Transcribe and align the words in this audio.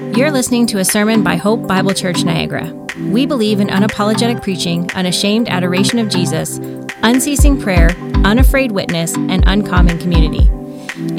You're 0.00 0.30
listening 0.30 0.66
to 0.68 0.78
a 0.78 0.84
sermon 0.84 1.22
by 1.22 1.36
Hope 1.36 1.66
Bible 1.66 1.92
Church 1.92 2.24
Niagara. 2.24 2.72
We 3.10 3.26
believe 3.26 3.60
in 3.60 3.68
unapologetic 3.68 4.42
preaching, 4.42 4.90
unashamed 4.92 5.48
adoration 5.48 5.98
of 5.98 6.08
Jesus, 6.08 6.58
unceasing 7.02 7.60
prayer, 7.60 7.90
unafraid 8.24 8.72
witness, 8.72 9.14
and 9.14 9.44
uncommon 9.46 9.98
community. 9.98 10.50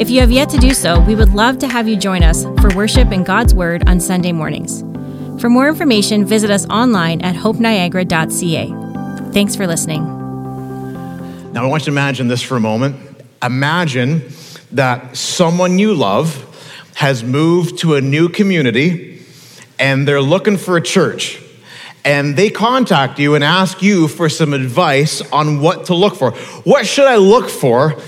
If 0.01 0.09
you 0.09 0.19
have 0.19 0.31
yet 0.31 0.49
to 0.49 0.57
do 0.57 0.73
so, 0.73 0.99
we 1.01 1.13
would 1.15 1.29
love 1.29 1.59
to 1.59 1.67
have 1.67 1.87
you 1.87 1.95
join 1.95 2.23
us 2.23 2.43
for 2.59 2.75
worship 2.75 3.11
in 3.11 3.23
God's 3.23 3.53
Word 3.53 3.87
on 3.87 3.99
Sunday 3.99 4.31
mornings. 4.31 4.81
For 5.39 5.47
more 5.49 5.69
information, 5.69 6.25
visit 6.25 6.49
us 6.49 6.67
online 6.67 7.21
at 7.21 7.35
hopeniagara.ca. 7.35 9.31
Thanks 9.31 9.55
for 9.55 9.67
listening. 9.67 10.03
Now, 11.53 11.65
I 11.65 11.67
want 11.67 11.83
you 11.83 11.85
to 11.85 11.91
imagine 11.91 12.27
this 12.27 12.41
for 12.41 12.57
a 12.57 12.61
moment. 12.61 12.95
Imagine 13.43 14.23
that 14.71 15.15
someone 15.15 15.77
you 15.77 15.93
love 15.93 16.47
has 17.01 17.23
moved 17.23 17.79
to 17.79 17.95
a 17.95 17.99
new 18.01 18.29
community 18.29 19.25
and 19.79 20.07
they're 20.07 20.21
looking 20.21 20.55
for 20.55 20.77
a 20.77 20.81
church. 20.81 21.41
And 22.05 22.35
they 22.35 22.51
contact 22.51 23.17
you 23.17 23.33
and 23.33 23.43
ask 23.43 23.81
you 23.81 24.07
for 24.07 24.29
some 24.29 24.53
advice 24.53 25.19
on 25.31 25.61
what 25.61 25.87
to 25.87 25.95
look 25.95 26.15
for. 26.15 26.33
What 26.63 26.85
should 26.85 27.07
I 27.07 27.15
look 27.15 27.49
for 27.49 27.99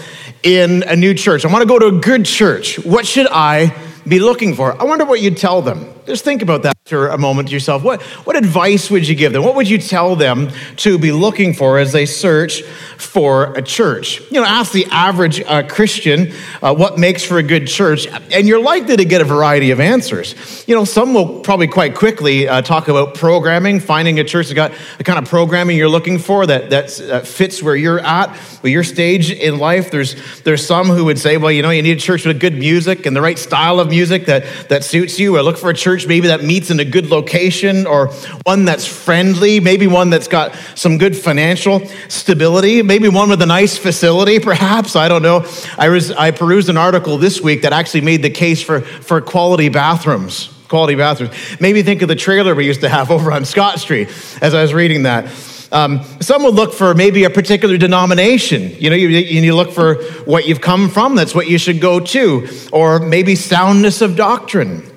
in 0.44 0.84
a 0.84 0.96
new 0.96 1.16
church? 1.16 1.44
I 1.44 1.52
want 1.52 1.64
to 1.64 1.68
go 1.68 1.80
to 1.80 1.88
a 1.88 2.00
good 2.00 2.26
church. 2.26 2.78
What 2.86 3.08
should 3.08 3.26
I 3.32 3.76
be 4.08 4.20
looking 4.20 4.54
for? 4.54 4.80
I 4.80 4.84
wonder 4.84 5.06
what 5.06 5.22
you'd 5.22 5.38
tell 5.38 5.64
them. 5.64 5.93
Just 6.06 6.26
think 6.26 6.42
about 6.42 6.64
that 6.64 6.76
for 6.86 7.08
a 7.08 7.18
moment 7.18 7.48
to 7.48 7.54
yourself. 7.54 7.82
What, 7.82 8.02
what 8.26 8.36
advice 8.36 8.92
would 8.92 9.08
you 9.08 9.16
give 9.16 9.32
them? 9.32 9.42
What 9.42 9.56
would 9.56 9.70
you 9.70 9.78
tell 9.78 10.18
them 10.18 10.50
to 10.78 10.98
be 10.98 11.14
looking 11.14 11.54
for 11.54 11.80
as 11.80 11.94
they 11.94 12.06
search 12.06 12.62
for 12.98 13.54
a 13.54 13.62
church? 13.62 14.20
You 14.30 14.42
know, 14.42 14.44
ask 14.46 14.74
the 14.74 14.86
average 14.92 15.40
uh, 15.42 15.64
Christian 15.66 16.34
uh, 16.62 16.76
what 16.76 17.00
makes 17.00 17.24
for 17.24 17.38
a 17.38 17.44
good 17.44 17.68
church, 17.68 18.06
and 18.34 18.48
you're 18.48 18.62
likely 18.62 18.98
to 18.98 19.06
get 19.06 19.22
a 19.22 19.24
variety 19.24 19.72
of 19.72 19.80
answers. 19.80 20.36
You 20.68 20.76
know, 20.76 20.84
some 20.84 21.14
will 21.14 21.40
probably 21.40 21.68
quite 21.68 21.96
quickly 21.96 22.50
uh, 22.50 22.62
talk 22.62 22.90
about 22.90 23.16
programming, 23.16 23.80
finding 23.80 24.20
a 24.20 24.26
church 24.26 24.50
that 24.50 24.56
got 24.56 24.74
the 24.98 25.06
kind 25.06 25.18
of 25.18 25.30
programming 25.30 25.78
you're 25.78 25.88
looking 25.88 26.20
for 26.20 26.46
that, 26.46 26.70
that 26.72 27.00
uh, 27.00 27.22
fits 27.22 27.64
where 27.64 27.78
you're 27.78 28.00
at, 28.02 28.36
where 28.62 28.74
your 28.74 28.84
stage 28.84 29.32
in 29.32 29.58
life. 29.58 29.90
There's, 29.90 30.16
there's 30.42 30.66
some 30.66 30.88
who 30.88 31.06
would 31.06 31.20
say, 31.20 31.38
well, 31.38 31.52
you 31.52 31.62
know, 31.62 31.70
you 31.70 31.82
need 31.82 31.98
a 31.98 32.02
church 32.02 32.26
with 32.26 32.42
good 32.42 32.56
music 32.56 33.06
and 33.06 33.16
the 33.16 33.22
right 33.22 33.40
style 33.40 33.80
of 33.80 33.90
music 33.90 34.26
that, 34.26 34.44
that 34.68 34.84
suits 34.84 35.18
you, 35.18 35.38
or 35.38 35.44
look 35.44 35.58
for 35.58 35.70
a 35.70 35.74
church 35.74 35.93
church 35.94 36.08
maybe 36.08 36.28
that 36.28 36.44
meets 36.44 36.72
in 36.72 36.80
a 36.80 36.86
good 36.86 37.08
location 37.08 37.86
or 37.86 38.08
one 38.46 38.66
that's 38.66 38.88
friendly, 38.88 39.60
maybe 39.60 39.86
one 39.86 40.10
that's 40.10 40.28
got 40.28 40.56
some 40.76 40.98
good 40.98 41.16
financial 41.16 41.86
stability, 42.08 42.82
maybe 42.82 43.08
one 43.10 43.30
with 43.30 43.42
a 43.44 43.46
nice 43.46 43.78
facility, 43.78 44.40
perhaps. 44.40 44.96
I 44.96 45.08
don't 45.08 45.22
know. 45.22 45.46
I, 45.78 45.90
was, 45.90 46.12
I 46.12 46.32
perused 46.32 46.70
an 46.70 46.78
article 46.78 47.18
this 47.18 47.42
week 47.42 47.62
that 47.62 47.74
actually 47.74 48.02
made 48.02 48.24
the 48.24 48.30
case 48.32 48.62
for, 48.64 48.82
for 48.82 49.22
quality 49.22 49.70
bathrooms. 49.70 50.50
Quality 50.68 50.96
bathrooms. 50.96 51.34
Maybe 51.60 51.84
think 51.84 52.02
of 52.02 52.08
the 52.08 52.16
trailer 52.16 52.56
we 52.56 52.66
used 52.66 52.82
to 52.82 52.90
have 52.90 53.12
over 53.16 53.32
on 53.32 53.46
Scott 53.46 53.80
Street 53.80 54.10
as 54.42 54.56
I 54.56 54.64
was 54.64 54.74
reading 54.74 55.04
that. 55.04 55.26
Um, 55.72 56.04
some 56.20 56.44
would 56.44 56.54
look 56.56 56.74
for 56.74 56.94
maybe 56.94 57.24
a 57.24 57.30
particular 57.30 57.78
denomination. 57.78 58.76
You 58.80 58.90
know, 58.90 58.96
you, 58.96 59.10
you 59.10 59.56
look 59.56 59.72
for 59.72 59.96
what 60.26 60.48
you've 60.48 60.62
come 60.62 60.90
from, 60.90 61.16
that's 61.16 61.34
what 61.34 61.48
you 61.48 61.58
should 61.58 61.82
go 61.82 62.00
to. 62.00 62.48
Or 62.72 63.00
maybe 63.00 63.36
soundness 63.36 64.02
of 64.02 64.16
doctrine. 64.16 64.93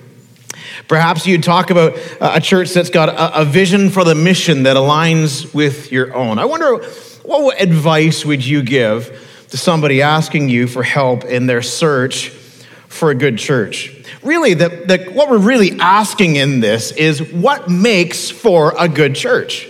Perhaps 0.88 1.26
you'd 1.26 1.42
talk 1.42 1.70
about 1.70 1.98
a 2.20 2.40
church 2.40 2.72
that's 2.72 2.90
got 2.90 3.08
a, 3.08 3.44
vision 3.44 3.90
for 3.90 4.04
the 4.04 4.14
mission 4.14 4.64
that 4.64 4.76
aligns 4.76 5.52
with 5.52 5.90
your 5.90 6.14
own. 6.14 6.38
I 6.38 6.44
wonder 6.44 6.76
what 7.24 7.60
advice 7.60 8.24
would 8.24 8.44
you 8.44 8.62
give 8.62 9.46
to 9.50 9.56
somebody 9.56 10.02
asking 10.02 10.48
you 10.48 10.68
for 10.68 10.84
help 10.84 11.24
in 11.24 11.46
their 11.46 11.62
search 11.62 12.28
for 12.88 13.10
a 13.10 13.16
good 13.16 13.36
church? 13.36 13.92
Really, 14.22 14.54
the, 14.54 14.68
the, 14.68 15.10
what 15.12 15.28
we're 15.28 15.38
really 15.38 15.78
asking 15.80 16.36
in 16.36 16.60
this 16.60 16.92
is 16.92 17.20
what 17.32 17.68
makes 17.68 18.30
for 18.30 18.72
a 18.78 18.88
good 18.88 19.16
church? 19.16 19.68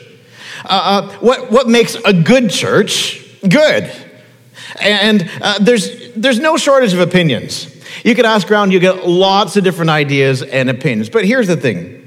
Uh, 0.64 0.68
uh, 0.68 1.18
what, 1.18 1.50
what 1.50 1.68
makes 1.68 1.94
a 1.94 2.12
good 2.12 2.50
church 2.50 3.24
good? 3.48 3.90
And 4.80 5.30
uh, 5.40 5.58
there's, 5.60 6.12
there's 6.14 6.38
no 6.38 6.56
shortage 6.56 6.92
of 6.92 7.00
opinions. 7.00 7.75
You 8.04 8.14
can 8.14 8.24
ask 8.24 8.50
around, 8.50 8.72
you 8.72 8.80
get 8.80 9.06
lots 9.06 9.56
of 9.56 9.64
different 9.64 9.90
ideas 9.90 10.42
and 10.42 10.70
opinions. 10.70 11.08
But 11.08 11.24
here's 11.24 11.46
the 11.46 11.56
thing 11.56 12.02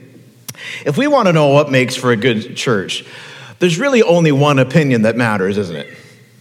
if 0.86 0.98
we 0.98 1.08
want 1.08 1.28
to 1.28 1.34
know 1.34 1.48
what 1.48 1.72
makes 1.72 1.96
for 1.96 2.12
a 2.12 2.16
good 2.16 2.56
church, 2.56 3.06
there's 3.60 3.80
really 3.80 4.02
only 4.04 4.32
one 4.32 4.60
opinion 4.60 5.04
that 5.04 5.16
matters, 5.16 5.58
isn't 5.58 5.76
it? 5.76 5.88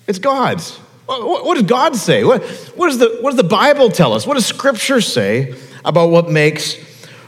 It's 0.06 0.18
God's. 0.18 0.78
What, 1.06 1.54
does 1.54 1.64
God 1.64 1.96
say? 1.96 2.22
What, 2.22 2.44
what, 2.76 2.88
does 2.88 2.98
the, 2.98 3.18
what 3.22 3.30
does 3.30 3.38
the 3.38 3.48
Bible 3.48 3.90
tell 3.90 4.12
us? 4.12 4.26
What 4.26 4.34
does 4.34 4.44
Scripture 4.44 5.00
say 5.00 5.54
about 5.84 6.10
what 6.10 6.28
makes 6.28 6.74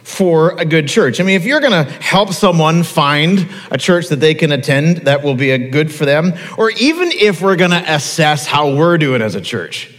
for 0.03 0.51
a 0.59 0.67
good 0.67 0.87
church? 0.87 1.19
I 1.19 1.25
mean, 1.25 1.37
if 1.37 1.47
you're 1.47 1.61
going 1.61 1.87
to 1.87 1.91
help 1.91 2.35
someone 2.35 2.83
find 2.83 3.49
a 3.71 3.79
church 3.79 4.09
that 4.09 4.21
they 4.21 4.35
can 4.35 4.53
attend 4.53 4.99
that 4.99 5.23
will 5.23 5.35
be 5.35 5.53
a 5.53 5.71
good 5.71 5.91
for 5.91 6.05
them, 6.05 6.35
or 6.59 6.71
even 6.73 7.11
if 7.13 7.41
we're 7.41 7.57
going 7.57 7.71
to 7.71 7.83
assess 7.95 8.47
how 8.47 8.75
we're 8.75 8.99
doing 8.99 9.23
as 9.23 9.35
a 9.35 9.41
church 9.41 9.95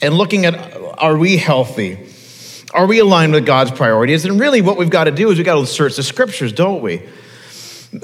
and 0.00 0.14
looking 0.14 0.46
at 0.46 0.54
are 0.98 1.16
we 1.16 1.36
healthy? 1.36 1.98
Are 2.74 2.86
we 2.86 2.98
aligned 2.98 3.32
with 3.32 3.46
God's 3.46 3.70
priorities? 3.70 4.24
And 4.24 4.38
really, 4.38 4.60
what 4.60 4.76
we've 4.76 4.90
got 4.90 5.04
to 5.04 5.10
do 5.10 5.30
is 5.30 5.38
we've 5.38 5.46
got 5.46 5.60
to 5.60 5.66
search 5.66 5.96
the 5.96 6.02
scriptures, 6.02 6.52
don't 6.52 6.82
we? 6.82 7.02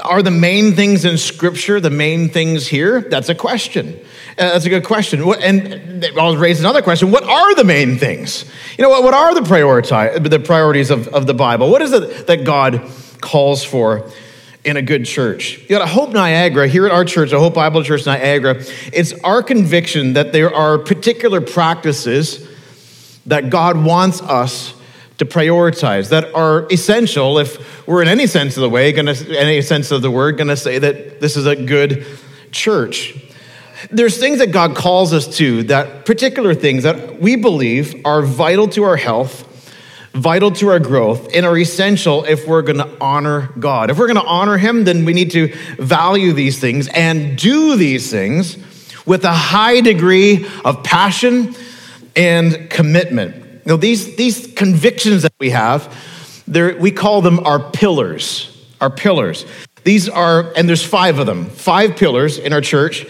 Are 0.00 0.22
the 0.22 0.30
main 0.30 0.72
things 0.75 1.04
in 1.04 1.19
Scripture 1.19 1.80
the 1.80 1.91
main 1.91 2.28
things 2.28 2.66
here? 2.66 3.00
That's 3.00 3.28
a 3.28 3.34
question. 3.34 3.98
Uh, 4.38 4.53
that's 4.53 4.64
a 4.64 4.70
good 4.70 4.84
question. 4.84 5.26
What, 5.26 5.42
and 5.42 6.04
I'll 6.19 6.36
raise 6.36 6.60
another 6.60 6.80
question. 6.80 7.10
What 7.10 7.25
are 7.25 7.54
the 7.54 7.64
main 7.64 7.98
things? 7.98 8.50
You 8.78 8.82
know, 8.82 8.91
what, 8.91 9.03
what 9.03 9.12
are 9.12 9.34
the, 9.34 9.41
the 9.42 10.41
priorities 10.41 10.91
of, 10.91 11.09
of 11.09 11.26
the 11.26 11.34
Bible? 11.34 11.70
What 11.70 11.82
is 11.82 11.92
it 11.92 12.26
that 12.28 12.44
God 12.44 12.88
calls 13.20 13.64
for 13.64 14.10
in 14.64 14.76
a 14.76 14.82
good 14.82 15.04
church? 15.04 15.60
You 15.62 15.69
got 15.69 15.82
a 15.82 15.86
Hope 15.86 16.10
Niagara, 16.10 16.69
here 16.69 16.86
at 16.86 16.92
our 16.92 17.04
church, 17.04 17.32
a 17.32 17.38
Hope 17.38 17.54
Bible 17.54 17.82
Church 17.82 18.06
Niagara, 18.06 18.62
it's 18.92 19.12
our 19.24 19.42
conviction 19.42 20.14
that 20.14 20.32
there 20.32 20.54
are 20.54 20.78
particular 20.78 21.41
practices 21.41 22.48
that 23.27 23.50
God 23.50 23.83
wants 23.83 24.21
us 24.21 24.75
to 25.19 25.25
prioritize 25.25 26.09
that 26.09 26.34
are 26.34 26.66
essential 26.72 27.38
if 27.38 27.87
we're 27.87 28.03
in 28.03 28.09
any 28.09 28.27
sense 28.27 28.56
of 28.56 28.62
the 28.62 28.69
way, 28.69 28.93
gonna, 28.93 29.15
any 29.37 29.62
sense 29.62 29.91
of 29.91 30.03
the 30.03 30.10
word, 30.10 30.38
to 30.38 30.56
say 30.56 30.78
that 30.78 31.21
this 31.21 31.37
is 31.37 31.47
a 31.47 31.55
good 31.55 32.06
church. 32.50 33.16
There's 33.91 34.19
things 34.19 34.38
that 34.38 34.53
God 34.53 34.77
calls 34.77 35.12
us 35.12 35.37
to, 35.37 35.65
that 35.65 36.06
particular 36.06 36.55
things 36.55 36.84
that 36.84 37.21
we 37.21 37.37
believe 37.37 38.00
are 38.05 38.22
vital 38.22 38.69
to 38.69 38.84
our 38.84 38.97
health, 38.97 39.49
vital 40.12 40.50
to 40.53 40.69
our 40.69 40.78
growth, 40.78 41.34
and 41.34 41.44
are 41.44 41.56
essential 41.56 42.25
if 42.25 42.47
we're 42.47 42.62
going 42.62 42.78
to 42.78 42.91
honor 43.00 43.53
God. 43.59 43.91
If 43.91 43.99
we're 43.99 44.06
going 44.06 44.21
to 44.21 44.28
honor 44.28 44.56
Him, 44.56 44.84
then 44.84 45.04
we 45.04 45.12
need 45.12 45.31
to 45.33 45.54
value 45.78 46.33
these 46.33 46.59
things 46.59 46.89
and 46.89 47.37
do 47.37 47.77
these 47.77 48.10
things 48.10 48.56
with 49.06 49.25
a 49.25 49.33
high 49.33 49.81
degree 49.81 50.49
of 50.65 50.84
passion 50.84 51.54
and 52.16 52.68
commitment. 52.70 53.36
You 53.36 53.60
know, 53.66 53.76
these, 53.76 54.16
these 54.16 54.52
convictions 54.54 55.22
that 55.22 55.32
we 55.38 55.50
have, 55.50 55.94
we 56.46 56.90
call 56.90 57.22
them 57.22 57.40
our 57.40 57.60
pillars. 57.70 58.48
Our 58.80 58.90
pillars. 58.90 59.46
These 59.84 60.08
are, 60.08 60.52
and 60.56 60.68
there's 60.68 60.84
five 60.84 61.18
of 61.18 61.26
them, 61.26 61.46
five 61.46 61.96
pillars 61.96 62.38
in 62.38 62.52
our 62.52 62.60
church. 62.60 63.06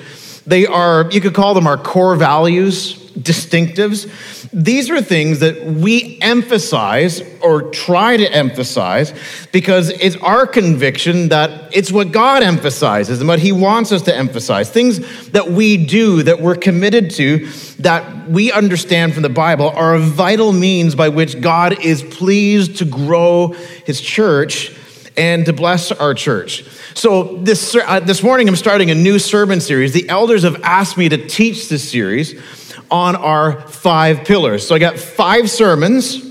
They 0.47 0.67
are, 0.67 1.09
you 1.11 1.21
could 1.21 1.35
call 1.35 1.55
them 1.55 1.67
our 1.67 1.77
core 1.77 2.17
values, 2.17 3.02
distinctives. 3.19 4.11
These 4.53 4.91
are 4.91 5.01
things 5.01 5.41
that 5.41 5.65
we 5.65 6.19
emphasize 6.21 7.23
or 7.41 7.71
try 7.71 8.17
to 8.17 8.33
emphasize 8.33 9.13
because 9.53 9.91
it's 9.91 10.17
our 10.17 10.47
conviction 10.47 11.29
that 11.29 11.75
it's 11.75 11.93
what 11.93 12.13
God 12.13 12.43
emphasizes 12.43 13.21
and 13.21 13.29
what 13.29 13.39
He 13.39 13.53
wants 13.53 13.93
us 13.93 14.03
to 14.03 14.17
emphasize. 14.17 14.71
Things 14.71 15.31
that 15.31 15.49
we 15.49 15.87
do, 15.87 16.23
that 16.23 16.41
we're 16.41 16.57
committed 16.57 17.11
to, 17.13 17.47
that 17.79 18.29
we 18.29 18.53
understand 18.53 19.15
from 19.15 19.23
the 19.23 19.29
Bible 19.29 19.71
are 19.71 19.95
a 19.95 20.01
vital 20.01 20.53
means 20.53 20.95
by 20.95 21.09
which 21.09 21.41
God 21.41 21.85
is 21.85 22.03
pleased 22.03 22.79
to 22.79 22.85
grow 22.85 23.49
His 23.85 24.01
church 24.01 24.77
and 25.17 25.45
to 25.47 25.53
bless 25.53 25.93
our 25.93 26.15
church. 26.15 26.65
So, 26.95 27.37
this, 27.39 27.75
uh, 27.75 28.01
this 28.01 28.23
morning, 28.23 28.49
I'm 28.49 28.57
starting 28.57 28.91
a 28.91 28.95
new 28.95 29.19
sermon 29.19 29.61
series. 29.61 29.93
The 29.93 30.09
elders 30.09 30.43
have 30.43 30.63
asked 30.63 30.97
me 30.97 31.09
to 31.09 31.27
teach 31.27 31.69
this 31.69 31.91
series 31.91 32.41
on 32.91 33.17
our 33.17 33.61
five 33.69 34.25
pillars. 34.25 34.67
So, 34.67 34.75
I 34.75 34.79
got 34.79 34.99
five 34.99 35.51
sermons, 35.51 36.25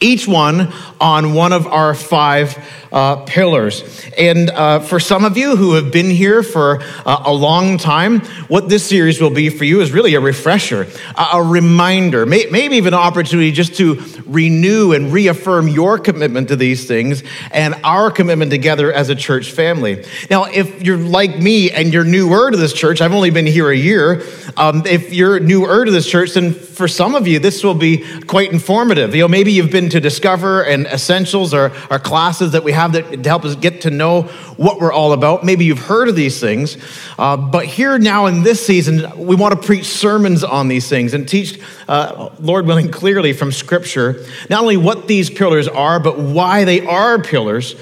each 0.00 0.26
one 0.26 0.72
on 1.04 1.34
one 1.34 1.52
of 1.52 1.66
our 1.66 1.94
five 1.94 2.56
uh, 2.90 3.16
pillars. 3.26 4.08
And 4.16 4.48
uh, 4.48 4.80
for 4.80 4.98
some 4.98 5.26
of 5.26 5.36
you 5.36 5.54
who 5.54 5.74
have 5.74 5.92
been 5.92 6.08
here 6.08 6.42
for 6.42 6.80
uh, 7.04 7.24
a 7.26 7.32
long 7.32 7.76
time, 7.76 8.20
what 8.48 8.70
this 8.70 8.86
series 8.86 9.20
will 9.20 9.30
be 9.34 9.50
for 9.50 9.64
you 9.64 9.82
is 9.82 9.92
really 9.92 10.14
a 10.14 10.20
refresher, 10.20 10.86
a, 11.14 11.42
reminder, 11.42 12.24
may, 12.24 12.46
maybe 12.50 12.76
even 12.76 12.94
an 12.94 13.00
opportunity 13.00 13.52
just 13.52 13.74
to 13.74 14.02
renew 14.24 14.92
and 14.92 15.12
reaffirm 15.12 15.68
your 15.68 15.98
commitment 15.98 16.48
to 16.48 16.56
these 16.56 16.86
things 16.86 17.22
and 17.50 17.74
our 17.84 18.10
commitment 18.10 18.50
together 18.50 18.90
as 18.90 19.10
a 19.10 19.14
church 19.14 19.50
family. 19.50 20.06
Now, 20.30 20.44
if 20.44 20.82
you're 20.82 20.96
like 20.96 21.38
me 21.38 21.70
and 21.70 21.92
you're 21.92 22.04
newer 22.04 22.50
to 22.50 22.56
this 22.56 22.72
church, 22.72 23.02
I've 23.02 23.12
only 23.12 23.30
been 23.30 23.46
here 23.46 23.70
a 23.70 23.76
year. 23.76 24.22
Um, 24.56 24.86
if 24.86 25.12
you're 25.12 25.38
newer 25.38 25.84
to 25.84 25.90
this 25.90 26.08
church, 26.08 26.32
then 26.32 26.54
for 26.54 26.88
some 26.88 27.14
of 27.14 27.26
you, 27.26 27.40
this 27.40 27.62
will 27.62 27.74
be 27.74 28.04
quite 28.22 28.52
informative. 28.52 29.14
You 29.14 29.22
know, 29.22 29.28
maybe 29.28 29.52
you've 29.52 29.72
been 29.72 29.90
to 29.90 30.00
Discover 30.00 30.62
and 30.62 30.86
Essentials 30.94 31.52
are, 31.52 31.72
are 31.90 31.98
classes 31.98 32.52
that 32.52 32.64
we 32.64 32.72
have 32.72 32.92
that 32.92 33.22
to 33.22 33.28
help 33.28 33.44
us 33.44 33.56
get 33.56 33.82
to 33.82 33.90
know 33.90 34.22
what 34.56 34.80
we're 34.80 34.92
all 34.92 35.12
about. 35.12 35.44
Maybe 35.44 35.64
you've 35.64 35.80
heard 35.80 36.08
of 36.08 36.14
these 36.14 36.40
things, 36.40 36.78
uh, 37.18 37.36
but 37.36 37.66
here 37.66 37.98
now 37.98 38.26
in 38.26 38.44
this 38.44 38.64
season, 38.64 39.26
we 39.26 39.34
want 39.34 39.60
to 39.60 39.66
preach 39.66 39.86
sermons 39.86 40.44
on 40.44 40.68
these 40.68 40.88
things 40.88 41.12
and 41.12 41.28
teach, 41.28 41.60
uh, 41.88 42.30
Lord 42.38 42.66
willing, 42.66 42.90
clearly 42.90 43.32
from 43.32 43.52
Scripture, 43.52 44.24
not 44.48 44.62
only 44.62 44.76
what 44.76 45.08
these 45.08 45.28
pillars 45.28 45.68
are, 45.68 45.98
but 46.00 46.18
why 46.18 46.64
they 46.64 46.86
are 46.86 47.20
pillars 47.20 47.74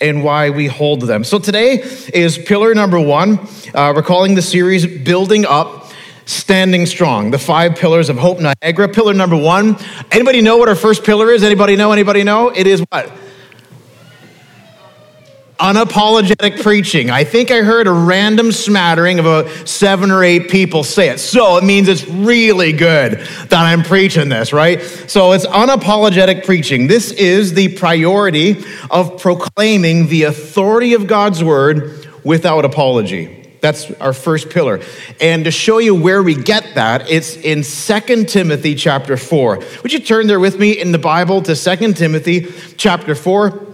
and 0.00 0.22
why 0.22 0.50
we 0.50 0.66
hold 0.66 1.02
them. 1.02 1.24
So 1.24 1.38
today 1.38 1.82
is 2.12 2.38
pillar 2.38 2.74
number 2.74 3.00
one. 3.00 3.38
Uh, 3.74 3.92
we're 3.94 4.02
calling 4.02 4.34
the 4.34 4.42
series 4.42 4.86
Building 4.86 5.46
Up 5.46 5.87
standing 6.28 6.84
strong 6.86 7.30
the 7.30 7.38
five 7.38 7.74
pillars 7.74 8.08
of 8.08 8.18
hope 8.18 8.38
niagara 8.38 8.88
pillar 8.88 9.14
number 9.14 9.36
one 9.36 9.76
anybody 10.12 10.40
know 10.40 10.56
what 10.58 10.68
our 10.68 10.74
first 10.74 11.02
pillar 11.02 11.30
is 11.30 11.42
anybody 11.42 11.74
know 11.74 11.90
anybody 11.90 12.22
know 12.22 12.50
it 12.50 12.66
is 12.66 12.80
what 12.90 13.10
unapologetic 15.58 16.62
preaching. 16.62 17.10
I 17.10 17.24
think 17.24 17.50
I 17.50 17.62
heard 17.62 17.86
a 17.86 17.92
random 17.92 18.52
smattering 18.52 19.18
of 19.18 19.26
a 19.26 19.66
seven 19.66 20.10
or 20.10 20.22
eight 20.22 20.50
people 20.50 20.84
say 20.84 21.08
it. 21.08 21.18
So 21.18 21.56
it 21.56 21.64
means 21.64 21.88
it's 21.88 22.06
really 22.06 22.72
good 22.72 23.18
that 23.18 23.52
I'm 23.52 23.82
preaching 23.82 24.28
this, 24.28 24.52
right? 24.52 24.80
So 24.82 25.32
it's 25.32 25.46
unapologetic 25.46 26.44
preaching. 26.44 26.86
This 26.86 27.10
is 27.10 27.54
the 27.54 27.76
priority 27.76 28.64
of 28.90 29.20
proclaiming 29.20 30.06
the 30.08 30.24
authority 30.24 30.94
of 30.94 31.06
God's 31.06 31.42
word 31.42 32.06
without 32.24 32.64
apology. 32.64 33.37
That's 33.60 33.90
our 33.92 34.12
first 34.12 34.50
pillar. 34.50 34.80
And 35.20 35.44
to 35.44 35.50
show 35.50 35.78
you 35.78 35.94
where 35.94 36.22
we 36.22 36.34
get 36.34 36.74
that, 36.74 37.10
it's 37.10 37.36
in 37.36 37.62
2 37.62 38.24
Timothy 38.24 38.74
chapter 38.74 39.16
4. 39.16 39.58
Would 39.82 39.92
you 39.92 40.00
turn 40.00 40.26
there 40.26 40.40
with 40.40 40.58
me 40.58 40.78
in 40.78 40.92
the 40.92 40.98
Bible 40.98 41.42
to 41.42 41.54
2 41.54 41.92
Timothy 41.94 42.46
chapter 42.76 43.14
4? 43.14 43.66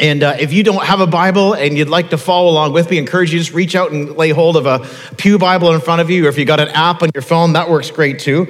And 0.00 0.22
uh, 0.22 0.36
if 0.38 0.52
you 0.52 0.62
don't 0.62 0.84
have 0.84 1.00
a 1.00 1.06
Bible 1.06 1.54
and 1.54 1.76
you'd 1.76 1.88
like 1.88 2.10
to 2.10 2.18
follow 2.18 2.50
along 2.50 2.72
with 2.72 2.90
me, 2.90 2.98
I 2.98 3.00
encourage 3.00 3.32
you 3.32 3.38
to 3.38 3.44
just 3.44 3.54
reach 3.54 3.74
out 3.74 3.90
and 3.90 4.16
lay 4.16 4.30
hold 4.30 4.56
of 4.56 4.66
a 4.66 4.86
Pew 5.16 5.38
Bible 5.38 5.72
in 5.72 5.80
front 5.80 6.00
of 6.00 6.08
you, 6.08 6.26
or 6.26 6.28
if 6.28 6.38
you 6.38 6.44
got 6.44 6.60
an 6.60 6.68
app 6.68 7.02
on 7.02 7.10
your 7.14 7.22
phone, 7.22 7.54
that 7.54 7.68
works 7.68 7.90
great 7.90 8.20
too. 8.20 8.46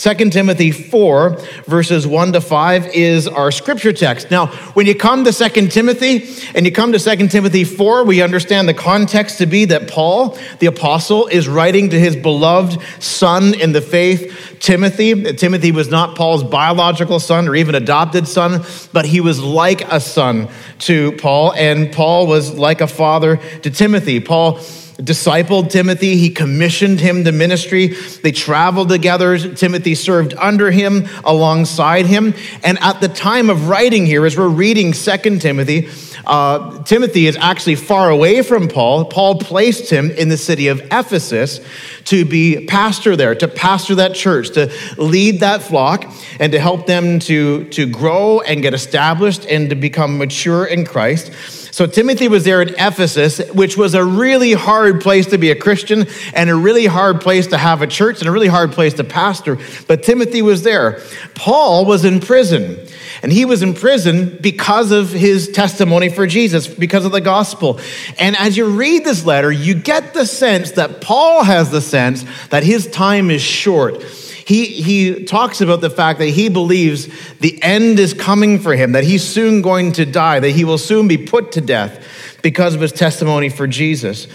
2 0.00 0.30
Timothy 0.30 0.70
4, 0.70 1.36
verses 1.66 2.06
1 2.06 2.32
to 2.32 2.40
5 2.40 2.86
is 2.94 3.28
our 3.28 3.50
scripture 3.50 3.92
text. 3.92 4.30
Now, 4.30 4.46
when 4.72 4.86
you 4.86 4.94
come 4.94 5.24
to 5.24 5.30
2 5.30 5.66
Timothy 5.66 6.26
and 6.54 6.64
you 6.64 6.72
come 6.72 6.92
to 6.92 6.98
2 6.98 7.28
Timothy 7.28 7.64
4, 7.64 8.04
we 8.04 8.22
understand 8.22 8.66
the 8.66 8.72
context 8.72 9.36
to 9.38 9.46
be 9.46 9.66
that 9.66 9.88
Paul, 9.88 10.38
the 10.58 10.68
apostle, 10.68 11.26
is 11.26 11.48
writing 11.48 11.90
to 11.90 12.00
his 12.00 12.16
beloved 12.16 12.80
son 12.98 13.52
in 13.52 13.72
the 13.72 13.82
faith, 13.82 14.56
Timothy. 14.58 15.34
Timothy 15.34 15.70
was 15.70 15.90
not 15.90 16.16
Paul's 16.16 16.44
biological 16.44 17.20
son 17.20 17.46
or 17.46 17.54
even 17.54 17.74
adopted 17.74 18.26
son, 18.26 18.64
but 18.94 19.04
he 19.04 19.20
was 19.20 19.38
like 19.42 19.82
a 19.92 20.00
son 20.00 20.48
to 20.78 21.12
Paul, 21.18 21.52
and 21.52 21.92
Paul 21.92 22.26
was 22.26 22.54
like 22.54 22.80
a 22.80 22.86
father 22.86 23.36
to 23.36 23.70
Timothy. 23.70 24.18
Paul 24.18 24.60
discipled 25.00 25.70
Timothy. 25.70 26.16
He 26.16 26.30
commissioned 26.30 27.00
him 27.00 27.24
to 27.24 27.32
ministry. 27.32 27.88
They 28.22 28.32
traveled 28.32 28.88
together. 28.88 29.38
Timothy 29.38 29.94
served 29.94 30.34
under 30.34 30.70
him, 30.70 31.06
alongside 31.24 32.06
him. 32.06 32.34
And 32.62 32.78
at 32.80 33.00
the 33.00 33.08
time 33.08 33.50
of 33.50 33.68
writing 33.68 34.06
here, 34.06 34.26
as 34.26 34.36
we're 34.36 34.48
reading 34.48 34.92
Second 34.94 35.40
Timothy, 35.40 35.88
uh, 36.26 36.82
Timothy 36.84 37.26
is 37.26 37.36
actually 37.36 37.76
far 37.76 38.10
away 38.10 38.42
from 38.42 38.68
Paul. 38.68 39.06
Paul 39.06 39.38
placed 39.38 39.90
him 39.90 40.10
in 40.10 40.28
the 40.28 40.36
city 40.36 40.68
of 40.68 40.80
Ephesus 40.90 41.60
to 42.04 42.24
be 42.24 42.66
pastor 42.66 43.16
there, 43.16 43.34
to 43.34 43.48
pastor 43.48 43.96
that 43.96 44.14
church, 44.14 44.50
to 44.50 44.72
lead 44.96 45.40
that 45.40 45.62
flock, 45.62 46.04
and 46.38 46.52
to 46.52 46.60
help 46.60 46.86
them 46.86 47.18
to, 47.20 47.64
to 47.64 47.86
grow 47.86 48.40
and 48.40 48.62
get 48.62 48.74
established 48.74 49.46
and 49.46 49.70
to 49.70 49.76
become 49.76 50.18
mature 50.18 50.64
in 50.64 50.84
Christ. 50.84 51.32
So 51.70 51.86
Timothy 51.86 52.28
was 52.28 52.44
there 52.44 52.62
in 52.62 52.70
Ephesus, 52.70 53.40
which 53.50 53.76
was 53.76 53.94
a 53.94 54.04
really 54.04 54.52
hard 54.52 55.00
place 55.00 55.26
to 55.26 55.38
be 55.38 55.50
a 55.50 55.56
Christian 55.56 56.06
and 56.34 56.50
a 56.50 56.54
really 56.54 56.86
hard 56.86 57.20
place 57.20 57.46
to 57.48 57.58
have 57.58 57.82
a 57.82 57.86
church 57.86 58.20
and 58.20 58.28
a 58.28 58.32
really 58.32 58.48
hard 58.48 58.72
place 58.72 58.94
to 58.94 59.04
pastor. 59.04 59.58
But 59.86 60.02
Timothy 60.02 60.42
was 60.42 60.62
there. 60.62 61.00
Paul 61.34 61.84
was 61.84 62.04
in 62.04 62.20
prison. 62.20 62.78
And 63.22 63.30
he 63.30 63.44
was 63.44 63.62
in 63.62 63.74
prison 63.74 64.38
because 64.40 64.92
of 64.92 65.10
his 65.10 65.50
testimony 65.50 66.08
for 66.08 66.26
Jesus, 66.26 66.66
because 66.66 67.04
of 67.04 67.12
the 67.12 67.20
gospel. 67.20 67.78
And 68.18 68.36
as 68.36 68.56
you 68.56 68.66
read 68.66 69.04
this 69.04 69.26
letter, 69.26 69.52
you 69.52 69.74
get 69.74 70.14
the 70.14 70.24
sense 70.24 70.72
that 70.72 71.00
Paul 71.00 71.44
has 71.44 71.70
the 71.70 71.82
sense 71.82 72.24
that 72.48 72.62
his 72.62 72.86
time 72.86 73.30
is 73.30 73.42
short 73.42 74.02
he, 74.50 74.66
he 74.66 75.24
talks 75.26 75.60
about 75.60 75.80
the 75.80 75.88
fact 75.88 76.18
that 76.18 76.30
he 76.30 76.48
believes 76.48 77.08
the 77.38 77.62
end 77.62 78.00
is 78.00 78.12
coming 78.12 78.58
for 78.58 78.74
him, 78.74 78.90
that 78.92 79.04
he's 79.04 79.22
soon 79.22 79.62
going 79.62 79.92
to 79.92 80.04
die, 80.04 80.40
that 80.40 80.50
he 80.50 80.64
will 80.64 80.76
soon 80.76 81.06
be 81.06 81.16
put 81.16 81.52
to 81.52 81.60
death 81.60 82.04
because 82.42 82.74
of 82.74 82.80
his 82.80 82.90
testimony 82.90 83.48
for 83.48 83.68
Jesus. 83.68 84.26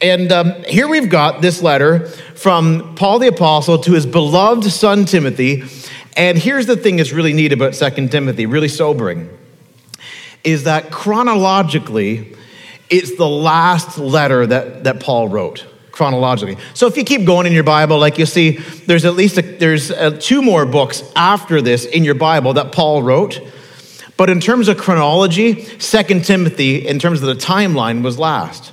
And 0.00 0.32
um, 0.32 0.64
here 0.64 0.88
we've 0.88 1.08
got 1.08 1.42
this 1.42 1.62
letter 1.62 2.08
from 2.08 2.96
Paul 2.96 3.20
the 3.20 3.28
Apostle 3.28 3.78
to 3.78 3.92
his 3.92 4.04
beloved 4.04 4.64
son 4.64 5.04
Timothy. 5.04 5.62
And 6.16 6.36
here's 6.36 6.66
the 6.66 6.76
thing 6.76 6.96
that's 6.96 7.12
really 7.12 7.32
neat 7.32 7.52
about 7.52 7.76
Second 7.76 8.10
Timothy, 8.10 8.46
really 8.46 8.66
sobering, 8.66 9.30
is 10.42 10.64
that 10.64 10.90
chronologically, 10.90 12.34
it's 12.90 13.16
the 13.16 13.28
last 13.28 13.96
letter 13.96 14.44
that, 14.44 14.82
that 14.82 14.98
Paul 14.98 15.28
wrote 15.28 15.71
chronologically. 16.02 16.56
So 16.74 16.88
if 16.88 16.96
you 16.96 17.04
keep 17.04 17.24
going 17.24 17.46
in 17.46 17.52
your 17.52 17.62
Bible, 17.62 17.96
like 17.96 18.18
you 18.18 18.26
see, 18.26 18.56
there's 18.86 19.04
at 19.04 19.14
least 19.14 19.38
a, 19.38 19.42
there's 19.42 19.92
uh, 19.92 20.18
two 20.20 20.42
more 20.42 20.66
books 20.66 21.00
after 21.14 21.62
this 21.62 21.84
in 21.84 22.02
your 22.02 22.16
Bible 22.16 22.54
that 22.54 22.72
Paul 22.72 23.04
wrote. 23.04 23.40
But 24.16 24.28
in 24.28 24.40
terms 24.40 24.66
of 24.66 24.78
chronology, 24.78 25.62
Second 25.78 26.24
Timothy, 26.24 26.88
in 26.88 26.98
terms 26.98 27.22
of 27.22 27.28
the 27.28 27.36
timeline, 27.36 28.02
was 28.02 28.18
last. 28.18 28.72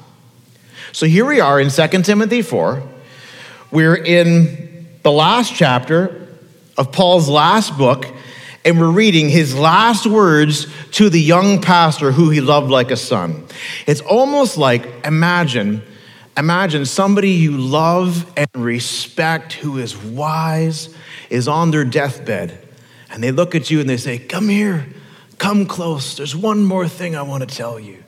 So 0.91 1.05
here 1.05 1.23
we 1.23 1.39
are 1.39 1.59
in 1.59 1.69
Second 1.69 2.03
Timothy 2.03 2.41
4. 2.41 2.81
We're 3.69 3.95
in 3.95 4.87
the 5.03 5.11
last 5.11 5.53
chapter 5.53 6.29
of 6.79 6.91
Paul's 6.91 7.29
last 7.29 7.77
book, 7.77 8.07
and 8.65 8.79
we're 8.79 8.89
reading 8.89 9.29
his 9.29 9.55
last 9.55 10.07
words 10.07 10.65
to 10.93 11.11
the 11.11 11.21
young 11.21 11.61
pastor 11.61 12.11
who 12.11 12.31
he 12.31 12.41
loved 12.41 12.71
like 12.71 12.89
a 12.89 12.97
son. 12.97 13.45
It's 13.85 14.01
almost 14.01 14.57
like, 14.57 15.05
imagine 15.05 15.83
Imagine 16.37 16.85
somebody 16.85 17.31
you 17.31 17.57
love 17.57 18.31
and 18.37 18.47
respect 18.55 19.53
who 19.53 19.77
is 19.77 19.97
wise 19.97 20.95
is 21.29 21.47
on 21.47 21.71
their 21.71 21.83
deathbed 21.83 22.67
and 23.11 23.23
they 23.23 23.31
look 23.31 23.55
at 23.55 23.69
you 23.69 23.79
and 23.79 23.89
they 23.89 23.97
say, 23.97 24.19
Come 24.19 24.49
here, 24.49 24.87
come 25.37 25.65
close. 25.65 26.15
There's 26.15 26.35
one 26.35 26.63
more 26.63 26.87
thing 26.87 27.15
I 27.15 27.23
want 27.23 27.47
to 27.47 27.55
tell 27.55 27.79
you. 27.79 28.03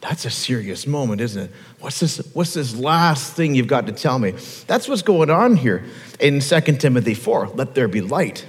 That's 0.00 0.24
a 0.24 0.30
serious 0.30 0.86
moment, 0.86 1.20
isn't 1.20 1.44
it? 1.44 1.50
What's 1.80 1.98
this, 1.98 2.18
what's 2.32 2.54
this 2.54 2.76
last 2.76 3.32
thing 3.32 3.54
you've 3.54 3.66
got 3.66 3.86
to 3.86 3.92
tell 3.92 4.18
me? 4.18 4.32
That's 4.66 4.88
what's 4.88 5.02
going 5.02 5.30
on 5.30 5.56
here 5.56 5.84
in 6.20 6.40
2 6.40 6.60
Timothy 6.60 7.14
4. 7.14 7.48
Let 7.48 7.74
there 7.74 7.88
be 7.88 8.02
light. 8.02 8.46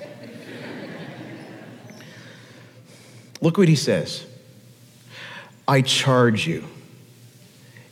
Look 3.41 3.57
what 3.57 3.67
he 3.67 3.75
says 3.75 4.25
I 5.67 5.81
charge 5.81 6.47
you 6.47 6.63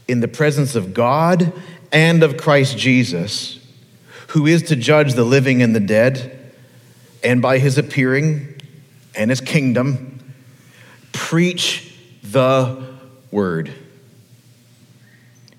in 0.08 0.20
the 0.20 0.28
presence 0.28 0.76
of 0.76 0.94
God 0.94 1.52
and 1.92 2.24
of 2.24 2.38
Christ 2.38 2.78
Jesus, 2.78 3.60
who 4.30 4.46
is 4.46 4.64
to 4.64 4.76
judge 4.76 5.14
the 5.14 5.24
living 5.24 5.62
and 5.62 5.76
the 5.76 5.80
dead, 5.80 6.54
and 7.24 7.42
by 7.42 7.58
his 7.58 7.78
appearing 7.78 8.62
and 9.16 9.30
his 9.30 9.42
kingdom, 9.42 10.34
preach 11.12 11.96
the 12.24 12.96
word. 13.32 13.74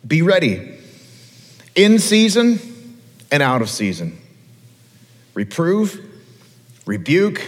Be 0.07 0.23
ready 0.23 0.79
in 1.75 1.99
season 1.99 2.61
and 3.31 3.43
out 3.43 3.62
of 3.62 3.69
season. 3.69 4.19
Reprove, 5.35 6.00
rebuke, 6.87 7.43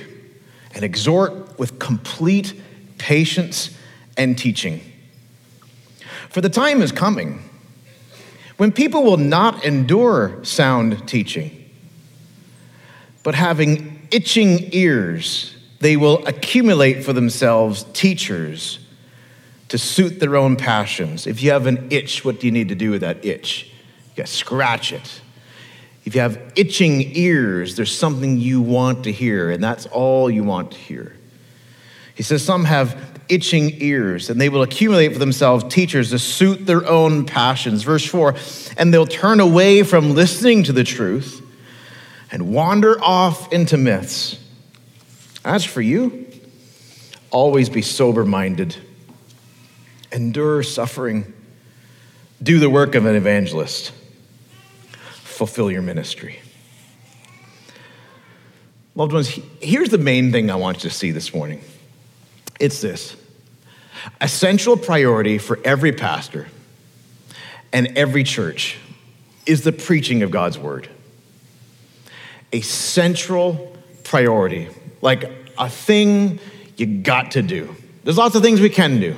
and 0.74 0.84
exhort 0.84 1.58
with 1.58 1.78
complete 1.78 2.60
patience 2.98 3.76
and 4.16 4.36
teaching. 4.36 4.80
For 6.30 6.40
the 6.40 6.48
time 6.50 6.82
is 6.82 6.92
coming 6.92 7.42
when 8.58 8.72
people 8.72 9.02
will 9.04 9.16
not 9.16 9.64
endure 9.64 10.44
sound 10.44 11.08
teaching, 11.08 11.70
but 13.22 13.34
having 13.34 14.08
itching 14.10 14.72
ears, 14.72 15.56
they 15.80 15.96
will 15.96 16.26
accumulate 16.26 17.04
for 17.04 17.12
themselves 17.12 17.84
teachers 17.92 18.80
to 19.68 19.78
suit 19.78 20.18
their 20.18 20.36
own 20.36 20.56
passions. 20.56 21.26
If 21.26 21.42
you 21.42 21.52
have 21.52 21.66
an 21.66 21.88
itch, 21.90 22.24
what 22.24 22.40
do 22.40 22.46
you 22.46 22.52
need 22.52 22.68
to 22.70 22.74
do 22.74 22.90
with 22.90 23.02
that 23.02 23.24
itch? 23.24 23.70
You 24.10 24.16
got 24.16 24.26
to 24.26 24.32
scratch 24.32 24.92
it. 24.92 25.20
If 26.04 26.14
you 26.14 26.20
have 26.22 26.52
itching 26.56 27.16
ears, 27.16 27.76
there's 27.76 27.96
something 27.96 28.38
you 28.38 28.62
want 28.62 29.04
to 29.04 29.12
hear, 29.12 29.50
and 29.50 29.62
that's 29.62 29.86
all 29.86 30.30
you 30.30 30.42
want 30.42 30.72
to 30.72 30.78
hear. 30.78 31.14
He 32.14 32.22
says 32.22 32.42
some 32.42 32.64
have 32.64 33.17
itching 33.28 33.80
ears, 33.82 34.30
and 34.30 34.40
they 34.40 34.48
will 34.48 34.62
accumulate 34.62 35.12
for 35.12 35.18
themselves 35.18 35.64
teachers 35.72 36.10
to 36.10 36.18
suit 36.18 36.66
their 36.66 36.86
own 36.86 37.24
passions. 37.24 37.82
Verse 37.82 38.04
4 38.04 38.34
and 38.76 38.94
they'll 38.94 39.06
turn 39.06 39.40
away 39.40 39.82
from 39.82 40.14
listening 40.14 40.62
to 40.64 40.72
the 40.72 40.84
truth 40.84 41.44
and 42.30 42.52
wander 42.52 43.02
off 43.02 43.52
into 43.52 43.76
myths. 43.76 44.38
As 45.44 45.64
for 45.64 45.82
you, 45.82 46.26
always 47.30 47.68
be 47.68 47.82
sober 47.82 48.24
minded, 48.24 48.76
endure 50.12 50.62
suffering, 50.62 51.32
do 52.42 52.58
the 52.58 52.70
work 52.70 52.94
of 52.94 53.06
an 53.06 53.16
evangelist, 53.16 53.92
fulfill 55.22 55.70
your 55.70 55.82
ministry. 55.82 56.38
Loved 58.94 59.12
ones, 59.12 59.28
here's 59.60 59.90
the 59.90 59.98
main 59.98 60.32
thing 60.32 60.50
I 60.50 60.56
want 60.56 60.78
you 60.78 60.90
to 60.90 60.94
see 60.94 61.10
this 61.10 61.32
morning 61.32 61.60
it's 62.58 62.80
this 62.80 63.16
a 64.20 64.28
central 64.28 64.76
priority 64.76 65.38
for 65.38 65.58
every 65.64 65.92
pastor 65.92 66.46
and 67.72 67.98
every 67.98 68.24
church 68.24 68.78
is 69.46 69.62
the 69.62 69.72
preaching 69.72 70.22
of 70.22 70.30
God's 70.30 70.58
word. 70.58 70.88
A 72.52 72.60
central 72.60 73.76
priority, 74.04 74.68
like 75.02 75.30
a 75.58 75.68
thing 75.68 76.38
you 76.76 76.86
got 76.86 77.32
to 77.32 77.42
do. 77.42 77.74
There's 78.04 78.16
lots 78.16 78.34
of 78.34 78.42
things 78.42 78.60
we 78.60 78.70
can 78.70 79.00
do, 79.00 79.16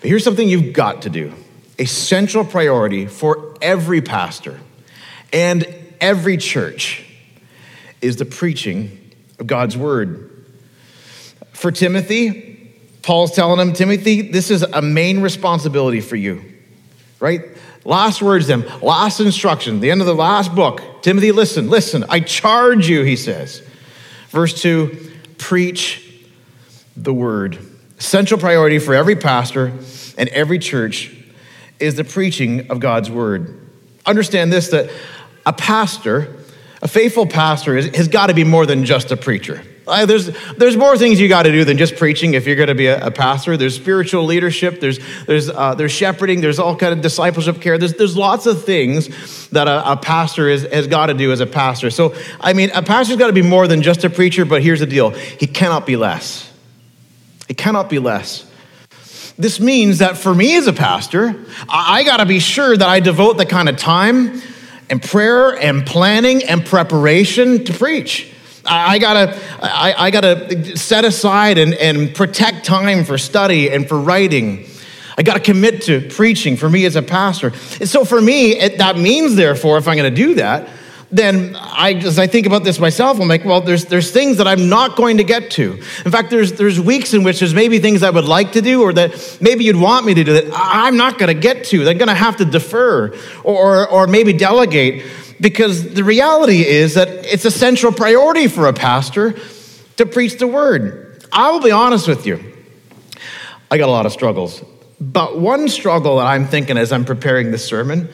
but 0.00 0.08
here's 0.08 0.22
something 0.22 0.48
you've 0.48 0.72
got 0.72 1.02
to 1.02 1.10
do. 1.10 1.32
A 1.78 1.86
central 1.86 2.44
priority 2.44 3.06
for 3.06 3.56
every 3.62 4.00
pastor 4.00 4.60
and 5.32 5.66
every 6.00 6.36
church 6.36 7.04
is 8.00 8.16
the 8.16 8.24
preaching 8.24 9.12
of 9.38 9.46
God's 9.46 9.76
word. 9.76 10.29
For 11.60 11.70
Timothy, 11.70 12.72
Paul's 13.02 13.32
telling 13.32 13.60
him, 13.60 13.74
Timothy, 13.74 14.22
this 14.22 14.50
is 14.50 14.62
a 14.62 14.80
main 14.80 15.20
responsibility 15.20 16.00
for 16.00 16.16
you, 16.16 16.42
right? 17.18 17.42
Last 17.84 18.22
words, 18.22 18.46
then, 18.46 18.64
last 18.80 19.20
instruction, 19.20 19.80
the 19.80 19.90
end 19.90 20.00
of 20.00 20.06
the 20.06 20.14
last 20.14 20.54
book. 20.54 21.02
Timothy, 21.02 21.32
listen, 21.32 21.68
listen, 21.68 22.02
I 22.08 22.20
charge 22.20 22.88
you, 22.88 23.02
he 23.02 23.14
says. 23.14 23.62
Verse 24.30 24.58
2 24.62 25.12
preach 25.36 26.24
the 26.96 27.12
word. 27.12 27.58
Central 27.98 28.40
priority 28.40 28.78
for 28.78 28.94
every 28.94 29.16
pastor 29.16 29.66
and 30.16 30.30
every 30.30 30.58
church 30.58 31.14
is 31.78 31.94
the 31.94 32.04
preaching 32.04 32.70
of 32.70 32.80
God's 32.80 33.10
word. 33.10 33.70
Understand 34.06 34.50
this 34.50 34.68
that 34.68 34.90
a 35.44 35.52
pastor, 35.52 36.38
a 36.80 36.88
faithful 36.88 37.26
pastor, 37.26 37.76
has 37.76 38.08
got 38.08 38.28
to 38.28 38.34
be 38.34 38.44
more 38.44 38.64
than 38.64 38.86
just 38.86 39.10
a 39.10 39.16
preacher. 39.18 39.62
There's, 40.06 40.30
there's 40.56 40.76
more 40.76 40.96
things 40.96 41.20
you 41.20 41.28
got 41.28 41.44
to 41.44 41.52
do 41.52 41.64
than 41.64 41.78
just 41.78 41.96
preaching 41.96 42.34
if 42.34 42.46
you're 42.46 42.56
going 42.56 42.68
to 42.68 42.74
be 42.74 42.86
a, 42.86 43.06
a, 43.06 43.10
pastor. 43.10 43.56
There's 43.56 43.76
spiritual 43.76 44.24
leadership, 44.24 44.80
there's, 44.80 44.98
there's, 45.26 45.50
uh, 45.50 45.74
there's 45.74 45.92
shepherding, 45.92 46.40
there's 46.40 46.58
all 46.58 46.76
kind 46.76 46.92
of 46.92 47.00
discipleship 47.00 47.60
care. 47.60 47.78
There's, 47.78 47.94
there's 47.94 48.16
lots 48.16 48.46
of 48.46 48.64
things 48.64 49.48
that 49.48 49.68
a, 49.68 49.92
a 49.92 49.96
pastor 49.96 50.48
is, 50.48 50.62
has 50.72 50.86
got 50.86 51.06
to 51.06 51.14
do 51.14 51.32
as 51.32 51.40
a 51.40 51.46
pastor. 51.46 51.90
So, 51.90 52.14
I 52.40 52.52
mean, 52.52 52.70
a 52.74 52.82
pastor's 52.82 53.16
got 53.16 53.28
to 53.28 53.32
be 53.32 53.42
more 53.42 53.66
than 53.66 53.82
just 53.82 54.04
a 54.04 54.10
preacher, 54.10 54.44
but 54.44 54.62
here's 54.62 54.80
the 54.80 54.86
deal 54.86 55.10
he 55.10 55.46
cannot 55.46 55.86
be 55.86 55.96
less. 55.96 56.50
He 57.48 57.54
cannot 57.54 57.90
be 57.90 57.98
less. 57.98 58.46
This 59.36 59.58
means 59.58 59.98
that 59.98 60.18
for 60.18 60.34
me 60.34 60.56
as 60.56 60.66
a 60.66 60.72
pastor, 60.72 61.44
I, 61.68 62.00
I 62.00 62.04
got 62.04 62.18
to 62.18 62.26
be 62.26 62.38
sure 62.38 62.76
that 62.76 62.88
I 62.88 63.00
devote 63.00 63.38
the 63.38 63.46
kind 63.46 63.68
of 63.68 63.76
time 63.76 64.40
and 64.90 65.00
prayer 65.00 65.56
and 65.56 65.86
planning 65.86 66.44
and 66.44 66.66
preparation 66.66 67.64
to 67.64 67.72
preach. 67.72 68.30
I, 68.64 68.98
gotta, 68.98 69.38
I, 69.62 69.94
I, 69.96 70.10
gotta 70.10 70.76
set 70.76 71.04
aside 71.04 71.58
and, 71.58 71.74
and 71.74 72.14
protect 72.14 72.64
time 72.64 73.04
for 73.04 73.18
study 73.18 73.70
and 73.70 73.88
for 73.88 73.98
writing. 73.98 74.66
I 75.16 75.22
gotta 75.22 75.40
commit 75.40 75.82
to 75.82 76.00
preaching 76.10 76.56
for 76.56 76.68
me 76.68 76.84
as 76.84 76.96
a 76.96 77.02
pastor. 77.02 77.48
And 77.80 77.88
so 77.88 78.04
for 78.04 78.20
me, 78.20 78.52
it, 78.52 78.78
that 78.78 78.98
means, 78.98 79.36
therefore, 79.36 79.78
if 79.78 79.88
I'm 79.88 79.96
gonna 79.96 80.10
do 80.10 80.34
that, 80.34 80.68
then 81.12 81.56
I, 81.56 81.94
as 81.94 82.18
I 82.18 82.26
think 82.28 82.46
about 82.46 82.62
this 82.62 82.78
myself, 82.78 83.20
I'm 83.20 83.26
like, 83.26 83.44
well, 83.44 83.60
there's, 83.60 83.86
there's 83.86 84.12
things 84.12 84.36
that 84.36 84.46
I'm 84.46 84.68
not 84.68 84.96
going 84.96 85.16
to 85.16 85.24
get 85.24 85.50
to. 85.52 85.72
In 86.04 86.10
fact, 86.12 86.30
there's, 86.30 86.52
there's 86.52 86.80
weeks 86.80 87.14
in 87.14 87.24
which 87.24 87.40
there's 87.40 87.54
maybe 87.54 87.80
things 87.80 88.04
I 88.04 88.10
would 88.10 88.26
like 88.26 88.52
to 88.52 88.62
do 88.62 88.82
or 88.82 88.92
that 88.92 89.38
maybe 89.40 89.64
you'd 89.64 89.76
want 89.76 90.06
me 90.06 90.14
to 90.14 90.22
do 90.22 90.32
that 90.34 90.44
I'm 90.54 90.96
not 90.96 91.18
going 91.18 91.34
to 91.34 91.40
get 91.40 91.64
to. 91.66 91.80
I'm 91.88 91.98
going 91.98 92.08
to 92.08 92.14
have 92.14 92.36
to 92.36 92.44
defer 92.44 93.12
or, 93.42 93.88
or 93.88 94.06
maybe 94.06 94.32
delegate 94.32 95.04
because 95.40 95.94
the 95.94 96.04
reality 96.04 96.66
is 96.66 96.94
that 96.94 97.08
it's 97.08 97.44
a 97.44 97.50
central 97.50 97.92
priority 97.92 98.46
for 98.46 98.66
a 98.66 98.72
pastor 98.72 99.38
to 99.96 100.06
preach 100.06 100.38
the 100.38 100.46
word. 100.46 101.24
I 101.32 101.50
will 101.50 101.60
be 101.60 101.70
honest 101.70 102.08
with 102.08 102.26
you. 102.26 102.44
I 103.70 103.78
got 103.78 103.88
a 103.88 103.92
lot 103.92 104.06
of 104.06 104.12
struggles. 104.12 104.62
But 105.00 105.38
one 105.38 105.68
struggle 105.68 106.18
that 106.18 106.26
I'm 106.26 106.46
thinking 106.46 106.76
as 106.76 106.92
I'm 106.92 107.04
preparing 107.04 107.50
this 107.50 107.64
sermon 107.64 108.10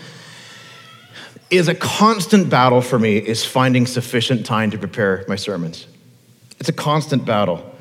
is 1.51 1.69
a 1.69 1.75
constant 1.75 2.51
battle 2.51 2.81
for 2.81 2.99
me 2.99 3.17
is 3.17 3.45
finding 3.45 3.87
sufficient 3.87 4.47
time 4.47 4.71
to 4.71 4.79
prepare 4.79 5.25
my 5.29 5.37
sermons. 5.37 5.87
It's 6.61 6.69
a 6.69 6.73
constant 6.73 7.25
battle. 7.25 7.73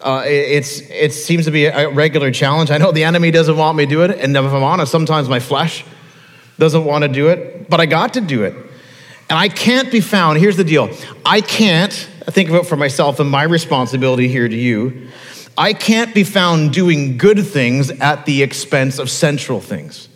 Uh, 0.00 0.22
it's, 0.26 0.80
it 0.90 1.12
seems 1.12 1.46
to 1.46 1.50
be 1.50 1.66
a 1.66 1.88
regular 1.88 2.30
challenge. 2.30 2.70
I 2.70 2.78
know 2.78 2.92
the 2.92 3.04
enemy 3.04 3.30
doesn't 3.30 3.56
want 3.56 3.76
me 3.76 3.86
to 3.86 3.90
do 3.90 4.02
it, 4.02 4.10
and 4.10 4.36
if 4.36 4.44
I'm 4.44 4.62
honest, 4.62 4.92
sometimes 4.92 5.28
my 5.28 5.40
flesh 5.40 5.84
doesn't 6.58 6.84
want 6.84 7.02
to 7.02 7.08
do 7.08 7.28
it, 7.28 7.68
but 7.70 7.80
I 7.80 7.86
got 7.86 8.14
to 8.14 8.20
do 8.20 8.44
it. 8.44 8.54
And 9.34 9.40
I 9.40 9.48
can't 9.48 9.90
be 9.90 10.00
found. 10.00 10.38
Here's 10.38 10.56
the 10.56 10.62
deal 10.62 10.90
I 11.26 11.40
can't, 11.40 12.08
I 12.24 12.30
think 12.30 12.50
about 12.50 12.66
for 12.66 12.76
myself 12.76 13.18
and 13.18 13.28
my 13.28 13.42
responsibility 13.42 14.28
here 14.28 14.48
to 14.48 14.54
you. 14.54 15.08
I 15.58 15.72
can't 15.72 16.14
be 16.14 16.22
found 16.22 16.72
doing 16.72 17.16
good 17.16 17.44
things 17.44 17.90
at 17.90 18.26
the 18.26 18.44
expense 18.44 19.00
of 19.00 19.10
central 19.10 19.60
things. 19.60 20.08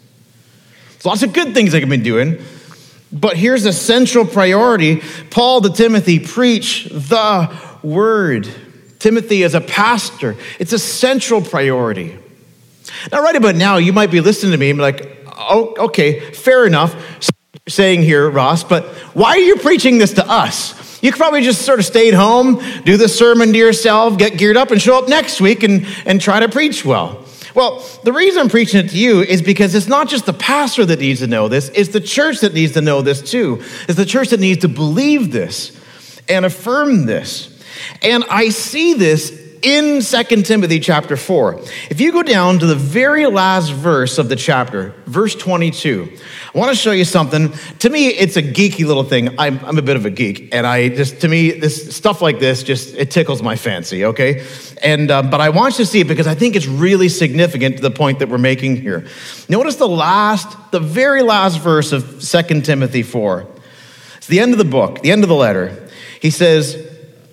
There's 0.90 1.04
lots 1.04 1.24
of 1.24 1.32
good 1.32 1.52
things 1.52 1.74
I 1.74 1.80
can 1.80 1.90
be 1.90 1.96
doing, 1.96 2.40
but 3.10 3.36
here's 3.36 3.64
a 3.64 3.72
central 3.72 4.24
priority. 4.24 5.02
Paul 5.30 5.62
to 5.62 5.70
Timothy, 5.70 6.20
preach 6.20 6.84
the 6.84 7.52
word. 7.82 8.48
Timothy 9.00 9.42
is 9.42 9.56
a 9.56 9.60
pastor, 9.60 10.36
it's 10.60 10.72
a 10.72 10.78
central 10.78 11.42
priority. 11.42 12.16
Now, 13.10 13.22
right 13.22 13.34
about 13.34 13.56
now, 13.56 13.78
you 13.78 13.92
might 13.92 14.12
be 14.12 14.20
listening 14.20 14.52
to 14.52 14.58
me 14.58 14.70
and 14.70 14.76
be 14.76 14.82
like, 14.82 15.26
oh, 15.26 15.74
okay, 15.86 16.20
fair 16.30 16.64
enough 16.64 16.94
saying 17.68 18.02
here, 18.02 18.28
Ross, 18.28 18.64
but 18.64 18.86
why 19.14 19.30
are 19.30 19.38
you 19.38 19.56
preaching 19.56 19.98
this 19.98 20.14
to 20.14 20.28
us? 20.28 21.02
You 21.02 21.12
could 21.12 21.18
probably 21.18 21.42
just 21.42 21.62
sort 21.62 21.78
of 21.78 21.84
stayed 21.84 22.14
home, 22.14 22.60
do 22.84 22.96
the 22.96 23.08
sermon 23.08 23.52
to 23.52 23.58
yourself, 23.58 24.18
get 24.18 24.36
geared 24.36 24.56
up, 24.56 24.70
and 24.70 24.82
show 24.82 24.98
up 24.98 25.08
next 25.08 25.40
week 25.40 25.62
and, 25.62 25.86
and 26.04 26.20
try 26.20 26.40
to 26.40 26.48
preach 26.48 26.84
well. 26.84 27.24
Well, 27.54 27.84
the 28.02 28.12
reason 28.12 28.40
I'm 28.40 28.48
preaching 28.48 28.84
it 28.84 28.90
to 28.90 28.98
you 28.98 29.20
is 29.20 29.42
because 29.42 29.74
it's 29.74 29.88
not 29.88 30.08
just 30.08 30.26
the 30.26 30.32
pastor 30.32 30.84
that 30.86 31.00
needs 31.00 31.20
to 31.20 31.26
know 31.26 31.48
this, 31.48 31.70
it's 31.70 31.90
the 31.90 32.00
church 32.00 32.40
that 32.40 32.54
needs 32.54 32.72
to 32.72 32.80
know 32.80 33.02
this 33.02 33.22
too. 33.22 33.62
It's 33.88 33.96
the 33.96 34.06
church 34.06 34.30
that 34.30 34.40
needs 34.40 34.60
to 34.62 34.68
believe 34.68 35.32
this 35.32 35.78
and 36.28 36.44
affirm 36.44 37.06
this. 37.06 37.54
And 38.02 38.24
I 38.28 38.50
see 38.50 38.94
this 38.94 39.47
in 39.62 40.02
2 40.02 40.42
Timothy 40.42 40.80
chapter 40.80 41.16
4. 41.16 41.60
If 41.90 42.00
you 42.00 42.12
go 42.12 42.22
down 42.22 42.58
to 42.60 42.66
the 42.66 42.74
very 42.74 43.26
last 43.26 43.70
verse 43.70 44.18
of 44.18 44.28
the 44.28 44.36
chapter, 44.36 44.94
verse 45.06 45.34
22, 45.34 46.16
I 46.54 46.58
want 46.58 46.70
to 46.70 46.76
show 46.76 46.92
you 46.92 47.04
something. 47.04 47.52
To 47.80 47.90
me, 47.90 48.08
it's 48.08 48.36
a 48.36 48.42
geeky 48.42 48.86
little 48.86 49.04
thing. 49.04 49.38
I'm, 49.38 49.58
I'm 49.64 49.78
a 49.78 49.82
bit 49.82 49.96
of 49.96 50.06
a 50.06 50.10
geek, 50.10 50.54
and 50.54 50.66
I 50.66 50.88
just, 50.88 51.20
to 51.22 51.28
me, 51.28 51.50
this 51.52 51.94
stuff 51.94 52.22
like 52.22 52.38
this 52.38 52.62
just, 52.62 52.94
it 52.94 53.10
tickles 53.10 53.42
my 53.42 53.56
fancy, 53.56 54.04
okay? 54.04 54.46
And, 54.82 55.10
um, 55.10 55.30
but 55.30 55.40
I 55.40 55.50
want 55.50 55.78
you 55.78 55.84
to 55.84 55.90
see 55.90 56.00
it 56.00 56.08
because 56.08 56.26
I 56.26 56.34
think 56.34 56.56
it's 56.56 56.66
really 56.66 57.08
significant 57.08 57.76
to 57.76 57.82
the 57.82 57.90
point 57.90 58.20
that 58.20 58.28
we're 58.28 58.38
making 58.38 58.76
here. 58.76 59.06
Notice 59.48 59.76
the 59.76 59.88
last, 59.88 60.56
the 60.70 60.80
very 60.80 61.22
last 61.22 61.60
verse 61.60 61.92
of 61.92 62.22
2 62.22 62.60
Timothy 62.62 63.02
4. 63.02 63.46
It's 64.16 64.26
the 64.26 64.40
end 64.40 64.52
of 64.52 64.58
the 64.58 64.64
book, 64.64 65.02
the 65.02 65.12
end 65.12 65.22
of 65.22 65.28
the 65.28 65.34
letter. 65.34 65.88
He 66.20 66.30
says, 66.30 66.87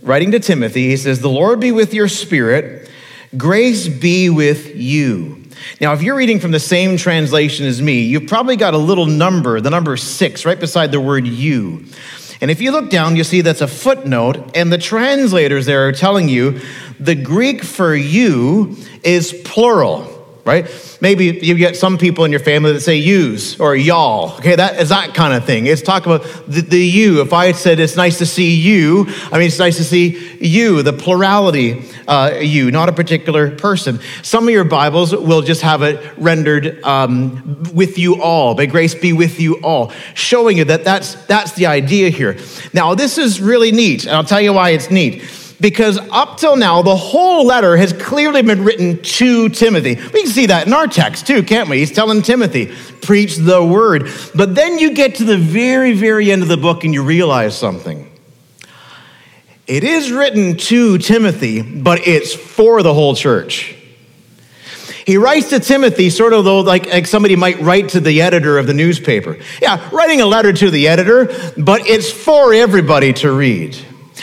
writing 0.06 0.32
to 0.32 0.40
Timothy, 0.40 0.88
he 0.88 0.98
says, 0.98 1.20
The 1.20 1.30
Lord 1.30 1.60
be 1.60 1.72
with 1.72 1.94
your 1.94 2.08
spirit, 2.08 2.90
grace 3.36 3.88
be 3.88 4.30
with 4.30 4.76
you. 4.76 5.44
Now, 5.82 5.94
if 5.94 6.02
you're 6.02 6.16
reading 6.16 6.40
from 6.40 6.52
the 6.52 6.60
same 6.60 6.96
translation 6.96 7.66
as 7.66 7.82
me, 7.82 8.02
you've 8.02 8.28
probably 8.28 8.56
got 8.56 8.74
a 8.74 8.78
little 8.78 9.08
number, 9.08 9.60
the 9.60 9.70
number 9.70 9.98
six, 9.98 10.46
right 10.46 10.60
beside 10.60 10.92
the 10.92 11.02
word 11.02 11.26
you. 11.26 11.86
And 12.40 12.52
if 12.52 12.62
you 12.62 12.72
look 12.72 12.90
down, 12.90 13.16
you'll 13.16 13.26
see 13.26 13.42
that's 13.42 13.62
a 13.62 13.68
footnote, 13.68 14.52
and 14.56 14.72
the 14.72 14.78
translators 14.78 15.66
there 15.66 15.88
are 15.88 15.92
telling 15.92 16.30
you 16.30 16.62
the 17.00 17.16
Greek 17.16 17.64
for 17.64 17.96
you 17.96 18.78
is 19.04 19.34
plural 19.44 20.15
right? 20.46 20.98
Maybe 21.02 21.26
you 21.42 21.56
get 21.56 21.76
some 21.76 21.98
people 21.98 22.24
in 22.24 22.30
your 22.30 22.40
family 22.40 22.74
that 22.74 22.82
say 22.82 22.98
use 22.98 23.60
or 23.60 23.76
y'all. 23.76 24.38
Okay, 24.38 24.56
that 24.56 24.80
is 24.80 24.90
that 24.90 25.16
kind 25.16 25.34
of 25.34 25.44
thing. 25.44 25.66
It's 25.66 25.82
talk 25.82 26.06
about 26.06 26.22
the, 26.48 26.62
the, 26.62 26.78
you. 26.78 27.22
If 27.22 27.34
I 27.34 27.52
said 27.52 27.80
it's 27.80 27.96
nice 27.96 28.20
to 28.20 28.28
see 28.28 28.54
you, 28.54 29.08
I 29.32 29.40
mean 29.40 29.48
it's 29.48 29.58
nice 29.58 29.78
to 29.78 29.84
see 29.84 30.38
you, 30.40 30.84
the 30.84 30.94
plurality 30.94 31.84
uh, 32.08 32.38
you, 32.40 32.70
not 32.70 32.90
a 32.90 32.94
particular 32.94 33.50
person. 33.56 34.00
Some 34.22 34.48
of 34.48 34.52
your 34.52 34.64
Bibles 34.64 35.16
will 35.16 35.42
just 35.42 35.64
have 35.64 35.82
it 35.82 36.16
rendered 36.18 36.84
um, 36.84 37.64
with 37.74 37.98
you 37.98 38.22
all. 38.22 38.54
May 38.54 38.68
grace 38.68 38.94
be 38.94 39.14
with 39.14 39.40
you 39.40 39.56
all, 39.64 39.92
showing 40.14 40.58
you 40.58 40.66
that 40.66 40.84
that's 40.84 41.16
that's 41.26 41.54
the 41.54 41.66
idea 41.66 42.10
here. 42.10 42.38
Now 42.72 42.94
this 42.94 43.18
is 43.18 43.42
really 43.42 43.72
neat, 43.72 44.06
and 44.06 44.16
I'll 44.16 44.24
tell 44.24 44.42
you 44.42 44.54
why 44.54 44.70
it's 44.70 44.92
neat 44.92 45.24
because 45.60 45.98
up 46.12 46.38
till 46.38 46.56
now, 46.56 46.82
the 46.82 46.96
whole 46.96 47.46
letter 47.46 47.78
has 47.78 47.94
clearly 47.94 48.42
been 48.42 48.64
written 48.64 49.02
to 49.02 49.50
Timothy. 49.50 49.96
We 49.96 50.24
can 50.24 50.32
see 50.32 50.48
that 50.48 50.68
in 50.68 50.74
our 50.74 50.88
text 50.88 51.28
too, 51.28 51.44
can't 51.44 51.70
we? 51.70 51.80
He's 51.80 51.92
telling 51.92 52.22
Timothy, 52.22 52.74
preach 53.02 53.38
the 53.38 53.64
word. 53.64 54.10
But 54.34 54.56
then 54.56 54.80
you 54.80 54.94
get 54.94 55.16
to 55.16 55.24
the 55.24 55.38
very, 55.38 55.94
very 55.94 56.32
end 56.32 56.42
of 56.42 56.48
the 56.48 56.58
book 56.58 56.84
and 56.84 56.94
you 56.94 57.04
realize 57.04 57.58
something. 57.58 58.12
It 59.68 59.84
is 59.84 60.12
written 60.12 60.58
to 60.58 60.98
Timothy, 61.00 61.62
but 61.62 62.08
it's 62.08 62.36
for 62.36 62.84
the 62.84 62.94
whole 62.94 63.16
church. 63.16 63.76
He 65.06 65.18
writes 65.18 65.50
to 65.50 65.60
Timothy 65.60 66.10
sort 66.10 66.34
of 66.34 66.46
though 66.46 66.62
like, 66.62 66.88
like 66.88 67.06
somebody 67.06 67.36
might 67.36 67.60
write 67.62 67.90
to 67.90 68.00
the 68.00 68.22
editor 68.22 68.58
of 68.58 68.66
the 68.68 68.74
newspaper. 68.74 69.38
Yeah, 69.62 69.88
writing 69.92 70.20
a 70.20 70.26
letter 70.26 70.52
to 70.52 70.72
the 70.72 70.88
editor, 70.88 71.26
but 71.58 71.88
it's 71.88 72.12
for 72.12 72.54
everybody 72.54 73.14
to 73.14 73.32
read. 73.32 73.78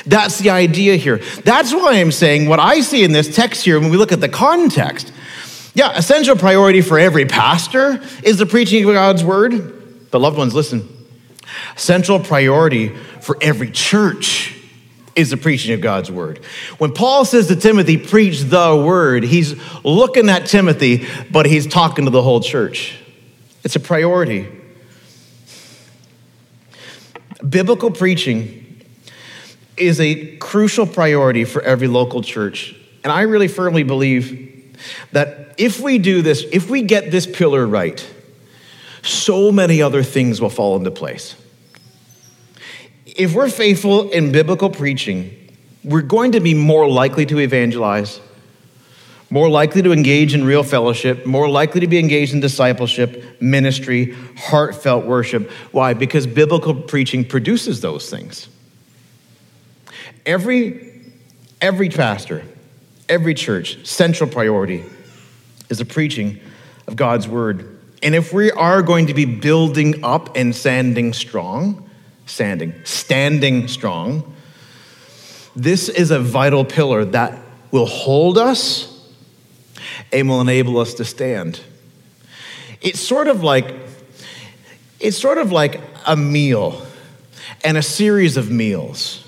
That's 0.06 0.38
the 0.38 0.50
idea 0.50 0.96
here. 0.96 1.18
That's 1.44 1.72
why 1.72 2.00
I'm 2.00 2.12
saying 2.12 2.48
what 2.48 2.58
I 2.58 2.80
see 2.80 3.04
in 3.04 3.12
this 3.12 3.34
text 3.34 3.64
here 3.64 3.78
when 3.78 3.90
we 3.90 3.96
look 3.96 4.12
at 4.12 4.20
the 4.20 4.28
context. 4.28 5.12
Yeah, 5.74 5.96
essential 5.96 6.36
priority 6.36 6.80
for 6.80 6.98
every 6.98 7.24
pastor 7.24 8.02
is 8.22 8.38
the 8.38 8.46
preaching 8.46 8.84
of 8.84 8.94
God's 8.94 9.24
word. 9.24 10.10
But 10.10 10.20
loved 10.20 10.36
ones, 10.36 10.54
listen. 10.54 10.88
Central 11.76 12.20
priority 12.20 12.88
for 13.20 13.36
every 13.40 13.70
church 13.70 14.58
is 15.14 15.30
the 15.30 15.36
preaching 15.36 15.74
of 15.74 15.80
God's 15.80 16.10
word. 16.10 16.38
When 16.78 16.92
Paul 16.92 17.24
says 17.24 17.48
to 17.48 17.56
Timothy, 17.56 17.98
preach 17.98 18.40
the 18.40 18.76
word, 18.76 19.24
he's 19.24 19.54
looking 19.84 20.28
at 20.28 20.46
Timothy, 20.46 21.06
but 21.30 21.46
he's 21.46 21.66
talking 21.66 22.06
to 22.06 22.10
the 22.10 22.22
whole 22.22 22.40
church. 22.40 22.96
It's 23.64 23.76
a 23.76 23.80
priority. 23.80 24.48
Biblical 27.46 27.90
preaching 27.90 28.61
is 29.76 30.00
a 30.00 30.36
crucial 30.36 30.86
priority 30.86 31.44
for 31.44 31.62
every 31.62 31.88
local 31.88 32.22
church. 32.22 32.74
And 33.02 33.12
I 33.12 33.22
really 33.22 33.48
firmly 33.48 33.82
believe 33.82 34.78
that 35.12 35.54
if 35.58 35.80
we 35.80 35.98
do 35.98 36.22
this, 36.22 36.44
if 36.52 36.68
we 36.70 36.82
get 36.82 37.10
this 37.10 37.26
pillar 37.26 37.66
right, 37.66 38.06
so 39.02 39.50
many 39.50 39.82
other 39.82 40.02
things 40.02 40.40
will 40.40 40.50
fall 40.50 40.76
into 40.76 40.90
place 40.90 41.36
if 43.16 43.34
we're 43.34 43.50
faithful 43.50 44.10
in 44.10 44.32
biblical 44.32 44.70
preaching, 44.70 45.36
we're 45.84 46.02
going 46.02 46.32
to 46.32 46.40
be 46.40 46.54
more 46.54 46.88
likely 46.88 47.26
to 47.26 47.38
evangelize, 47.38 48.20
more 49.30 49.48
likely 49.48 49.82
to 49.82 49.92
engage 49.92 50.34
in 50.34 50.44
real 50.44 50.62
fellowship, 50.62 51.26
more 51.26 51.48
likely 51.48 51.80
to 51.80 51.86
be 51.86 51.98
engaged 51.98 52.32
in 52.32 52.40
discipleship, 52.40 53.40
ministry, 53.40 54.14
heartfelt 54.36 55.04
worship. 55.04 55.50
Why? 55.72 55.94
Because 55.94 56.26
biblical 56.26 56.74
preaching 56.74 57.24
produces 57.24 57.80
those 57.80 58.08
things. 58.08 58.48
Every, 60.24 61.12
every 61.60 61.88
pastor, 61.88 62.44
every 63.08 63.34
church, 63.34 63.84
central 63.86 64.28
priority 64.28 64.84
is 65.68 65.78
the 65.78 65.84
preaching 65.84 66.40
of 66.86 66.96
God's 66.96 67.26
word. 67.28 67.80
And 68.02 68.14
if 68.14 68.32
we 68.32 68.50
are 68.50 68.82
going 68.82 69.06
to 69.06 69.14
be 69.14 69.24
building 69.24 70.04
up 70.04 70.36
and 70.36 70.54
standing 70.54 71.12
strong, 71.12 71.88
standing, 72.26 72.74
standing 72.84 73.68
strong. 73.68 74.34
This 75.54 75.88
is 75.88 76.10
a 76.10 76.18
vital 76.18 76.64
pillar 76.64 77.04
that 77.06 77.38
will 77.70 77.86
hold 77.86 78.38
us 78.38 78.88
and 80.12 80.28
will 80.28 80.40
enable 80.40 80.78
us 80.78 80.94
to 80.94 81.04
stand. 81.04 81.60
It's 82.80 83.00
sort 83.00 83.28
of 83.28 83.42
like 83.42 83.74
it's 84.98 85.18
sort 85.18 85.38
of 85.38 85.50
like 85.50 85.80
a 86.06 86.16
meal 86.16 86.86
and 87.64 87.76
a 87.76 87.82
series 87.82 88.36
of 88.36 88.50
meals. 88.50 89.21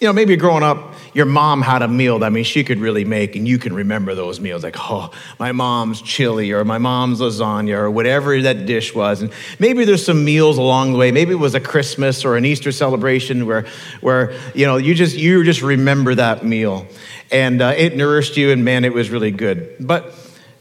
You 0.00 0.06
know, 0.06 0.14
maybe 0.14 0.34
growing 0.36 0.62
up, 0.62 0.94
your 1.12 1.26
mom 1.26 1.60
had 1.60 1.82
a 1.82 1.88
meal 1.88 2.20
that 2.20 2.26
I 2.26 2.30
mean 2.30 2.44
she 2.44 2.64
could 2.64 2.78
really 2.78 3.04
make, 3.04 3.36
and 3.36 3.46
you 3.46 3.58
can 3.58 3.74
remember 3.74 4.14
those 4.14 4.40
meals 4.40 4.62
like, 4.62 4.76
oh, 4.78 5.10
my 5.38 5.52
mom's 5.52 6.00
chili 6.00 6.52
or 6.52 6.64
my 6.64 6.78
mom's 6.78 7.20
lasagna 7.20 7.74
or 7.76 7.90
whatever 7.90 8.40
that 8.40 8.64
dish 8.64 8.94
was. 8.94 9.20
And 9.20 9.30
maybe 9.58 9.84
there's 9.84 10.02
some 10.02 10.24
meals 10.24 10.56
along 10.56 10.92
the 10.92 10.98
way. 10.98 11.10
Maybe 11.12 11.32
it 11.32 11.38
was 11.38 11.54
a 11.54 11.60
Christmas 11.60 12.24
or 12.24 12.36
an 12.36 12.46
Easter 12.46 12.72
celebration 12.72 13.44
where, 13.44 13.66
where 14.00 14.32
you 14.54 14.64
know, 14.64 14.78
you 14.78 14.94
just 14.94 15.16
you 15.16 15.44
just 15.44 15.60
remember 15.60 16.14
that 16.14 16.46
meal, 16.46 16.86
and 17.30 17.60
uh, 17.60 17.74
it 17.76 17.94
nourished 17.94 18.38
you, 18.38 18.52
and 18.52 18.64
man, 18.64 18.86
it 18.86 18.94
was 18.94 19.10
really 19.10 19.30
good. 19.30 19.76
But 19.80 20.14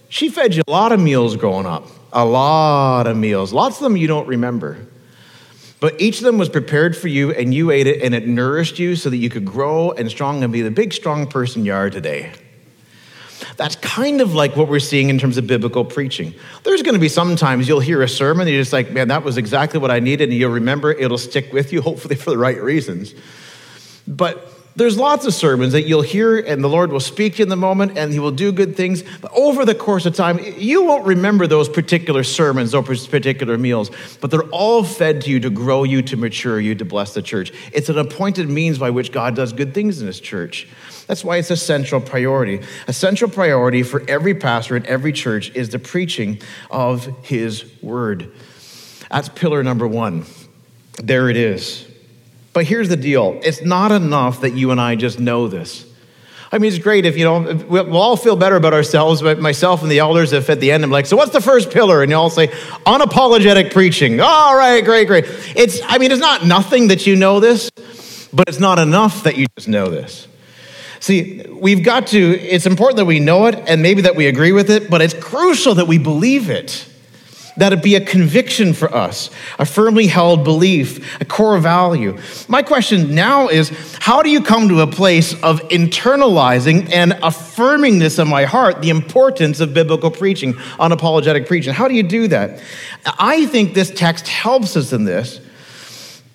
she 0.09 0.27
fed 0.27 0.53
you 0.53 0.63
a 0.67 0.71
lot 0.71 0.91
of 0.91 0.99
meals 0.99 1.37
growing 1.37 1.65
up, 1.65 1.87
a 2.11 2.25
lot 2.25 3.07
of 3.07 3.15
meals, 3.15 3.53
lots 3.53 3.77
of 3.77 3.83
them 3.83 3.95
you 3.95 4.07
don't 4.07 4.27
remember. 4.27 4.85
But 5.79 5.99
each 6.01 6.17
of 6.17 6.25
them 6.25 6.37
was 6.37 6.49
prepared 6.49 6.97
for 6.97 7.07
you, 7.07 7.31
and 7.31 7.53
you 7.53 7.71
ate 7.71 7.87
it, 7.87 8.01
and 8.01 8.13
it 8.13 8.27
nourished 8.27 8.79
you 8.79 8.95
so 8.95 9.09
that 9.09 9.17
you 9.17 9.29
could 9.29 9.45
grow 9.45 9.91
and 9.91 10.09
strong 10.09 10.43
and 10.43 10.51
be 10.51 10.61
the 10.61 10.71
big, 10.71 10.93
strong 10.93 11.25
person 11.27 11.63
you 11.63 11.73
are 11.73 11.89
today. 11.89 12.33
That's 13.55 13.77
kind 13.77 14.19
of 14.19 14.33
like 14.33 14.55
what 14.55 14.67
we're 14.67 14.79
seeing 14.79 15.09
in 15.09 15.19
terms 15.19 15.37
of 15.37 15.47
biblical 15.47 15.85
preaching. 15.85 16.33
There's 16.63 16.81
going 16.81 16.95
to 16.95 16.99
be 16.99 17.09
sometimes 17.09 17.67
you'll 17.67 17.79
hear 17.79 18.01
a 18.01 18.09
sermon 18.09 18.47
and 18.47 18.53
you're 18.53 18.61
just 18.61 18.73
like, 18.73 18.91
man, 18.91 19.07
that 19.09 19.23
was 19.23 19.37
exactly 19.37 19.79
what 19.79 19.91
I 19.91 19.99
needed, 19.99 20.29
and 20.29 20.37
you'll 20.37 20.51
remember 20.51 20.91
it'll 20.91 21.17
stick 21.17 21.53
with 21.53 21.71
you, 21.71 21.81
hopefully 21.81 22.15
for 22.15 22.29
the 22.29 22.37
right 22.37 22.61
reasons. 22.61 23.13
But 24.07 24.51
there's 24.79 24.97
lots 24.97 25.25
of 25.25 25.33
sermons 25.33 25.73
that 25.73 25.83
you'll 25.83 26.01
hear 26.01 26.39
and 26.39 26.63
the 26.63 26.69
Lord 26.69 26.91
will 26.91 27.01
speak 27.01 27.39
in 27.39 27.49
the 27.49 27.55
moment 27.57 27.97
and 27.97 28.13
he 28.13 28.19
will 28.19 28.31
do 28.31 28.51
good 28.51 28.75
things. 28.75 29.03
But 29.21 29.31
over 29.33 29.65
the 29.65 29.75
course 29.75 30.05
of 30.05 30.15
time, 30.15 30.39
you 30.57 30.85
won't 30.85 31.05
remember 31.05 31.47
those 31.47 31.67
particular 31.67 32.23
sermons, 32.23 32.71
those 32.71 33.05
particular 33.05 33.57
meals, 33.57 33.91
but 34.21 34.31
they're 34.31 34.49
all 34.49 34.83
fed 34.83 35.21
to 35.23 35.29
you 35.29 35.39
to 35.41 35.49
grow 35.49 35.83
you, 35.83 36.01
to 36.03 36.15
mature 36.15 36.59
you, 36.61 36.75
to 36.75 36.85
bless 36.85 37.13
the 37.13 37.21
church. 37.21 37.51
It's 37.73 37.89
an 37.89 37.97
appointed 37.97 38.49
means 38.49 38.77
by 38.77 38.89
which 38.89 39.11
God 39.11 39.35
does 39.35 39.51
good 39.51 39.73
things 39.73 39.99
in 39.99 40.07
his 40.07 40.21
church. 40.21 40.67
That's 41.07 41.25
why 41.25 41.37
it's 41.37 41.51
a 41.51 41.57
central 41.57 41.99
priority. 41.99 42.61
A 42.87 42.93
central 42.93 43.29
priority 43.29 43.83
for 43.83 44.03
every 44.07 44.33
pastor 44.33 44.77
in 44.77 44.85
every 44.85 45.11
church 45.11 45.51
is 45.55 45.69
the 45.69 45.79
preaching 45.79 46.39
of 46.71 47.05
his 47.25 47.65
word. 47.81 48.31
That's 49.11 49.27
pillar 49.27 49.61
number 49.61 49.87
one. 49.87 50.25
There 51.01 51.29
it 51.29 51.35
is. 51.35 51.88
But 52.53 52.65
here's 52.65 52.89
the 52.89 52.97
deal 52.97 53.39
it's 53.43 53.61
not 53.61 53.91
enough 53.91 54.41
that 54.41 54.53
you 54.53 54.71
and 54.71 54.81
I 54.81 54.95
just 54.95 55.19
know 55.19 55.47
this. 55.47 55.85
I 56.51 56.57
mean, 56.57 56.73
it's 56.73 56.83
great 56.83 57.05
if, 57.05 57.15
you 57.15 57.25
know, 57.25 57.63
we'll 57.67 57.95
all 57.95 58.17
feel 58.17 58.35
better 58.35 58.55
about 58.55 58.73
ourselves, 58.73 59.21
but 59.21 59.39
myself 59.39 59.83
and 59.83 59.91
the 59.91 59.99
elders, 59.99 60.33
if 60.33 60.49
at 60.49 60.59
the 60.59 60.71
end 60.71 60.83
I'm 60.83 60.89
like, 60.89 61.05
so 61.05 61.15
what's 61.15 61.31
the 61.31 61.41
first 61.41 61.69
pillar? 61.69 62.01
And 62.01 62.09
you 62.09 62.17
all 62.17 62.31
say, 62.31 62.47
unapologetic 62.87 63.71
preaching. 63.71 64.19
All 64.19 64.57
right, 64.57 64.83
great, 64.83 65.05
great. 65.05 65.25
It's, 65.55 65.79
I 65.85 65.99
mean, 65.99 66.11
it's 66.11 66.19
not 66.19 66.47
nothing 66.47 66.87
that 66.87 67.05
you 67.05 67.15
know 67.15 67.39
this, 67.39 67.69
but 68.33 68.49
it's 68.49 68.59
not 68.59 68.79
enough 68.79 69.23
that 69.23 69.37
you 69.37 69.45
just 69.55 69.67
know 69.67 69.91
this. 69.91 70.27
See, 70.99 71.45
we've 71.51 71.83
got 71.83 72.07
to, 72.07 72.17
it's 72.17 72.65
important 72.65 72.97
that 72.97 73.05
we 73.05 73.19
know 73.19 73.45
it 73.45 73.55
and 73.67 73.83
maybe 73.83 74.01
that 74.01 74.15
we 74.15 74.25
agree 74.25 74.51
with 74.51 74.71
it, 74.71 74.89
but 74.89 75.03
it's 75.03 75.13
crucial 75.13 75.75
that 75.75 75.85
we 75.85 75.99
believe 75.99 76.49
it 76.49 76.88
that 77.59 77.73
it 77.73 77.83
be 77.83 77.95
a 77.95 78.01
conviction 78.01 78.73
for 78.73 78.93
us, 78.93 79.29
a 79.59 79.65
firmly 79.65 80.07
held 80.07 80.43
belief, 80.43 81.21
a 81.21 81.25
core 81.25 81.59
value. 81.59 82.17
My 82.47 82.63
question 82.63 83.13
now 83.13 83.47
is 83.47 83.69
how 83.99 84.21
do 84.21 84.29
you 84.29 84.41
come 84.41 84.69
to 84.69 84.81
a 84.81 84.87
place 84.87 85.33
of 85.43 85.61
internalizing 85.69 86.91
and 86.91 87.19
affirming 87.21 87.99
this 87.99 88.17
in 88.17 88.27
my 88.27 88.45
heart, 88.45 88.81
the 88.81 88.89
importance 88.89 89.59
of 89.59 89.73
biblical 89.73 90.09
preaching, 90.09 90.53
unapologetic 90.53 91.47
preaching? 91.47 91.73
How 91.73 91.87
do 91.87 91.93
you 91.93 92.03
do 92.03 92.27
that? 92.29 92.61
I 93.05 93.45
think 93.47 93.73
this 93.73 93.91
text 93.91 94.27
helps 94.27 94.75
us 94.75 94.93
in 94.93 95.03
this 95.03 95.41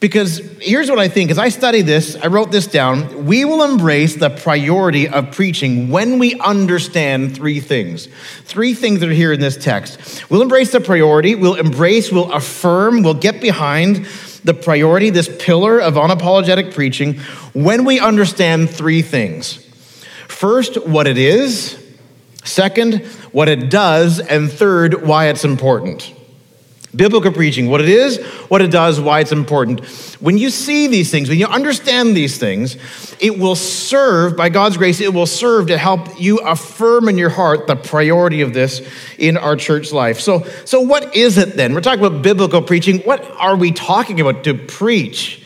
because 0.00 0.38
here's 0.60 0.90
what 0.90 0.98
I 0.98 1.08
think 1.08 1.30
as 1.30 1.38
I 1.38 1.48
study 1.48 1.80
this, 1.80 2.16
I 2.16 2.26
wrote 2.26 2.50
this 2.50 2.66
down. 2.66 3.24
We 3.24 3.44
will 3.44 3.62
embrace 3.62 4.16
the 4.16 4.28
priority 4.28 5.08
of 5.08 5.32
preaching 5.32 5.88
when 5.88 6.18
we 6.18 6.38
understand 6.40 7.34
three 7.34 7.60
things. 7.60 8.08
Three 8.42 8.74
things 8.74 9.00
that 9.00 9.08
are 9.08 9.12
here 9.12 9.32
in 9.32 9.40
this 9.40 9.56
text. 9.56 10.30
We'll 10.30 10.42
embrace 10.42 10.72
the 10.72 10.80
priority, 10.80 11.34
we'll 11.34 11.54
embrace, 11.54 12.12
we'll 12.12 12.32
affirm, 12.32 13.02
we'll 13.02 13.14
get 13.14 13.40
behind 13.40 14.06
the 14.44 14.52
priority, 14.52 15.08
this 15.08 15.34
pillar 15.38 15.80
of 15.80 15.94
unapologetic 15.94 16.74
preaching, 16.74 17.14
when 17.54 17.86
we 17.86 17.98
understand 17.98 18.68
three 18.68 19.00
things. 19.00 19.56
First, 20.28 20.86
what 20.86 21.06
it 21.06 21.16
is. 21.16 21.80
Second, 22.44 23.06
what 23.32 23.48
it 23.48 23.70
does. 23.70 24.20
And 24.20 24.52
third, 24.52 25.06
why 25.06 25.28
it's 25.28 25.44
important. 25.44 26.12
Biblical 26.94 27.32
preaching, 27.32 27.68
what 27.68 27.80
it 27.80 27.88
is, 27.88 28.22
what 28.48 28.62
it 28.62 28.70
does, 28.70 29.00
why 29.00 29.20
it's 29.20 29.32
important. 29.32 29.84
When 30.20 30.38
you 30.38 30.50
see 30.50 30.86
these 30.86 31.10
things, 31.10 31.28
when 31.28 31.38
you 31.38 31.46
understand 31.46 32.16
these 32.16 32.38
things, 32.38 32.76
it 33.20 33.38
will 33.38 33.56
serve, 33.56 34.36
by 34.36 34.48
God's 34.48 34.76
grace, 34.76 35.00
it 35.00 35.12
will 35.12 35.26
serve 35.26 35.68
to 35.68 35.78
help 35.78 36.20
you 36.20 36.38
affirm 36.38 37.08
in 37.08 37.18
your 37.18 37.30
heart 37.30 37.66
the 37.66 37.74
priority 37.74 38.42
of 38.42 38.54
this 38.54 38.80
in 39.18 39.36
our 39.36 39.56
church 39.56 39.92
life. 39.92 40.20
So, 40.20 40.44
so 40.64 40.80
what 40.80 41.16
is 41.16 41.36
it 41.38 41.56
then? 41.56 41.74
We're 41.74 41.80
talking 41.80 42.04
about 42.04 42.22
biblical 42.22 42.62
preaching. 42.62 43.00
What 43.00 43.28
are 43.38 43.56
we 43.56 43.72
talking 43.72 44.20
about 44.20 44.44
to 44.44 44.54
preach? 44.54 45.44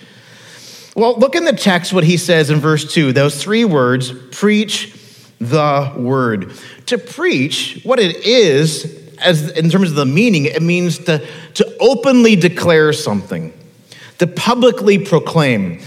Well, 0.95 1.17
look 1.17 1.35
in 1.35 1.45
the 1.45 1.53
text 1.53 1.93
what 1.93 2.05
he 2.05 2.17
says 2.17 2.51
in 2.51 2.59
verse 2.59 2.93
2, 2.93 3.13
those 3.13 3.41
three 3.41 3.65
words 3.65 4.13
preach 4.33 4.95
the 5.41 5.95
word. 5.97 6.53
To 6.87 6.99
preach, 6.99 7.81
what 7.85 8.01
it 8.01 8.17
is, 8.27 8.98
as 9.20 9.50
in 9.50 9.70
terms 9.70 9.90
of 9.90 9.96
the 9.96 10.07
meaning, 10.07 10.44
it 10.46 10.62
means 10.62 10.98
to, 11.00 11.26
to 11.54 11.76
openly 11.81 12.37
declare 12.37 12.92
something, 12.92 13.52
to 14.18 14.26
publicly 14.26 14.98
proclaim. 14.98 15.81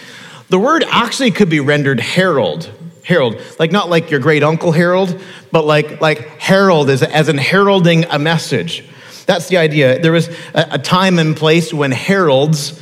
The 0.49 0.59
word 0.59 0.83
actually 0.89 1.31
could 1.31 1.49
be 1.49 1.59
rendered 1.59 1.99
herald. 1.99 2.71
Herald, 3.03 3.41
like 3.57 3.71
not 3.71 3.89
like 3.89 4.11
your 4.11 4.19
great 4.19 4.43
uncle 4.43 4.71
Harold, 4.71 5.19
but 5.51 5.65
like 5.65 6.01
like 6.01 6.19
herald 6.39 6.89
as, 6.89 7.01
as 7.01 7.29
in 7.29 7.37
heralding 7.37 8.05
a 8.05 8.19
message. 8.19 8.85
That's 9.25 9.47
the 9.47 9.57
idea. 9.57 9.99
There 9.99 10.11
was 10.11 10.27
a, 10.53 10.67
a 10.71 10.77
time 10.77 11.17
and 11.17 11.35
place 11.35 11.73
when 11.73 11.91
heralds 11.91 12.81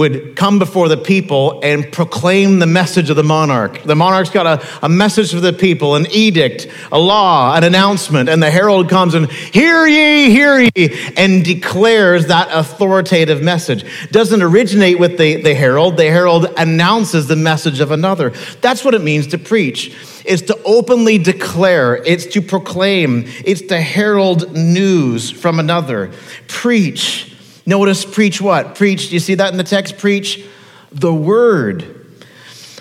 would 0.00 0.34
come 0.34 0.58
before 0.58 0.88
the 0.88 0.96
people 0.96 1.60
and 1.62 1.92
proclaim 1.92 2.58
the 2.58 2.66
message 2.66 3.10
of 3.10 3.16
the 3.16 3.22
monarch. 3.22 3.82
The 3.82 3.94
monarch's 3.94 4.30
got 4.30 4.46
a, 4.46 4.66
a 4.82 4.88
message 4.88 5.30
for 5.30 5.40
the 5.40 5.52
people, 5.52 5.94
an 5.94 6.06
edict, 6.10 6.68
a 6.90 6.98
law, 6.98 7.54
an 7.54 7.64
announcement, 7.64 8.30
and 8.30 8.42
the 8.42 8.50
herald 8.50 8.88
comes 8.88 9.12
and, 9.12 9.30
Hear 9.30 9.86
ye, 9.86 10.30
hear 10.30 10.58
ye, 10.74 11.12
and 11.18 11.44
declares 11.44 12.28
that 12.28 12.48
authoritative 12.50 13.42
message. 13.42 13.84
Doesn't 14.10 14.40
originate 14.40 14.98
with 14.98 15.18
the, 15.18 15.42
the 15.42 15.54
herald, 15.54 15.98
the 15.98 16.10
herald 16.10 16.46
announces 16.56 17.26
the 17.26 17.36
message 17.36 17.80
of 17.80 17.90
another. 17.90 18.30
That's 18.62 18.82
what 18.82 18.94
it 18.94 19.02
means 19.02 19.26
to 19.28 19.38
preach. 19.38 19.94
It's 20.24 20.42
to 20.42 20.58
openly 20.64 21.18
declare, 21.18 21.96
it's 21.96 22.24
to 22.28 22.40
proclaim, 22.40 23.24
it's 23.44 23.60
to 23.62 23.78
herald 23.78 24.50
news 24.54 25.30
from 25.30 25.58
another. 25.60 26.10
Preach 26.48 27.29
Notice, 27.66 28.04
preach 28.04 28.40
what? 28.40 28.74
Preach, 28.74 29.08
do 29.08 29.14
you 29.14 29.20
see 29.20 29.34
that 29.34 29.52
in 29.52 29.58
the 29.58 29.64
text? 29.64 29.98
Preach 29.98 30.44
the 30.92 31.12
word. 31.12 31.96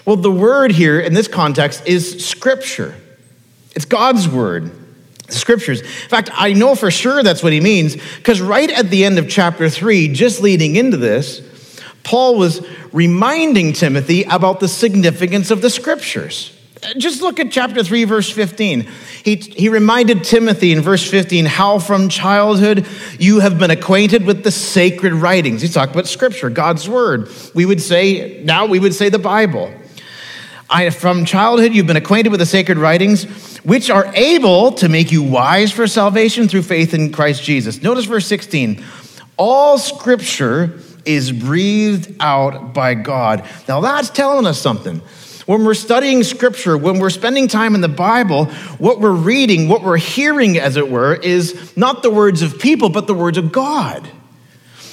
Well, 0.06 0.16
the 0.16 0.32
word 0.32 0.72
here 0.72 1.00
in 1.00 1.14
this 1.14 1.28
context 1.28 1.86
is 1.86 2.26
scripture, 2.26 2.96
it's 3.76 3.86
God's 3.86 4.28
word. 4.28 4.72
the 5.28 5.34
Scriptures. 5.34 5.82
In 5.82 5.88
fact, 6.10 6.32
I 6.34 6.54
know 6.54 6.76
for 6.76 6.90
sure 6.90 7.22
that's 7.22 7.44
what 7.44 7.54
he 7.54 7.62
means 7.62 7.96
because 8.18 8.42
right 8.42 8.70
at 8.72 8.90
the 8.90 9.06
end 9.06 9.20
of 9.20 9.30
chapter 9.30 9.70
3, 9.70 10.08
just 10.08 10.42
leading 10.42 10.76
into 10.76 10.98
this, 10.98 11.42
Paul 12.04 12.38
was 12.38 12.66
reminding 12.92 13.74
Timothy 13.74 14.24
about 14.24 14.60
the 14.60 14.68
significance 14.68 15.52
of 15.52 15.62
the 15.62 15.70
scriptures. 15.70 16.59
Just 16.98 17.22
look 17.22 17.40
at 17.40 17.52
chapter 17.52 17.84
3, 17.84 18.06
verse 18.06 18.30
15. 18.30 18.88
He, 19.24 19.36
he 19.36 19.70
reminded 19.70 20.24
Timothy 20.24 20.72
in 20.72 20.82
verse 20.82 21.08
15 21.10 21.46
how 21.46 21.80
from 21.80 22.08
childhood 22.08 22.88
you 23.20 23.42
have 23.42 23.60
been 23.60 23.72
acquainted 23.72 24.26
with 24.26 24.44
the 24.44 24.52
sacred 24.52 25.14
writings. 25.14 25.62
He's 25.62 25.74
talking 25.74 25.94
about 25.94 26.08
scripture, 26.08 26.50
God's 26.50 26.88
word. 26.88 27.30
We 27.54 27.66
would 27.66 27.82
say, 27.82 28.42
now 28.46 28.66
we 28.66 28.80
would 28.80 28.94
say 28.94 29.10
the 29.10 29.20
Bible. 29.20 29.74
I, 30.70 30.90
from 30.92 31.26
childhood, 31.26 31.74
you've 31.74 31.88
been 31.88 31.98
acquainted 31.98 32.30
with 32.30 32.40
the 32.40 32.46
sacred 32.46 32.78
writings, 32.78 33.58
which 33.58 33.90
are 33.90 34.12
able 34.16 34.72
to 34.74 34.88
make 34.88 35.12
you 35.12 35.24
wise 35.24 35.72
for 35.72 35.88
salvation 35.88 36.48
through 36.48 36.62
faith 36.62 36.94
in 36.94 37.12
Christ 37.12 37.44
Jesus. 37.44 37.82
Notice 37.82 38.06
verse 38.06 38.28
16. 38.28 38.84
All 39.36 39.78
scripture 39.80 40.80
is 41.06 41.32
breathed 41.32 42.16
out 42.20 42.74
by 42.74 42.94
God. 42.94 43.48
Now 43.68 43.82
that's 43.82 44.10
telling 44.10 44.46
us 44.46 44.62
something. 44.62 45.02
When 45.50 45.66
we're 45.66 45.74
studying 45.74 46.22
scripture, 46.22 46.78
when 46.78 47.00
we're 47.00 47.10
spending 47.10 47.48
time 47.48 47.74
in 47.74 47.82
the 47.82 47.90
Bible, 47.90 48.46
what 48.78 49.00
we're 49.00 49.10
reading, 49.10 49.68
what 49.68 49.82
we're 49.82 49.98
hearing, 49.98 50.60
as 50.60 50.78
it 50.78 50.92
were, 50.92 51.16
is 51.16 51.76
not 51.76 52.04
the 52.04 52.12
words 52.12 52.44
of 52.44 52.60
people, 52.60 52.90
but 52.90 53.08
the 53.08 53.16
words 53.16 53.36
of 53.36 53.52
God. 53.52 54.08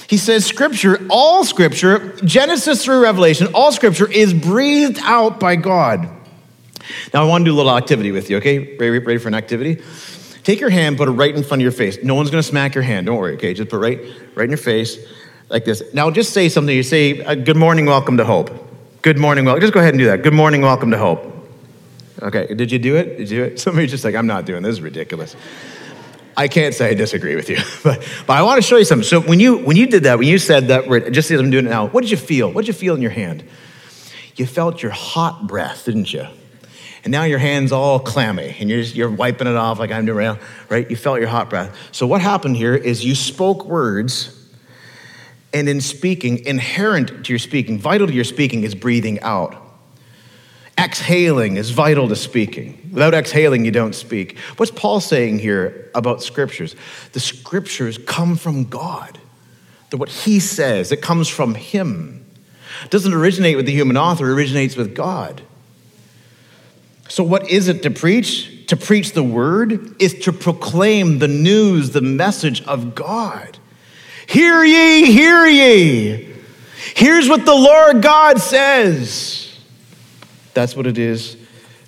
He 0.09 0.17
says, 0.17 0.47
Scripture, 0.47 1.05
all 1.11 1.45
Scripture, 1.45 2.15
Genesis 2.25 2.83
through 2.83 3.03
Revelation, 3.03 3.49
all 3.53 3.71
Scripture 3.71 4.11
is 4.11 4.33
breathed 4.33 4.97
out 5.03 5.39
by 5.39 5.57
God. 5.57 6.09
Now, 7.13 7.23
I 7.23 7.27
want 7.27 7.45
to 7.45 7.51
do 7.51 7.53
a 7.53 7.57
little 7.57 7.77
activity 7.77 8.11
with 8.11 8.27
you, 8.31 8.37
okay? 8.37 8.77
Ready, 8.77 8.97
ready 8.97 9.19
for 9.19 9.27
an 9.27 9.35
activity? 9.35 9.83
Take 10.43 10.59
your 10.59 10.71
hand, 10.71 10.97
put 10.97 11.07
it 11.07 11.11
right 11.11 11.35
in 11.35 11.43
front 11.43 11.61
of 11.61 11.65
your 11.65 11.71
face. 11.71 11.99
No 12.01 12.15
one's 12.15 12.31
going 12.31 12.41
to 12.41 12.49
smack 12.49 12.73
your 12.73 12.83
hand. 12.83 13.05
Don't 13.05 13.17
worry, 13.17 13.35
okay? 13.35 13.53
Just 13.53 13.69
put 13.69 13.79
right, 13.79 13.99
right 14.33 14.45
in 14.45 14.49
your 14.49 14.57
face, 14.57 14.97
like 15.49 15.65
this. 15.65 15.83
Now, 15.93 16.09
just 16.09 16.33
say 16.33 16.49
something. 16.49 16.75
You 16.75 16.81
say, 16.81 17.23
uh, 17.23 17.35
Good 17.35 17.57
morning, 17.57 17.85
welcome 17.85 18.17
to 18.17 18.25
hope. 18.25 18.66
Good 19.07 19.17
morning, 19.17 19.45
welcome. 19.45 19.61
Just 19.61 19.71
go 19.71 19.79
ahead 19.79 19.93
and 19.93 19.99
do 19.99 20.07
that. 20.07 20.21
Good 20.21 20.33
morning, 20.33 20.61
welcome 20.61 20.91
to 20.91 20.97
Hope. 20.97 21.33
Okay, 22.21 22.53
did 22.53 22.73
you 22.73 22.77
do 22.77 22.97
it? 22.97 23.17
Did 23.17 23.29
you 23.29 23.37
do 23.37 23.43
it? 23.45 23.59
Somebody's 23.61 23.89
just 23.89 24.03
like, 24.03 24.15
I'm 24.15 24.27
not 24.27 24.43
doing 24.43 24.63
this. 24.63 24.73
is 24.73 24.81
ridiculous. 24.81 25.33
I 26.35 26.49
can't 26.49 26.75
say 26.75 26.89
I 26.89 26.93
disagree 26.93 27.37
with 27.37 27.49
you, 27.49 27.55
but, 27.85 28.05
but 28.27 28.33
I 28.33 28.41
want 28.41 28.57
to 28.57 28.61
show 28.61 28.75
you 28.75 28.83
something. 28.83 29.07
So 29.07 29.21
when 29.21 29.39
you 29.39 29.59
when 29.59 29.77
you 29.77 29.87
did 29.87 30.03
that, 30.03 30.19
when 30.19 30.27
you 30.27 30.37
said 30.37 30.67
that, 30.67 31.13
just 31.13 31.31
as 31.31 31.39
I'm 31.39 31.49
doing 31.49 31.67
it 31.67 31.69
now, 31.69 31.87
what 31.87 32.01
did 32.01 32.11
you 32.11 32.17
feel? 32.17 32.51
What 32.51 32.65
did 32.65 32.67
you 32.67 32.73
feel 32.73 32.95
in 32.95 33.01
your 33.01 33.11
hand? 33.11 33.45
You 34.35 34.45
felt 34.45 34.83
your 34.83 34.91
hot 34.91 35.47
breath, 35.47 35.85
didn't 35.85 36.11
you? 36.11 36.27
And 37.05 37.11
now 37.13 37.23
your 37.23 37.39
hand's 37.39 37.71
all 37.71 38.01
clammy, 38.01 38.57
and 38.59 38.69
you're 38.69 38.81
just, 38.81 38.93
you're 38.93 39.09
wiping 39.09 39.47
it 39.47 39.55
off 39.55 39.79
like 39.79 39.89
I'm 39.89 40.05
doing 40.05 40.37
right? 40.67 40.89
You 40.89 40.97
felt 40.97 41.19
your 41.19 41.29
hot 41.29 41.49
breath. 41.49 41.73
So 41.93 42.07
what 42.07 42.19
happened 42.19 42.57
here 42.57 42.75
is 42.75 43.05
you 43.05 43.15
spoke 43.15 43.63
words 43.63 44.36
and 45.53 45.69
in 45.69 45.81
speaking, 45.81 46.45
inherent 46.45 47.25
to 47.25 47.31
your 47.31 47.39
speaking, 47.39 47.79
vital 47.79 48.07
to 48.07 48.13
your 48.13 48.23
speaking 48.23 48.63
is 48.63 48.75
breathing 48.75 49.19
out. 49.21 49.55
Exhaling 50.77 51.57
is 51.57 51.71
vital 51.71 52.07
to 52.07 52.15
speaking. 52.15 52.89
Without 52.91 53.13
exhaling, 53.13 53.65
you 53.65 53.71
don't 53.71 53.95
speak. 53.95 54.37
What's 54.57 54.71
Paul 54.71 54.99
saying 54.99 55.39
here 55.39 55.89
about 55.95 56.21
scriptures? 56.21 56.75
The 57.13 57.19
scriptures 57.19 57.97
come 57.97 58.35
from 58.35 58.65
God. 58.65 59.17
That 59.89 59.97
what 59.97 60.09
he 60.09 60.39
says, 60.39 60.91
it 60.91 61.01
comes 61.01 61.27
from 61.27 61.55
him. 61.55 62.25
It 62.83 62.91
doesn't 62.91 63.13
originate 63.13 63.55
with 63.55 63.65
the 63.65 63.71
human 63.71 63.97
author, 63.97 64.29
it 64.29 64.33
originates 64.33 64.75
with 64.75 64.93
God. 64.93 65.41
So, 67.09 67.23
what 67.23 67.49
is 67.49 67.67
it 67.67 67.83
to 67.83 67.89
preach? 67.89 68.67
To 68.67 68.75
preach 68.75 69.13
the 69.13 69.23
word 69.23 69.99
is 70.01 70.13
to 70.19 70.33
proclaim 70.33 71.19
the 71.19 71.27
news, 71.29 71.91
the 71.91 72.01
message 72.01 72.61
of 72.65 72.95
God. 72.95 73.56
Hear 74.27 74.63
ye, 74.63 75.05
hear 75.11 75.45
ye. 75.45 76.33
Here's 76.95 77.29
what 77.29 77.45
the 77.45 77.55
Lord 77.55 78.01
God 78.01 78.39
says. 78.39 79.57
That's 80.53 80.75
what 80.75 80.85
it 80.85 80.97
is 80.97 81.37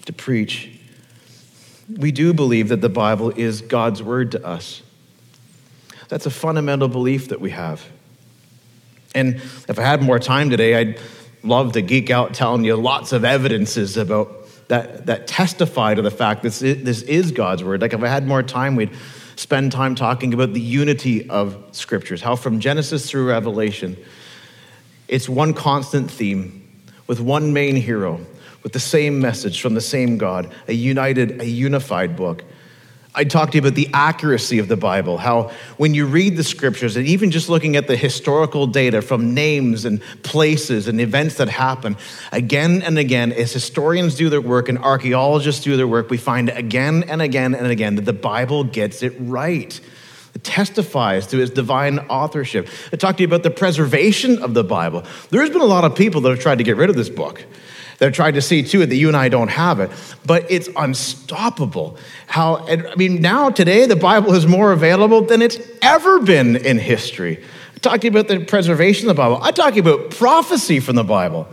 to 0.06 0.14
preach. 0.14 0.80
We 1.98 2.12
do 2.12 2.34
believe 2.34 2.70
that 2.70 2.82
the 2.82 2.90
Bible 2.90 3.32
is 3.32 3.62
God's 3.62 4.02
word 4.02 4.32
to 4.34 4.46
us. 4.46 4.82
That's 6.08 6.26
a 6.26 6.32
fundamental 6.32 6.88
belief 6.88 7.30
that 7.30 7.42
we 7.42 7.52
have. 7.52 7.86
And 9.14 9.36
if 9.68 9.78
I 9.78 9.82
had 9.82 10.02
more 10.02 10.20
time 10.20 10.50
today, 10.50 10.76
I'd 10.76 11.00
love 11.44 11.74
to 11.74 11.82
geek 11.82 12.10
out 12.10 12.34
telling 12.34 12.64
you 12.64 12.76
lots 12.76 13.12
of 13.12 13.26
evidences 13.26 13.98
about 13.98 14.36
that, 14.68 15.08
that 15.08 15.28
testify 15.28 15.96
to 15.96 16.02
the 16.02 16.12
fact 16.12 16.44
that 16.44 16.50
this 16.50 16.62
is, 16.62 16.84
this 16.84 17.02
is 17.02 17.32
God's 17.32 17.64
word. 17.64 17.82
Like 17.82 17.94
if 17.94 18.04
I 18.04 18.08
had 18.08 18.28
more 18.28 18.44
time, 18.44 18.76
we'd 18.76 18.92
spend 19.40 19.72
time 19.72 19.96
talking 19.96 20.34
about 20.34 20.52
the 20.54 20.60
unity 20.60 21.30
of 21.30 21.56
scriptures, 21.72 22.22
how 22.22 22.36
from 22.36 22.60
Genesis 22.60 23.10
through 23.10 23.30
Revelation, 23.30 23.96
it's 25.08 25.30
one 25.30 25.54
constant 25.54 26.12
theme 26.12 26.68
with 27.08 27.22
one 27.22 27.54
main 27.54 27.78
hero, 27.78 28.20
with 28.64 28.74
the 28.74 28.82
same 28.82 29.22
message 29.22 29.62
from 29.62 29.76
the 29.76 29.82
same 29.82 30.18
God, 30.18 30.54
a 30.68 30.74
united, 30.74 31.40
a 31.40 31.46
unified 31.46 32.18
book. 32.18 32.44
I 33.20 33.26
talked 33.26 33.52
to 33.52 33.58
you 33.58 33.60
about 33.60 33.76
the 33.76 33.90
accuracy 33.94 34.60
of 34.60 34.70
the 34.70 34.78
Bible, 34.78 35.18
how 35.18 35.52
when 35.76 35.94
you 35.94 36.06
read 36.06 36.38
the 36.38 36.44
scriptures, 36.44 36.96
and 36.96 37.06
even 37.06 37.32
just 37.32 37.50
looking 37.50 37.76
at 37.76 37.86
the 37.86 37.98
historical 37.98 38.66
data 38.66 39.02
from 39.02 39.34
names 39.34 39.84
and 39.84 40.02
places 40.24 40.88
and 40.88 41.02
events 41.02 41.36
that 41.36 41.50
happen, 41.50 41.98
again 42.32 42.82
and 42.82 42.98
again, 42.98 43.34
as 43.34 43.52
historians 43.52 44.16
do 44.16 44.30
their 44.30 44.40
work 44.40 44.70
and 44.70 44.78
archaeologists 44.78 45.66
do 45.66 45.76
their 45.76 45.86
work, 45.86 46.10
we 46.10 46.16
find 46.16 46.48
again 46.48 47.04
and 47.10 47.22
again 47.22 47.54
and 47.56 47.68
again 47.68 47.96
that 47.96 48.06
the 48.06 48.14
Bible 48.14 48.64
gets 48.64 49.04
it 49.04 49.14
right. 49.20 49.82
It 50.34 50.46
testifies 50.46 51.28
to 51.28 51.42
its 51.42 51.52
divine 51.52 52.00
authorship. 52.00 52.70
I 52.94 52.96
talked 52.96 53.18
to 53.18 53.24
you 53.24 53.28
about 53.28 53.44
the 53.44 53.52
preservation 53.52 54.42
of 54.42 54.54
the 54.54 54.64
Bible. 54.64 55.04
There's 55.30 55.50
been 55.50 55.60
a 55.60 55.66
lot 55.66 55.84
of 55.84 55.94
people 55.94 56.22
that 56.22 56.30
have 56.30 56.40
tried 56.40 56.60
to 56.60 56.64
get 56.64 56.78
rid 56.78 56.90
of 56.90 56.96
this 56.96 57.10
book. 57.10 57.44
They've 58.00 58.14
tried 58.14 58.36
to 58.36 58.42
see 58.42 58.64
to 58.64 58.82
it 58.82 58.88
that 58.88 58.96
you 58.96 59.10
and 59.10 59.18
I 59.18 59.28
don't 59.28 59.50
have 59.50 59.82
it, 59.82 59.92
but 60.26 60.50
it's 60.50 60.70
unstoppable. 60.76 61.98
How, 62.28 62.66
I 62.68 62.96
mean, 62.96 63.22
now 63.22 63.50
today 63.50 63.86
the 63.86 63.98
Bible 63.98 64.34
is 64.34 64.48
more 64.48 64.72
available 64.72 65.22
than 65.22 65.42
it's 65.42 65.60
ever 65.82 66.22
been 66.22 66.56
in 66.56 66.80
history. 66.80 67.44
I 67.76 67.80
talked 67.80 68.02
to 68.02 68.08
you 68.08 68.12
about 68.12 68.30
the 68.30 68.40
preservation 68.46 69.10
of 69.10 69.16
the 69.16 69.22
Bible. 69.22 69.40
I'm 69.42 69.54
talking 69.54 69.80
about 69.80 70.12
prophecy 70.12 70.80
from 70.80 70.96
the 70.96 71.04
Bible. 71.04 71.48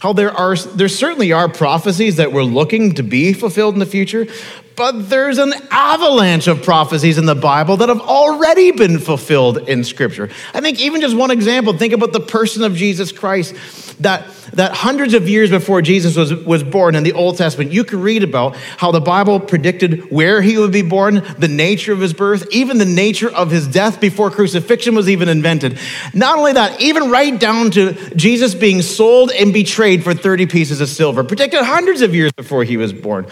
How 0.00 0.12
there 0.12 0.32
are, 0.32 0.56
there 0.56 0.88
certainly 0.88 1.30
are 1.30 1.48
prophecies 1.48 2.16
that 2.16 2.32
we're 2.32 2.42
looking 2.42 2.94
to 2.94 3.02
be 3.02 3.34
fulfilled 3.34 3.74
in 3.74 3.78
the 3.78 3.86
future, 3.86 4.26
but 4.74 5.10
there's 5.10 5.38
an 5.38 5.52
avalanche 5.70 6.48
of 6.48 6.62
prophecies 6.62 7.18
in 7.18 7.26
the 7.26 7.34
Bible 7.34 7.76
that 7.76 7.88
have 7.88 8.00
already 8.00 8.72
been 8.72 8.98
fulfilled 8.98 9.68
in 9.68 9.84
Scripture. 9.84 10.30
I 10.54 10.60
think 10.60 10.80
even 10.80 11.02
just 11.02 11.14
one 11.14 11.30
example, 11.30 11.74
think 11.74 11.92
about 11.92 12.12
the 12.12 12.20
person 12.20 12.64
of 12.64 12.74
Jesus 12.74 13.12
Christ 13.12 13.54
that 14.02 14.26
that 14.52 14.72
hundreds 14.72 15.14
of 15.14 15.28
years 15.28 15.50
before 15.50 15.82
Jesus 15.82 16.16
was, 16.16 16.34
was 16.34 16.62
born 16.62 16.94
in 16.94 17.02
the 17.02 17.12
Old 17.12 17.36
Testament, 17.36 17.72
you 17.72 17.84
can 17.84 18.00
read 18.00 18.22
about 18.22 18.56
how 18.56 18.92
the 18.92 19.00
Bible 19.00 19.40
predicted 19.40 20.10
where 20.10 20.42
he 20.42 20.58
would 20.58 20.72
be 20.72 20.82
born, 20.82 21.22
the 21.38 21.48
nature 21.48 21.92
of 21.92 22.00
his 22.00 22.12
birth, 22.12 22.46
even 22.50 22.78
the 22.78 22.84
nature 22.84 23.30
of 23.30 23.50
his 23.50 23.66
death 23.66 24.00
before 24.00 24.30
crucifixion 24.30 24.94
was 24.94 25.08
even 25.08 25.28
invented. 25.28 25.78
Not 26.14 26.38
only 26.38 26.52
that, 26.52 26.80
even 26.80 27.10
right 27.10 27.38
down 27.38 27.70
to 27.72 27.92
Jesus 28.14 28.54
being 28.54 28.82
sold 28.82 29.30
and 29.30 29.52
betrayed 29.52 30.04
for 30.04 30.14
30 30.14 30.46
pieces 30.46 30.80
of 30.80 30.88
silver, 30.88 31.24
predicted 31.24 31.62
hundreds 31.62 32.02
of 32.02 32.14
years 32.14 32.32
before 32.32 32.64
he 32.64 32.76
was 32.76 32.92
born. 32.92 33.26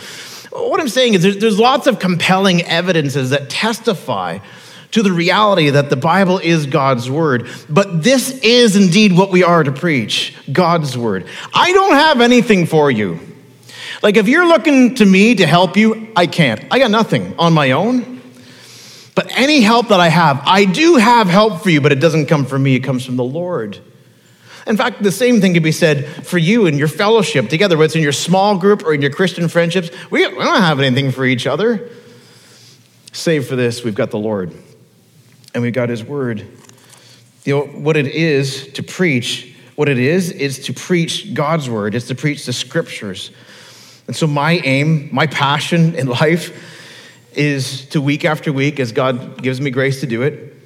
What 0.53 0.81
I'm 0.81 0.89
saying 0.89 1.15
is 1.15 1.23
there's, 1.23 1.39
there's 1.39 1.59
lots 1.59 1.87
of 1.87 1.99
compelling 1.99 2.63
evidences 2.63 3.31
that 3.31 3.51
testify 3.51 4.39
to 4.93 5.03
the 5.03 5.13
reality 5.13 5.71
that 5.71 5.91
the 5.91 5.97
Bible 5.97 6.39
is 6.39 6.67
God's 6.67 7.11
word. 7.11 7.49
But 7.69 8.03
this 8.03 8.31
is 8.41 8.77
indeed 8.77 9.17
what 9.17 9.31
we 9.31 9.43
are 9.43 9.63
to 9.63 9.73
preach 9.73 10.35
God's 10.51 10.99
word. 10.99 11.27
I 11.55 11.73
don't 11.73 11.95
have 11.95 12.21
anything 12.21 12.67
for 12.67 12.91
you. 12.91 13.21
Like, 14.03 14.17
if 14.17 14.29
you're 14.29 14.47
looking 14.47 14.95
to 14.97 15.07
me 15.07 15.35
to 15.37 15.47
help 15.47 15.77
you, 15.77 16.09
I 16.17 16.27
can't. 16.27 16.65
I 16.71 16.79
got 16.79 16.91
nothing 16.91 17.35
on 17.39 17.53
my 17.53 17.73
own. 17.73 18.21
But 19.15 19.31
any 19.37 19.61
help 19.61 19.89
that 19.89 20.01
I 20.01 20.09
have, 20.09 20.41
I 20.45 20.65
do 20.65 20.97
have 20.97 21.29
help 21.29 21.63
for 21.63 21.71
you, 21.71 21.81
but 21.81 21.93
it 21.93 22.01
doesn't 22.01 22.27
come 22.27 22.47
from 22.47 22.63
me, 22.63 22.77
it 22.77 22.81
comes 22.81 23.05
from 23.05 23.17
the 23.17 23.25
Lord. 23.25 23.79
In 24.67 24.77
fact, 24.77 25.03
the 25.03 25.13
same 25.13 25.41
thing 25.41 25.55
could 25.55 25.63
be 25.63 25.73
said 25.73 26.07
for 26.07 26.39
you 26.39 26.67
and 26.67 26.79
your 26.79 26.89
fellowship 26.89 27.49
together, 27.49 27.77
whether 27.77 27.87
it's 27.87 27.97
in 27.97 28.03
your 28.03 28.13
small 28.13 28.57
group 28.57 28.85
or 28.85 28.95
in 28.95 29.03
your 29.03 29.11
Christian 29.11 29.49
friendships. 29.49 29.91
We, 30.11 30.23
don't 30.23 30.41
have 30.41 30.81
anything 30.81 31.11
for 31.11 31.25
each 31.25 31.47
other. 31.47 31.91
Save 33.13 33.49
for 33.49 33.57
this, 33.57 33.83
we've 33.83 33.95
got 33.95 34.11
the 34.11 34.19
Lord 34.19 34.55
and 35.55 35.63
we've 35.63 35.73
got 35.73 35.89
His 35.89 36.05
Word. 36.05 36.47
You 37.45 37.55
know, 37.55 37.67
what 37.67 37.97
it 37.97 38.07
is 38.07 38.73
to 38.75 38.83
preach, 38.83 39.55
what 39.77 39.89
it 39.89 39.99
is, 39.99 40.31
is 40.31 40.59
to 40.67 40.73
preach 40.73 41.33
God's 41.35 41.69
Word, 41.69 41.95
it's 41.95 42.09
to 42.09 42.15
preach 42.15 42.47
the 42.47 42.53
Scriptures. 42.53 43.31
And 44.07 44.17
so, 44.17 44.27
my 44.27 44.55
aim, 44.65 45.09
my 45.13 45.27
passion 45.27 45.95
in 45.95 46.07
life 46.21 46.53
is 47.33 47.87
to 47.87 48.01
week 48.01 48.25
after 48.25 48.53
week, 48.53 48.81
as 48.81 48.93
God 48.93 49.43
gives 49.43 49.61
me 49.61 49.71
grace 49.71 50.01
to 50.01 50.07
do 50.07 50.23
it, 50.23 50.57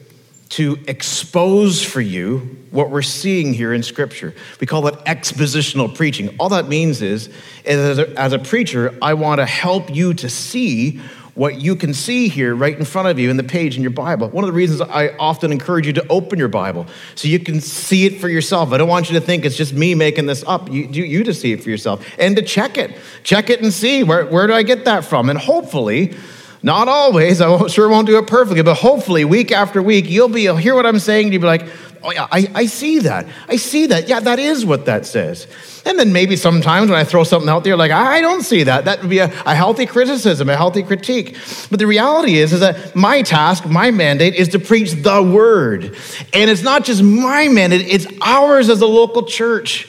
to 0.51 0.79
expose 0.87 1.83
for 1.83 2.01
you 2.01 2.59
what 2.71 2.91
we're 2.91 3.03
seeing 3.03 3.53
here 3.55 3.73
in 3.73 3.83
Scripture. 3.83 4.35
We 4.61 4.67
call 4.67 4.87
it 4.87 4.95
expositional 5.05 5.95
preaching. 5.95 6.35
All 6.39 6.49
that 6.51 6.69
means 6.69 7.03
is, 7.03 7.29
as 7.65 7.99
a, 7.99 8.19
as 8.19 8.33
a 8.33 8.39
preacher, 8.39 8.97
I 9.03 9.15
want 9.15 9.41
to 9.41 9.47
help 9.47 9.95
you 9.95 10.15
to 10.15 10.29
see 10.29 11.01
what 11.35 11.61
you 11.61 11.75
can 11.75 11.93
see 11.93 12.29
here 12.29 12.55
right 12.55 12.79
in 12.79 12.85
front 12.85 13.09
of 13.09 13.19
you 13.19 13.29
in 13.29 13.37
the 13.37 13.43
page 13.43 13.77
in 13.77 13.83
your 13.83 13.91
Bible. 13.91 14.29
One 14.29 14.45
of 14.45 14.49
the 14.49 14.55
reasons 14.55 14.81
I 14.81 15.09
often 15.19 15.51
encourage 15.51 15.87
you 15.87 15.93
to 15.95 16.07
open 16.09 16.39
your 16.39 16.49
Bible 16.49 16.87
so 17.17 17.27
you 17.27 17.41
can 17.41 17.61
see 17.61 18.07
it 18.07 18.21
for 18.21 18.29
yourself. 18.29 18.73
I 18.73 18.79
don't 18.79 18.89
want 18.89 19.11
you 19.11 19.19
to 19.19 19.25
think 19.25 19.45
it's 19.45 19.57
just 19.57 19.73
me 19.73 19.95
making 19.95 20.27
this 20.27 20.45
up. 20.47 20.71
You, 20.71 20.85
you, 20.85 21.05
you 21.05 21.25
to 21.25 21.35
see 21.35 21.53
it 21.53 21.63
for 21.63 21.71
yourself 21.71 22.07
and 22.19 22.37
to 22.37 22.43
check 22.43 22.79
it. 22.79 22.97
Check 23.25 23.51
it 23.51 23.61
and 23.61 23.73
see 23.73 24.05
where, 24.05 24.27
where 24.27 24.47
do 24.47 24.53
I 24.53 24.63
get 24.63 24.85
that 24.85 25.05
from? 25.05 25.29
And 25.29 25.39
hopefully, 25.39 26.15
not 26.63 26.89
always, 26.89 27.43
I 27.43 27.67
sure 27.67 27.91
won't 27.91 28.07
do 28.07 28.17
it 28.17 28.27
perfectly, 28.27 28.63
but 28.63 28.77
hopefully, 28.77 29.27
week 29.27 29.53
after 29.53 29.83
week, 29.83 30.09
you'll 30.09 30.31
be 30.31 30.43
you'll 30.43 30.57
hear 30.57 30.75
what 30.75 30.87
I'm 30.87 30.99
saying, 30.99 31.27
and 31.27 31.33
you'll 31.35 31.43
be 31.43 31.47
like, 31.47 31.67
oh 32.05 32.13
yeah, 32.13 32.29
I, 32.31 32.49
I 32.55 32.67
see 32.67 33.01
that. 33.01 33.27
I 33.49 33.57
see 33.57 33.87
that. 33.87 34.09
Yeah, 34.09 34.21
that 34.21 34.39
is 34.39 34.65
what 34.65 34.85
that 34.87 35.07
says. 35.07 35.47
And 35.87 35.99
then 35.99 36.13
maybe 36.13 36.37
sometimes 36.37 36.91
when 36.91 36.99
I 36.99 37.05
throw 37.05 37.25
something 37.25 37.49
out 37.49 37.65
there, 37.65 37.77
like, 37.77 37.91
I 37.91 38.21
don't 38.21 38.43
see 38.43 38.63
that, 38.65 38.85
that 38.85 39.01
would 39.01 39.11
be 39.11 39.19
a, 39.19 39.27
a 39.47 39.55
healthy 39.55 39.87
criticism, 39.87 40.49
a 40.49 40.57
healthy 40.57 40.83
critique. 40.83 41.37
But 41.71 41.79
the 41.79 41.87
reality 41.87 42.37
is, 42.37 42.53
is 42.53 42.61
that 42.61 42.95
my 42.95 43.23
task, 43.23 43.67
my 43.67 43.91
mandate 43.91 44.35
is 44.35 44.49
to 44.49 44.59
preach 44.59 44.93
the 44.93 45.23
word. 45.23 45.97
And 46.33 46.51
it's 46.51 46.63
not 46.63 46.85
just 46.85 47.03
my 47.03 47.49
mandate, 47.49 47.87
it's 47.89 48.07
ours 48.21 48.69
as 48.69 48.81
a 48.81 48.87
local 48.87 49.25
church. 49.25 49.89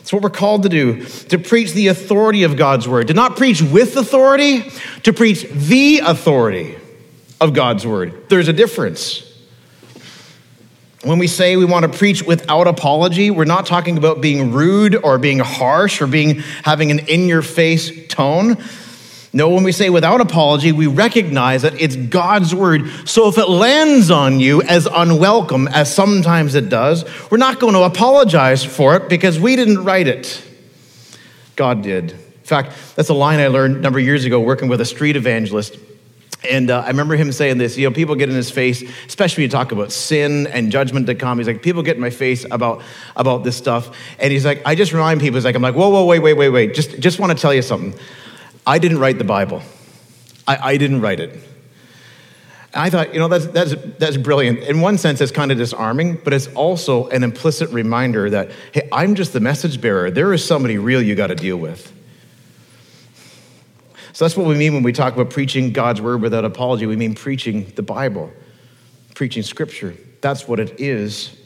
It's 0.00 0.12
what 0.12 0.22
we're 0.22 0.30
called 0.30 0.64
to 0.64 0.68
do 0.68 1.04
to 1.04 1.38
preach 1.38 1.72
the 1.72 1.88
authority 1.88 2.42
of 2.42 2.56
God's 2.56 2.88
word, 2.88 3.08
to 3.08 3.14
not 3.14 3.36
preach 3.36 3.62
with 3.62 3.96
authority, 3.96 4.70
to 5.02 5.12
preach 5.12 5.44
the 5.44 6.00
authority 6.00 6.76
of 7.40 7.54
God's 7.54 7.86
word. 7.86 8.28
There's 8.28 8.48
a 8.48 8.52
difference. 8.52 9.29
When 11.02 11.18
we 11.18 11.28
say 11.28 11.56
we 11.56 11.64
want 11.64 11.90
to 11.90 11.98
preach 11.98 12.22
without 12.22 12.66
apology, 12.66 13.30
we're 13.30 13.44
not 13.46 13.64
talking 13.64 13.96
about 13.96 14.20
being 14.20 14.52
rude 14.52 14.94
or 14.96 15.16
being 15.16 15.38
harsh 15.38 16.02
or 16.02 16.06
being 16.06 16.40
having 16.62 16.90
an 16.90 16.98
in 17.00 17.26
your 17.26 17.40
face 17.40 18.06
tone. 18.08 18.58
No, 19.32 19.48
when 19.50 19.62
we 19.62 19.72
say 19.72 19.88
without 19.90 20.20
apology, 20.20 20.72
we 20.72 20.88
recognize 20.88 21.62
that 21.62 21.80
it's 21.80 21.96
God's 21.96 22.54
word. 22.54 22.90
So 23.08 23.28
if 23.28 23.38
it 23.38 23.48
lands 23.48 24.10
on 24.10 24.40
you 24.40 24.60
as 24.62 24.86
unwelcome, 24.86 25.68
as 25.68 25.94
sometimes 25.94 26.54
it 26.54 26.68
does, 26.68 27.04
we're 27.30 27.38
not 27.38 27.60
going 27.60 27.74
to 27.74 27.82
apologize 27.82 28.64
for 28.64 28.96
it 28.96 29.08
because 29.08 29.38
we 29.38 29.56
didn't 29.56 29.84
write 29.84 30.08
it. 30.08 30.44
God 31.54 31.82
did. 31.82 32.10
In 32.10 32.18
fact, 32.42 32.72
that's 32.96 33.08
a 33.08 33.14
line 33.14 33.38
I 33.38 33.46
learned 33.46 33.76
a 33.76 33.80
number 33.80 34.00
of 34.00 34.04
years 34.04 34.24
ago 34.24 34.40
working 34.40 34.68
with 34.68 34.80
a 34.80 34.84
street 34.84 35.14
evangelist. 35.14 35.76
And 36.48 36.70
uh, 36.70 36.80
I 36.80 36.88
remember 36.88 37.16
him 37.16 37.32
saying 37.32 37.58
this, 37.58 37.76
you 37.76 37.88
know, 37.88 37.94
people 37.94 38.14
get 38.14 38.30
in 38.30 38.34
his 38.34 38.50
face, 38.50 38.82
especially 39.06 39.42
when 39.42 39.48
you 39.48 39.50
talk 39.50 39.72
about 39.72 39.92
sin 39.92 40.46
and 40.46 40.72
judgment 40.72 41.06
to 41.08 41.14
come. 41.14 41.38
He's 41.38 41.46
like, 41.46 41.62
people 41.62 41.82
get 41.82 41.96
in 41.96 42.00
my 42.00 42.10
face 42.10 42.46
about, 42.50 42.82
about 43.14 43.44
this 43.44 43.56
stuff. 43.56 43.94
And 44.18 44.32
he's 44.32 44.44
like, 44.44 44.62
I 44.64 44.74
just 44.74 44.92
remind 44.92 45.20
people, 45.20 45.36
he's 45.36 45.44
like, 45.44 45.54
I'm 45.54 45.62
like, 45.62 45.74
whoa, 45.74 45.90
whoa, 45.90 46.06
wait, 46.06 46.20
wait, 46.20 46.34
wait, 46.34 46.48
wait. 46.48 46.74
Just, 46.74 46.98
just 46.98 47.18
want 47.18 47.30
to 47.30 47.38
tell 47.38 47.52
you 47.52 47.60
something. 47.60 47.98
I 48.66 48.78
didn't 48.78 48.98
write 48.98 49.18
the 49.18 49.24
Bible. 49.24 49.62
I, 50.48 50.56
I 50.70 50.76
didn't 50.78 51.02
write 51.02 51.20
it. 51.20 51.34
And 52.72 52.82
I 52.84 52.88
thought, 52.88 53.12
you 53.12 53.20
know, 53.20 53.28
that's, 53.28 53.46
that's, 53.48 53.74
that's 53.98 54.16
brilliant. 54.16 54.60
In 54.60 54.80
one 54.80 54.96
sense, 54.96 55.20
it's 55.20 55.32
kind 55.32 55.52
of 55.52 55.58
disarming, 55.58 56.16
but 56.24 56.32
it's 56.32 56.46
also 56.48 57.08
an 57.08 57.22
implicit 57.22 57.68
reminder 57.70 58.30
that, 58.30 58.50
hey, 58.72 58.88
I'm 58.92 59.14
just 59.14 59.32
the 59.32 59.40
message 59.40 59.80
bearer. 59.80 60.10
There 60.10 60.32
is 60.32 60.44
somebody 60.44 60.78
real 60.78 61.02
you 61.02 61.14
got 61.14 61.26
to 61.26 61.34
deal 61.34 61.56
with. 61.56 61.92
So 64.12 64.24
that's 64.24 64.36
what 64.36 64.46
we 64.46 64.56
mean 64.56 64.74
when 64.74 64.82
we 64.82 64.92
talk 64.92 65.14
about 65.14 65.30
preaching 65.30 65.72
God's 65.72 66.00
word 66.00 66.22
without 66.22 66.44
apology. 66.44 66.86
We 66.86 66.96
mean 66.96 67.14
preaching 67.14 67.72
the 67.76 67.82
Bible, 67.82 68.32
preaching 69.14 69.42
scripture. 69.42 69.94
That's 70.20 70.48
what 70.48 70.60
it 70.60 70.80
is. 70.80 71.36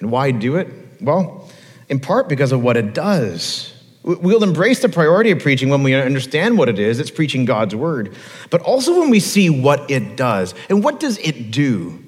And 0.00 0.10
why 0.10 0.30
do 0.30 0.56
it? 0.56 0.68
Well, 1.00 1.48
in 1.88 2.00
part 2.00 2.28
because 2.28 2.52
of 2.52 2.62
what 2.62 2.76
it 2.76 2.94
does. 2.94 3.70
We'll 4.02 4.42
embrace 4.42 4.80
the 4.80 4.90
priority 4.90 5.30
of 5.30 5.38
preaching 5.38 5.70
when 5.70 5.82
we 5.82 5.94
understand 5.94 6.58
what 6.58 6.68
it 6.68 6.78
is. 6.78 7.00
It's 7.00 7.10
preaching 7.10 7.46
God's 7.46 7.74
word. 7.74 8.14
But 8.50 8.60
also 8.60 9.00
when 9.00 9.08
we 9.08 9.18
see 9.18 9.48
what 9.48 9.90
it 9.90 10.16
does. 10.16 10.54
And 10.68 10.84
what 10.84 11.00
does 11.00 11.16
it 11.18 11.50
do? 11.50 12.02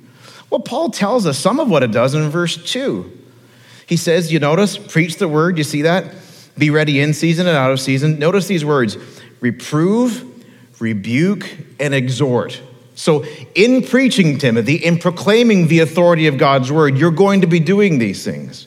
Well, 0.51 0.61
Paul 0.61 0.91
tells 0.91 1.27
us 1.27 1.39
some 1.39 1.59
of 1.59 1.71
what 1.71 1.83
it 1.83 1.93
does 1.93 2.15
in 2.15 2.29
verse 2.29 2.63
2. 2.71 3.11
He 3.87 3.97
says, 3.97 4.31
You 4.31 4.39
notice, 4.39 4.77
preach 4.77 5.17
the 5.17 5.27
word. 5.27 5.57
You 5.57 5.65
see 5.65 5.83
that? 5.83 6.15
Be 6.59 6.69
ready 6.71 7.01
in 7.01 7.15
season 7.15 7.47
and 7.47 7.57
out 7.57 7.71
of 7.71 7.81
season. 7.81 8.19
Notice 8.19 8.47
these 8.47 8.65
words 8.65 8.97
reprove, 9.41 10.25
rebuke, 10.81 11.57
and 11.79 11.95
exhort. 11.95 12.61
So, 12.95 13.25
in 13.55 13.83
preaching, 13.83 14.39
Timothy, 14.39 14.77
in 14.77 14.99
proclaiming 14.99 15.69
the 15.69 15.81
authority 15.81 16.27
of 16.29 16.39
God's 16.39 16.73
word, 16.73 16.97
you're 16.97 17.11
going 17.11 17.43
to 17.43 17.47
be 17.47 17.61
doing 17.61 17.99
these 17.99 18.25
things. 18.25 18.67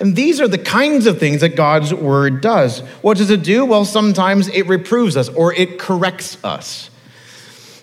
And 0.00 0.16
these 0.16 0.40
are 0.40 0.48
the 0.48 0.58
kinds 0.58 1.06
of 1.06 1.18
things 1.18 1.42
that 1.42 1.56
God's 1.56 1.92
word 1.92 2.40
does. 2.40 2.80
What 3.02 3.18
does 3.18 3.28
it 3.28 3.42
do? 3.42 3.66
Well, 3.66 3.84
sometimes 3.84 4.48
it 4.48 4.66
reproves 4.66 5.14
us 5.14 5.28
or 5.28 5.52
it 5.52 5.78
corrects 5.78 6.42
us. 6.42 6.88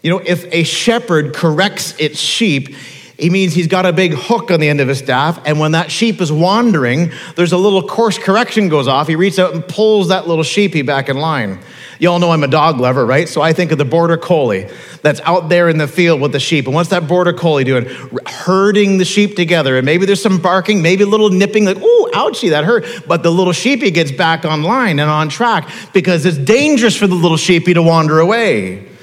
You 0.01 0.09
know, 0.09 0.21
if 0.25 0.51
a 0.51 0.63
shepherd 0.63 1.35
corrects 1.35 1.95
its 1.99 2.19
sheep, 2.19 2.75
he 3.19 3.29
means 3.29 3.53
he's 3.53 3.67
got 3.67 3.85
a 3.85 3.93
big 3.93 4.13
hook 4.13 4.49
on 4.51 4.59
the 4.59 4.69
end 4.69 4.79
of 4.79 4.87
his 4.87 4.99
staff, 4.99 5.41
and 5.45 5.59
when 5.59 5.71
that 5.71 5.91
sheep 5.91 6.21
is 6.21 6.31
wandering, 6.31 7.11
there's 7.35 7.51
a 7.51 7.57
little 7.57 7.81
course 7.81 8.17
correction 8.17 8.69
goes 8.69 8.87
off. 8.87 9.07
He 9.07 9.15
reaches 9.15 9.39
out 9.39 9.53
and 9.53 9.67
pulls 9.67 10.09
that 10.09 10.27
little 10.27 10.43
sheepy 10.43 10.83
back 10.83 11.09
in 11.09 11.17
line. 11.17 11.59
You 11.99 12.09
all 12.09 12.19
know 12.19 12.31
I'm 12.31 12.43
a 12.43 12.47
dog 12.47 12.79
lover, 12.79 13.05
right? 13.05 13.27
So 13.27 13.41
I 13.41 13.53
think 13.53 13.71
of 13.71 13.77
the 13.77 13.85
border 13.85 14.17
collie 14.17 14.69
that's 15.01 15.19
out 15.21 15.49
there 15.49 15.69
in 15.69 15.77
the 15.77 15.87
field 15.87 16.21
with 16.21 16.31
the 16.31 16.39
sheep. 16.39 16.65
And 16.65 16.75
what's 16.75 16.89
that 16.89 17.07
border 17.07 17.33
collie 17.33 17.63
doing? 17.63 17.85
Herding 18.25 18.97
the 18.97 19.05
sheep 19.05 19.35
together. 19.35 19.77
And 19.77 19.85
maybe 19.85 20.05
there's 20.05 20.21
some 20.21 20.39
barking, 20.39 20.81
maybe 20.81 21.03
a 21.03 21.07
little 21.07 21.29
nipping, 21.29 21.65
like, 21.65 21.77
ooh, 21.77 22.11
ouchie, 22.13 22.51
that 22.51 22.65
hurt. 22.65 22.85
But 23.07 23.23
the 23.23 23.31
little 23.31 23.53
sheepy 23.53 23.91
gets 23.91 24.11
back 24.11 24.45
online 24.45 24.99
and 24.99 25.09
on 25.09 25.29
track 25.29 25.69
because 25.93 26.25
it's 26.25 26.37
dangerous 26.37 26.95
for 26.95 27.07
the 27.07 27.15
little 27.15 27.37
sheepy 27.37 27.73
to 27.73 27.81
wander 27.81 28.19
away. 28.19 28.96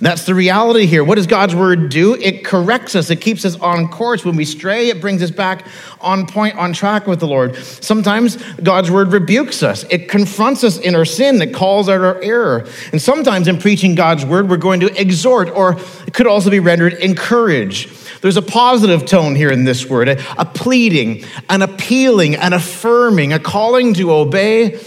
That's 0.00 0.24
the 0.24 0.34
reality 0.34 0.86
here. 0.86 1.04
What 1.04 1.16
does 1.16 1.26
God's 1.26 1.54
word 1.54 1.90
do? 1.90 2.14
It 2.14 2.42
corrects 2.42 2.94
us, 2.94 3.10
it 3.10 3.20
keeps 3.20 3.44
us 3.44 3.56
on 3.60 3.88
course. 3.88 4.24
When 4.24 4.34
we 4.34 4.46
stray, 4.46 4.88
it 4.88 5.00
brings 5.00 5.22
us 5.22 5.30
back 5.30 5.66
on 6.00 6.26
point, 6.26 6.56
on 6.56 6.72
track 6.72 7.06
with 7.06 7.20
the 7.20 7.26
Lord. 7.26 7.54
Sometimes 7.56 8.36
God's 8.54 8.90
word 8.90 9.12
rebukes 9.12 9.62
us, 9.62 9.84
it 9.90 10.08
confronts 10.08 10.64
us 10.64 10.78
in 10.78 10.94
our 10.94 11.04
sin, 11.04 11.40
it 11.42 11.54
calls 11.54 11.88
out 11.88 12.00
our 12.00 12.20
error. 12.22 12.66
And 12.92 13.00
sometimes 13.00 13.46
in 13.46 13.58
preaching 13.58 13.94
God's 13.94 14.24
word, 14.24 14.48
we're 14.48 14.56
going 14.56 14.80
to 14.80 15.00
exhort, 15.00 15.50
or 15.50 15.78
it 16.06 16.14
could 16.14 16.26
also 16.26 16.48
be 16.48 16.60
rendered 16.60 16.94
encourage. 16.94 17.88
There's 18.22 18.36
a 18.38 18.42
positive 18.42 19.04
tone 19.06 19.34
here 19.34 19.50
in 19.50 19.64
this 19.64 19.86
word, 19.86 20.08
a, 20.08 20.40
a 20.40 20.44
pleading, 20.46 21.24
an 21.48 21.60
appealing, 21.60 22.36
an 22.36 22.54
affirming, 22.54 23.34
a 23.34 23.38
calling 23.38 23.94
to 23.94 24.12
obey, 24.12 24.80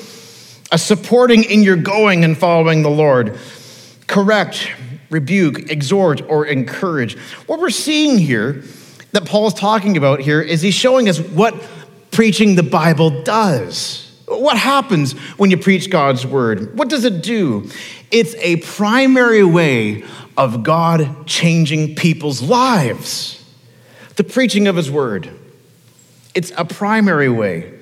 a 0.72 0.78
supporting 0.78 1.44
in 1.44 1.62
your 1.62 1.76
going 1.76 2.24
and 2.24 2.36
following 2.36 2.82
the 2.82 2.90
Lord. 2.90 3.38
Correct, 4.08 4.70
rebuke, 5.14 5.72
exhort, 5.72 6.22
or 6.30 6.46
encourage. 6.46 7.18
What 7.48 7.60
we're 7.60 7.70
seeing 7.70 8.18
here 8.18 8.64
that 9.12 9.26
Paul's 9.26 9.54
talking 9.54 9.96
about 9.96 10.20
here 10.20 10.42
is 10.42 10.62
he's 10.62 10.74
showing 10.74 11.08
us 11.08 11.20
what 11.20 11.56
preaching 12.12 12.56
the 12.56 12.64
Bible 12.64 13.24
does. 13.24 14.00
What 14.28 14.58
happens 14.58 15.14
when 15.38 15.52
you 15.52 15.58
preach 15.58 15.90
God's 15.90 16.26
word? 16.26 16.78
What 16.78 16.90
does 16.90 17.06
it 17.06 17.22
do? 17.22 17.70
It's 18.12 18.36
a 18.36 18.58
primary 18.58 19.44
way 19.44 20.04
of 20.38 20.64
God 20.64 21.28
changing 21.28 21.96
people's 21.96 22.42
lives. 22.42 23.44
The 24.16 24.24
preaching 24.24 24.68
of 24.68 24.76
his 24.76 24.90
word. 24.90 25.30
It's 26.34 26.52
a 26.58 26.66
primary 26.66 27.30
way. 27.30 27.80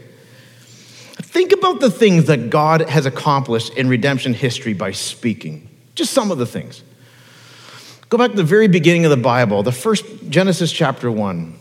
Think 1.16 1.54
about 1.54 1.80
the 1.80 1.92
things 1.92 2.26
that 2.26 2.50
God 2.50 2.82
has 2.82 3.06
accomplished 3.06 3.74
in 3.76 3.88
redemption 3.88 4.34
history 4.34 4.74
by 4.74 4.92
speaking. 4.92 5.70
Just 5.96 6.12
some 6.12 6.32
of 6.32 6.38
the 6.38 6.46
things. 6.46 6.84
Go 8.12 8.18
back 8.18 8.32
to 8.32 8.36
the 8.36 8.44
very 8.44 8.68
beginning 8.68 9.06
of 9.06 9.10
the 9.10 9.16
Bible, 9.16 9.64
the 9.64 9.72
first 9.72 10.04
Genesis 10.28 10.70
chapter 10.70 11.10
1. 11.10 11.58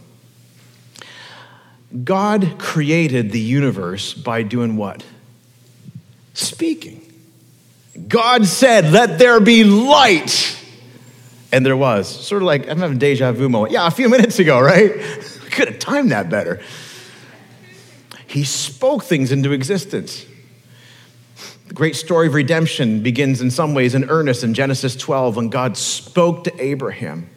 God 2.03 2.57
created 2.59 3.31
the 3.31 3.39
universe 3.39 4.15
by 4.15 4.43
doing 4.43 4.77
what? 4.77 5.05
Speaking. 6.35 7.09
God 8.09 8.47
said, 8.47 8.91
Let 8.91 9.21
there 9.21 9.39
be 9.39 9.63
light. 9.63 10.59
And 11.53 11.65
there 11.65 11.77
was. 11.77 12.09
Sort 12.09 12.43
of 12.43 12.47
like, 12.47 12.69
I'm 12.69 12.79
having 12.79 12.99
deja 12.99 13.31
vu 13.31 13.49
moment. 13.49 13.73
Yeah, 13.73 13.87
a 13.87 13.93
few 13.93 14.09
minutes 14.09 14.41
ago, 14.41 14.61
right? 14.61 14.91
We 15.45 15.51
could 15.51 15.69
have 15.69 15.79
timed 15.79 16.11
that 16.11 16.31
better. 16.31 16.61
He 18.27 18.43
spoke 18.45 19.05
things 19.05 19.31
into 19.31 19.53
existence. 19.53 20.27
The 21.71 21.75
great 21.75 21.95
story 21.95 22.27
of 22.27 22.35
redemption 22.35 23.01
begins 23.01 23.41
in 23.41 23.49
some 23.49 23.75
ways 23.75 23.95
in 23.95 24.11
earnest 24.11 24.43
in 24.43 24.55
Genesis 24.55 24.97
12 24.97 25.37
when 25.37 25.51
God 25.51 25.77
spoke 25.77 26.43
to 26.43 26.61
Abraham 26.61 27.31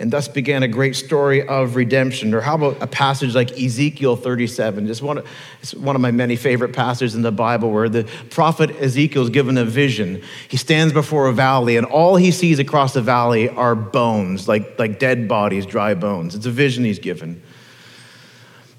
and 0.00 0.10
thus 0.10 0.26
began 0.26 0.64
a 0.64 0.68
great 0.68 0.96
story 0.96 1.46
of 1.46 1.76
redemption. 1.76 2.34
Or 2.34 2.40
how 2.40 2.56
about 2.56 2.82
a 2.82 2.88
passage 2.88 3.36
like 3.36 3.52
Ezekiel 3.52 4.16
37? 4.16 4.88
Just 4.88 5.02
one, 5.02 5.22
it's 5.62 5.72
one 5.72 5.94
of 5.94 6.02
my 6.02 6.10
many 6.10 6.34
favorite 6.34 6.72
passages 6.72 7.14
in 7.14 7.22
the 7.22 7.30
Bible 7.30 7.70
where 7.70 7.88
the 7.88 8.08
prophet 8.30 8.70
Ezekiel 8.70 9.22
is 9.22 9.30
given 9.30 9.56
a 9.56 9.64
vision. 9.64 10.20
He 10.48 10.56
stands 10.56 10.92
before 10.92 11.28
a 11.28 11.32
valley, 11.32 11.76
and 11.76 11.86
all 11.86 12.16
he 12.16 12.32
sees 12.32 12.58
across 12.58 12.94
the 12.94 13.02
valley 13.02 13.48
are 13.50 13.76
bones, 13.76 14.48
like, 14.48 14.80
like 14.80 14.98
dead 14.98 15.28
bodies, 15.28 15.64
dry 15.64 15.94
bones. 15.94 16.34
It's 16.34 16.46
a 16.46 16.50
vision 16.50 16.82
he's 16.82 16.98
given. 16.98 17.40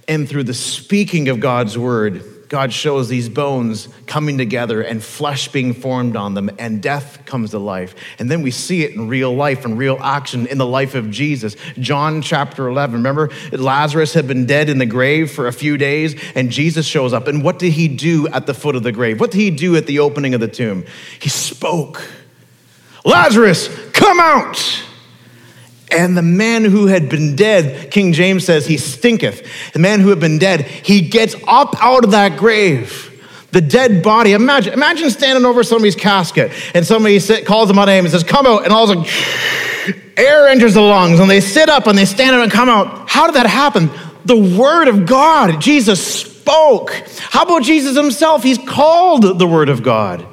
And 0.10 0.28
through 0.28 0.44
the 0.44 0.54
speaking 0.54 1.30
of 1.30 1.40
God's 1.40 1.78
word, 1.78 2.39
God 2.50 2.74
shows 2.74 3.10
these 3.10 3.30
bones 3.30 3.88
coming 4.08 4.40
together 4.40 4.82
and 4.82 5.04
flesh 5.04 5.50
being 5.50 5.72
formed 5.74 6.16
on 6.16 6.34
them, 6.34 6.50
and 6.58 6.82
death 6.82 7.24
comes 7.26 7.52
to 7.52 7.60
life. 7.60 7.94
And 8.18 8.30
then 8.30 8.42
we 8.42 8.50
see 8.50 8.84
it 8.84 8.92
in 8.92 9.08
real 9.08 9.32
life 9.32 9.66
and 9.66 9.78
real 9.78 10.00
action 10.02 10.48
in 10.48 10.58
the 10.58 10.66
life 10.66 10.96
of 10.96 11.12
Jesus. 11.12 11.56
John 11.78 12.24
chapter 12.24 12.68
11, 12.68 12.96
remember 12.96 13.30
Lazarus 13.52 14.16
had 14.16 14.28
been 14.28 14.48
dead 14.48 14.68
in 14.68 14.80
the 14.80 14.88
grave 14.88 15.30
for 15.30 15.46
a 15.46 15.54
few 15.54 15.78
days, 15.78 16.20
and 16.34 16.50
Jesus 16.50 16.88
shows 16.88 17.14
up. 17.14 17.28
And 17.28 17.44
what 17.44 17.60
did 17.60 17.74
he 17.74 17.88
do 17.88 18.28
at 18.30 18.48
the 18.48 18.56
foot 18.56 18.76
of 18.76 18.82
the 18.82 18.92
grave? 18.92 19.20
What 19.20 19.30
did 19.30 19.38
he 19.38 19.52
do 19.52 19.76
at 19.76 19.86
the 19.86 20.00
opening 20.00 20.34
of 20.34 20.42
the 20.42 20.48
tomb? 20.48 20.86
He 21.20 21.30
spoke, 21.30 22.02
Lazarus, 23.06 23.70
come 23.92 24.20
out. 24.20 24.89
And 25.92 26.16
the 26.16 26.22
man 26.22 26.66
who 26.66 26.88
had 26.88 27.10
been 27.10 27.36
dead, 27.36 27.92
King 27.92 28.14
James 28.14 28.46
says, 28.46 28.66
he 28.66 28.78
stinketh. 28.78 29.74
The 29.74 29.80
man 29.80 30.00
who 30.00 30.10
had 30.10 30.20
been 30.20 30.38
dead, 30.38 30.62
he 30.62 31.02
gets 31.02 31.36
up 31.48 31.76
out 31.82 32.04
of 32.04 32.12
that 32.12 32.38
grave. 32.38 33.06
The 33.52 33.62
dead 33.62 34.04
body. 34.04 34.34
Imagine, 34.34 34.74
imagine 34.74 35.10
standing 35.10 35.46
over 35.46 35.64
somebody's 35.64 35.96
casket 35.96 36.52
and 36.76 36.86
somebody 36.86 37.18
sit, 37.18 37.46
calls 37.46 37.68
them 37.68 37.78
by 37.78 37.86
name 37.86 38.06
and 38.06 38.12
says, 38.12 38.24
Come 38.24 38.46
out. 38.46 38.64
And 38.64 38.72
all 38.72 38.86
sudden, 38.86 39.06
air 40.16 40.48
enters 40.48 40.76
the 40.76 40.82
lungs 40.82 41.20
and 41.20 41.28
they 41.28 41.42
sit 41.42 41.68
up 41.68 41.88
and 41.88 41.98
they 41.98 42.06
stand 42.06 42.36
up 42.36 42.44
and 42.44 42.52
come 42.52 42.70
out. 42.70 43.10
How 43.10 43.26
did 43.26 43.36
that 43.36 43.48
happen? 43.48 43.90
The 44.26 44.38
Word 44.38 44.88
of 44.88 45.08
God. 45.08 45.60
Jesus 45.60 46.22
spoke. 46.22 46.92
How 47.18 47.44
about 47.44 47.64
Jesus 47.64 47.96
himself? 47.96 48.44
He's 48.44 48.60
called 48.60 49.40
the 49.40 49.48
Word 49.48 49.70
of 49.70 49.82
God. 49.82 50.28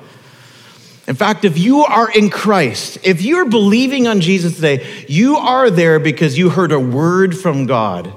In 1.08 1.14
fact, 1.14 1.44
if 1.44 1.56
you 1.56 1.84
are 1.84 2.10
in 2.10 2.30
Christ, 2.30 2.98
if 3.04 3.22
you're 3.22 3.48
believing 3.48 4.08
on 4.08 4.20
Jesus 4.20 4.56
today, 4.56 5.04
you 5.06 5.36
are 5.36 5.70
there 5.70 6.00
because 6.00 6.36
you 6.36 6.50
heard 6.50 6.72
a 6.72 6.80
word 6.80 7.38
from 7.38 7.66
God. 7.66 8.12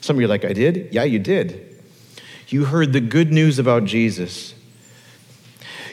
Some 0.00 0.16
of 0.16 0.20
you 0.20 0.26
are 0.26 0.30
like, 0.30 0.46
I 0.46 0.54
did? 0.54 0.94
Yeah, 0.94 1.04
you 1.04 1.18
did. 1.18 1.78
You 2.48 2.64
heard 2.64 2.94
the 2.94 3.00
good 3.00 3.32
news 3.32 3.58
about 3.58 3.84
Jesus. 3.84 4.54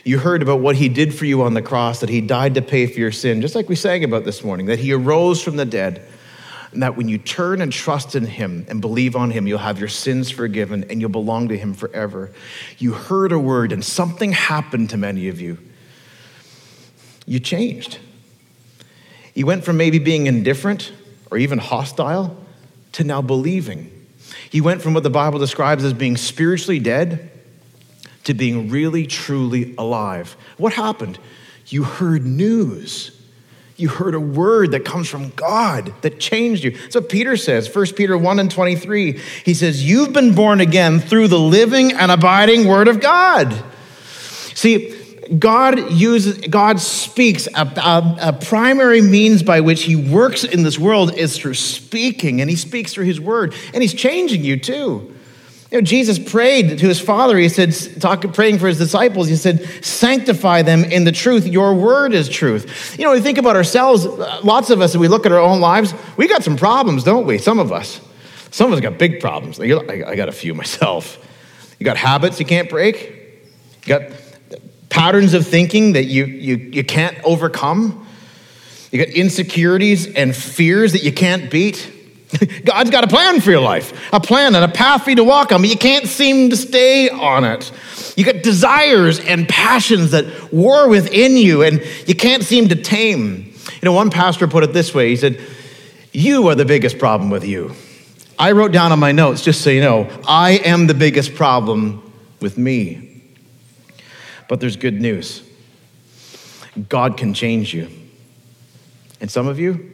You 0.05 0.19
heard 0.19 0.41
about 0.41 0.61
what 0.61 0.77
he 0.77 0.87
did 0.87 1.13
for 1.13 1.25
you 1.25 1.41
on 1.41 1.53
the 1.53 1.61
cross, 1.61 1.99
that 1.99 2.09
he 2.09 2.21
died 2.21 2.55
to 2.55 2.61
pay 2.61 2.87
for 2.87 2.99
your 2.99 3.11
sin, 3.11 3.41
just 3.41 3.53
like 3.53 3.67
we 3.67 3.75
sang 3.75 4.05
about 4.05 4.23
this 4.23 4.41
morning, 4.45 4.67
that 4.67 4.79
he 4.79 4.93
arose 4.93 5.43
from 5.43 5.57
the 5.57 5.65
dead, 5.65 6.07
and 6.71 6.81
that 6.81 6.95
when 6.95 7.09
you 7.09 7.17
turn 7.17 7.59
and 7.59 7.73
trust 7.73 8.15
in 8.15 8.25
him 8.25 8.65
and 8.69 8.79
believe 8.79 9.17
on 9.17 9.31
him, 9.31 9.45
you'll 9.45 9.59
have 9.59 9.77
your 9.77 9.89
sins 9.89 10.31
forgiven 10.31 10.85
and 10.89 11.01
you'll 11.01 11.09
belong 11.09 11.49
to 11.49 11.57
him 11.57 11.73
forever. 11.73 12.31
You 12.77 12.93
heard 12.93 13.33
a 13.33 13.39
word, 13.39 13.73
and 13.73 13.83
something 13.83 14.31
happened 14.31 14.89
to 14.91 14.97
many 14.97 15.27
of 15.27 15.41
you 15.41 15.57
you 17.27 17.39
changed. 17.39 17.99
You 19.35 19.45
went 19.45 19.63
from 19.63 19.77
maybe 19.77 19.99
being 19.99 20.25
indifferent 20.25 20.91
or 21.29 21.37
even 21.37 21.59
hostile 21.59 22.35
to 22.93 23.03
now 23.03 23.21
believing. 23.21 23.91
You 24.51 24.63
went 24.63 24.81
from 24.81 24.95
what 24.95 25.03
the 25.03 25.11
Bible 25.11 25.37
describes 25.37 25.83
as 25.83 25.93
being 25.93 26.17
spiritually 26.17 26.79
dead 26.79 27.29
to 28.23 28.33
being 28.33 28.69
really, 28.69 29.05
truly 29.05 29.75
alive. 29.77 30.35
What 30.57 30.73
happened? 30.73 31.19
You 31.67 31.83
heard 31.83 32.25
news. 32.25 33.11
You 33.75 33.89
heard 33.89 34.15
a 34.15 34.19
word 34.19 34.71
that 34.71 34.85
comes 34.85 35.07
from 35.07 35.29
God 35.31 35.93
that 36.01 36.19
changed 36.19 36.63
you. 36.63 36.71
That's 36.71 36.95
what 36.95 37.09
Peter 37.09 37.37
says, 37.37 37.73
1 37.73 37.87
Peter 37.95 38.17
1 38.17 38.39
and 38.39 38.49
23. 38.49 39.19
He 39.45 39.53
says, 39.53 39.87
You've 39.87 40.13
been 40.13 40.33
born 40.33 40.61
again 40.61 40.99
through 40.99 41.27
the 41.27 41.39
living 41.39 41.93
and 41.93 42.11
abiding 42.11 42.67
word 42.67 42.87
of 42.87 42.99
God. 42.99 43.63
See, 44.55 44.96
God 45.39 45.91
uses, 45.91 46.37
God 46.47 46.79
speaks. 46.79 47.47
A, 47.47 47.61
a, 47.61 48.17
a, 48.21 48.33
primary 48.33 49.01
means 49.01 49.43
by 49.43 49.61
which 49.61 49.83
he 49.83 49.95
works 49.95 50.43
in 50.43 50.63
this 50.63 50.79
world 50.79 51.13
is 51.13 51.37
through 51.37 51.55
speaking, 51.55 52.39
and 52.39 52.49
he 52.49 52.55
speaks 52.55 52.93
through 52.93 53.05
his 53.05 53.19
word, 53.19 53.53
and 53.73 53.81
he's 53.81 53.93
changing 53.93 54.43
you 54.43 54.57
too. 54.57 55.13
You 55.71 55.79
know, 55.79 55.81
Jesus 55.81 56.17
prayed 56.17 56.79
to 56.79 56.87
his 56.87 56.99
Father. 56.99 57.37
He 57.37 57.49
said, 57.49 57.73
talk, 57.99 58.21
praying 58.33 58.59
for 58.59 58.67
his 58.67 58.77
disciples, 58.77 59.27
he 59.27 59.35
said, 59.35 59.65
sanctify 59.83 60.61
them 60.61 60.85
in 60.85 61.03
the 61.03 61.11
truth. 61.11 61.45
Your 61.45 61.73
word 61.75 62.13
is 62.13 62.29
truth. 62.29 62.97
You 62.97 63.03
know, 63.03 63.11
we 63.11 63.19
think 63.19 63.37
about 63.37 63.57
ourselves, 63.57 64.05
uh, 64.05 64.39
lots 64.43 64.69
of 64.69 64.79
us, 64.79 64.93
and 64.93 65.01
we 65.01 65.09
look 65.09 65.25
at 65.25 65.33
our 65.33 65.39
own 65.39 65.59
lives, 65.59 65.93
we 66.15 66.27
got 66.29 66.43
some 66.43 66.55
problems, 66.55 67.03
don't 67.03 67.25
we? 67.25 67.37
Some 67.37 67.59
of 67.59 67.73
us. 67.73 67.99
Some 68.51 68.71
of 68.71 68.77
us 68.77 68.81
got 68.81 68.97
big 68.97 69.19
problems. 69.19 69.59
I 69.59 69.67
got 69.67 70.29
a 70.29 70.31
few 70.31 70.53
myself. 70.53 71.23
You 71.79 71.83
got 71.83 71.97
habits 71.97 72.39
you 72.39 72.45
can't 72.45 72.69
break. 72.69 73.11
You 73.85 73.99
got 73.99 74.11
patterns 74.89 75.33
of 75.33 75.47
thinking 75.47 75.93
that 75.93 76.05
you, 76.05 76.25
you, 76.25 76.55
you 76.55 76.83
can't 76.83 77.17
overcome. 77.23 78.07
You 78.91 79.03
got 79.03 79.13
insecurities 79.13 80.13
and 80.13 80.35
fears 80.35 80.93
that 80.93 81.03
you 81.03 81.11
can't 81.11 81.51
beat. 81.51 81.93
God's 82.65 82.89
got 82.89 83.03
a 83.03 83.07
plan 83.07 83.39
for 83.41 83.51
your 83.51 83.61
life, 83.61 83.93
a 84.11 84.19
plan 84.19 84.55
and 84.55 84.63
a 84.63 84.67
path 84.67 85.03
for 85.03 85.11
you 85.11 85.15
to 85.17 85.23
walk 85.23 85.51
on, 85.51 85.61
but 85.61 85.69
you 85.69 85.77
can't 85.77 86.05
seem 86.05 86.49
to 86.49 86.57
stay 86.57 87.09
on 87.09 87.43
it. 87.43 87.71
You 88.17 88.25
got 88.25 88.43
desires 88.43 89.19
and 89.19 89.47
passions 89.47 90.11
that 90.11 90.51
war 90.51 90.89
within 90.89 91.37
you, 91.37 91.63
and 91.63 91.81
you 92.05 92.15
can't 92.15 92.43
seem 92.43 92.69
to 92.69 92.75
tame. 92.75 93.53
You 93.81 93.85
know, 93.85 93.93
one 93.93 94.09
pastor 94.09 94.47
put 94.47 94.63
it 94.63 94.73
this 94.73 94.93
way 94.93 95.09
he 95.09 95.15
said, 95.15 95.39
You 96.11 96.47
are 96.47 96.55
the 96.55 96.65
biggest 96.65 96.97
problem 96.97 97.29
with 97.29 97.45
you. 97.45 97.73
I 98.39 98.51
wrote 98.51 98.71
down 98.71 98.91
on 98.91 98.99
my 98.99 99.11
notes, 99.11 99.41
just 99.41 99.61
so 99.61 99.69
you 99.69 99.81
know, 99.81 100.09
I 100.27 100.51
am 100.63 100.87
the 100.87 100.93
biggest 100.93 101.35
problem 101.35 102.11
with 102.39 102.57
me. 102.57 103.06
But 104.47 104.59
there's 104.59 104.75
good 104.75 105.01
news 105.01 105.43
God 106.89 107.17
can 107.17 107.33
change 107.33 107.73
you. 107.73 107.89
And 109.19 109.31
some 109.31 109.47
of 109.47 109.59
you, 109.59 109.93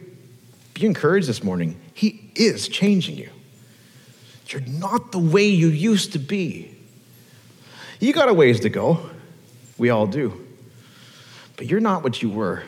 be 0.74 0.84
encouraged 0.84 1.28
this 1.28 1.42
morning. 1.42 1.80
He 1.94 2.30
is 2.34 2.68
changing 2.68 3.16
you. 3.16 3.30
You're 4.48 4.60
not 4.62 5.12
the 5.12 5.18
way 5.18 5.46
you 5.46 5.68
used 5.68 6.12
to 6.12 6.18
be. 6.18 6.74
You 8.00 8.12
got 8.12 8.28
a 8.28 8.34
ways 8.34 8.60
to 8.60 8.68
go. 8.68 9.10
We 9.78 9.90
all 9.90 10.06
do. 10.06 10.44
But 11.56 11.66
you're 11.66 11.80
not 11.80 12.02
what 12.02 12.20
you 12.20 12.28
were. 12.28 12.64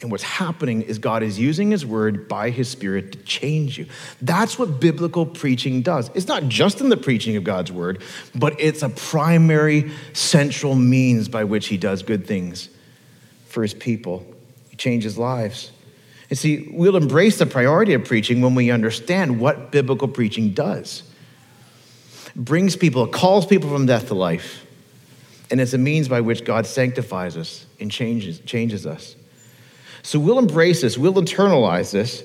And 0.00 0.12
what's 0.12 0.22
happening 0.22 0.82
is 0.82 0.98
God 0.98 1.24
is 1.24 1.38
using 1.40 1.72
His 1.72 1.84
word 1.84 2.28
by 2.28 2.50
His 2.50 2.68
Spirit 2.68 3.12
to 3.12 3.18
change 3.20 3.78
you. 3.78 3.86
That's 4.22 4.58
what 4.58 4.78
biblical 4.78 5.26
preaching 5.26 5.82
does. 5.82 6.08
It's 6.14 6.28
not 6.28 6.44
just 6.48 6.80
in 6.80 6.88
the 6.88 6.96
preaching 6.96 7.36
of 7.36 7.42
God's 7.42 7.72
word, 7.72 8.02
but 8.34 8.60
it's 8.60 8.82
a 8.82 8.90
primary, 8.90 9.90
central 10.12 10.76
means 10.76 11.28
by 11.28 11.44
which 11.44 11.66
He 11.66 11.76
does 11.76 12.04
good 12.04 12.26
things 12.26 12.68
for 13.46 13.62
His 13.62 13.74
people. 13.74 14.24
He 14.68 14.76
changes 14.76 15.18
lives. 15.18 15.72
And 16.30 16.38
see, 16.38 16.68
we'll 16.70 16.96
embrace 16.96 17.38
the 17.38 17.46
priority 17.46 17.94
of 17.94 18.04
preaching 18.04 18.40
when 18.40 18.54
we 18.54 18.70
understand 18.70 19.40
what 19.40 19.72
biblical 19.72 20.06
preaching 20.06 20.52
does. 20.52 21.02
It 22.26 22.44
brings 22.44 22.76
people, 22.76 23.06
calls 23.08 23.46
people 23.46 23.70
from 23.70 23.86
death 23.86 24.08
to 24.08 24.14
life, 24.14 24.64
and 25.50 25.60
it's 25.60 25.72
a 25.72 25.78
means 25.78 26.08
by 26.08 26.20
which 26.20 26.44
God 26.44 26.66
sanctifies 26.66 27.36
us 27.36 27.66
and 27.80 27.90
changes, 27.90 28.38
changes 28.40 28.86
us. 28.86 29.16
So 30.02 30.18
we'll 30.18 30.38
embrace 30.38 30.82
this, 30.82 30.96
we'll 30.96 31.14
internalize 31.14 31.92
this 31.92 32.22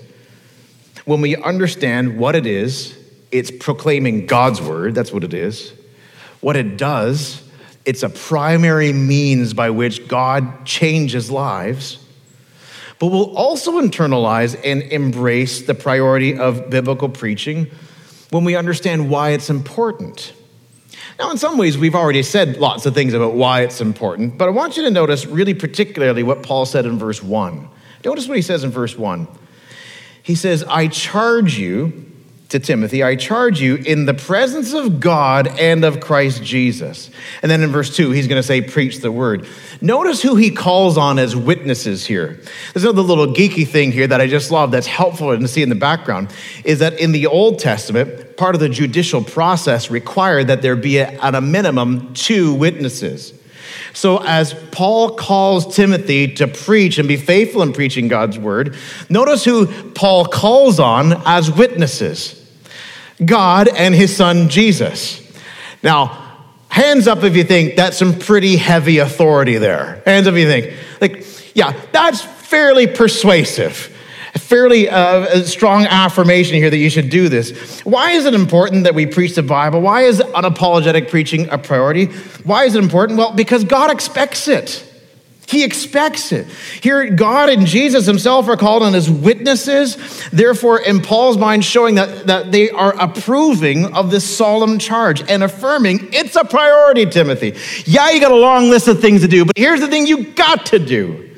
when 1.06 1.22
we 1.22 1.36
understand 1.36 2.18
what 2.18 2.36
it 2.36 2.46
is. 2.46 2.98
It's 3.32 3.52
proclaiming 3.52 4.26
God's 4.26 4.62
word, 4.62 4.96
that's 4.96 5.12
what 5.12 5.24
it 5.24 5.34
is. 5.34 5.74
What 6.42 6.56
it 6.56 6.78
does, 6.78 7.42
it's 7.86 8.04
a 8.04 8.10
primary 8.10 8.94
means 8.94 9.54
by 9.54 9.70
which 9.70 10.08
God 10.08 10.66
changes 10.66 11.32
lives. 11.32 12.00
But 13.00 13.08
we'll 13.08 13.36
also 13.36 13.82
internalize 13.82 14.60
and 14.64 14.84
embrace 14.84 15.64
the 15.64 15.74
priority 15.74 16.38
of 16.38 16.70
biblical 16.70 17.10
preaching 17.10 17.68
when 18.30 18.46
we 18.46 18.56
understand 18.56 19.10
why 19.10 19.32
it's 19.32 19.50
important. 19.50 20.34
Now, 21.20 21.32
in 21.32 21.38
some 21.38 21.58
ways, 21.58 21.78
we've 21.78 21.96
already 21.96 22.24
said 22.24 22.58
lots 22.58 22.86
of 22.86 22.94
things 22.94 23.14
about 23.14 23.34
why 23.34 23.62
it's 23.62 23.82
important, 23.82 24.38
but 24.38 24.48
I 24.48 24.52
want 24.52 24.78
you 24.78 24.84
to 24.84 24.92
notice 24.92 25.26
really 25.26 25.54
particularly 25.54 26.24
what 26.24 26.44
Paul 26.44 26.66
said 26.66 26.86
in 26.86 26.98
verse 26.98 27.22
1. 27.22 27.70
Notice 28.04 28.28
what 28.28 28.36
he 28.36 28.42
says 28.42 28.64
in 28.64 28.72
verse 28.72 28.98
1. 28.98 29.28
He 30.24 30.36
says, 30.36 30.64
I 30.64 30.88
charge 30.88 31.58
you 31.58 32.12
to 32.50 32.60
Timothy, 32.60 33.02
I 33.02 33.16
charge 33.16 33.60
you 33.60 33.78
in 33.78 34.06
the 34.06 34.14
presence 34.14 34.74
of 34.74 35.00
God 35.00 35.48
and 35.60 35.84
of 35.84 36.00
Christ 36.00 36.44
Jesus. 36.44 37.10
And 37.42 37.50
then 37.50 37.64
in 37.64 37.72
verse 37.72 37.96
2, 37.96 38.12
he's 38.12 38.28
going 38.28 38.40
to 38.40 38.48
say, 38.48 38.62
Preach 38.62 39.00
the 39.00 39.12
word. 39.12 39.48
Notice 39.82 40.22
who 40.22 40.36
he 40.36 40.52
calls 40.52 40.96
on 40.96 41.18
as 41.18 41.36
witnesses 41.36 42.06
here. 42.06 42.40
There's 42.74 42.84
another 42.84 43.02
little 43.02 43.28
geeky 43.28 43.68
thing 43.68 43.92
here 43.92 44.06
that 44.06 44.22
I 44.22 44.28
just 44.28 44.52
love 44.52 44.70
that's 44.70 44.86
helpful 44.86 45.36
to 45.36 45.48
see 45.48 45.64
in 45.64 45.70
the 45.70 45.76
background 45.76 46.32
is 46.64 46.78
that 46.80 47.00
in 47.00 47.12
the 47.12 47.26
Old 47.26 47.58
Testament, 47.58 48.23
part 48.38 48.56
of 48.56 48.62
the 48.62 48.70
judicial 48.70 49.24
process 49.24 49.90
required 49.92 50.48
that 50.48 50.62
there 50.62 50.76
be, 50.76 50.98
a, 50.98 51.10
at 51.24 51.36
a 51.36 51.42
minimum, 51.42 52.14
two 52.14 52.54
witnesses. 52.54 53.34
So, 53.94 54.18
as 54.24 54.54
Paul 54.72 55.16
calls 55.16 55.76
Timothy 55.76 56.34
to 56.36 56.48
preach 56.48 56.98
and 56.98 57.08
be 57.08 57.18
faithful 57.18 57.62
in 57.62 57.74
preaching 57.74 58.08
God's 58.08 58.38
word, 58.38 58.76
notice 59.10 59.46
who 59.46 59.68
Paul 59.92 60.26
calls 60.26 60.80
on 60.80 61.14
as 61.26 61.52
witnesses 61.52 62.40
God 63.24 63.68
and 63.68 63.94
his 63.94 64.16
son 64.16 64.50
Jesus. 64.50 65.22
Now, 65.84 66.38
hands 66.70 67.08
up 67.08 67.24
if 67.24 67.36
you 67.36 67.44
think 67.44 67.76
that's 67.76 67.98
some 67.98 68.18
pretty 68.18 68.58
heavy 68.58 68.98
authority 68.98 69.58
there. 69.58 70.02
Hands 70.06 70.26
up 70.26 70.34
if 70.34 70.40
you 70.40 70.48
think, 70.48 70.74
like, 71.00 71.26
yeah, 71.56 71.80
that's 71.92 72.22
fairly 72.22 72.88
persuasive 72.88 73.93
fairly 74.44 74.90
uh, 74.90 75.44
strong 75.44 75.86
affirmation 75.86 76.56
here 76.56 76.70
that 76.70 76.78
you 76.78 76.90
should 76.90 77.10
do 77.10 77.30
this. 77.30 77.82
Why 77.82 78.12
is 78.12 78.26
it 78.26 78.34
important 78.34 78.84
that 78.84 78.94
we 78.94 79.06
preach 79.06 79.36
the 79.36 79.44
Bible? 79.44 79.82
Why 79.82 80.02
is 80.02 80.20
unapologetic 80.20 81.10
preaching 81.10 81.50
a 81.50 81.58
priority? 81.58 82.06
Why 82.44 82.66
is 82.66 82.76
it 82.76 82.84
important? 82.84 83.18
Well, 83.18 83.34
because 83.34 83.64
God 83.64 83.90
expects 83.90 84.48
it. 84.48 84.90
He 85.48 85.64
expects 85.64 86.32
it. 86.32 86.48
Here, 86.82 87.10
God 87.12 87.50
and 87.50 87.68
Jesus 87.68 88.06
himself 88.06 88.48
are 88.48 88.56
called 88.56 88.82
on 88.82 88.96
as 88.96 89.10
witnesses. 89.10 89.98
Therefore, 90.32 90.80
in 90.80 91.02
Paul's 91.02 91.38
mind, 91.38 91.64
showing 91.66 91.96
that, 91.96 92.28
that 92.28 92.52
they 92.52 92.70
are 92.70 92.94
approving 93.00 93.94
of 93.94 94.10
this 94.10 94.24
solemn 94.38 94.80
charge 94.80 95.22
and 95.30 95.44
affirming 95.44 96.10
it's 96.14 96.36
a 96.36 96.46
priority, 96.46 97.06
Timothy. 97.06 97.56
Yeah, 97.86 98.10
you 98.12 98.22
got 98.22 98.32
a 98.32 98.36
long 98.36 98.70
list 98.70 98.88
of 98.88 99.00
things 99.00 99.22
to 99.22 99.28
do, 99.28 99.46
but 99.46 99.58
here's 99.58 99.80
the 99.80 99.88
thing 99.88 100.08
you 100.08 100.24
got 100.34 100.66
to 100.68 100.80
do 100.80 101.30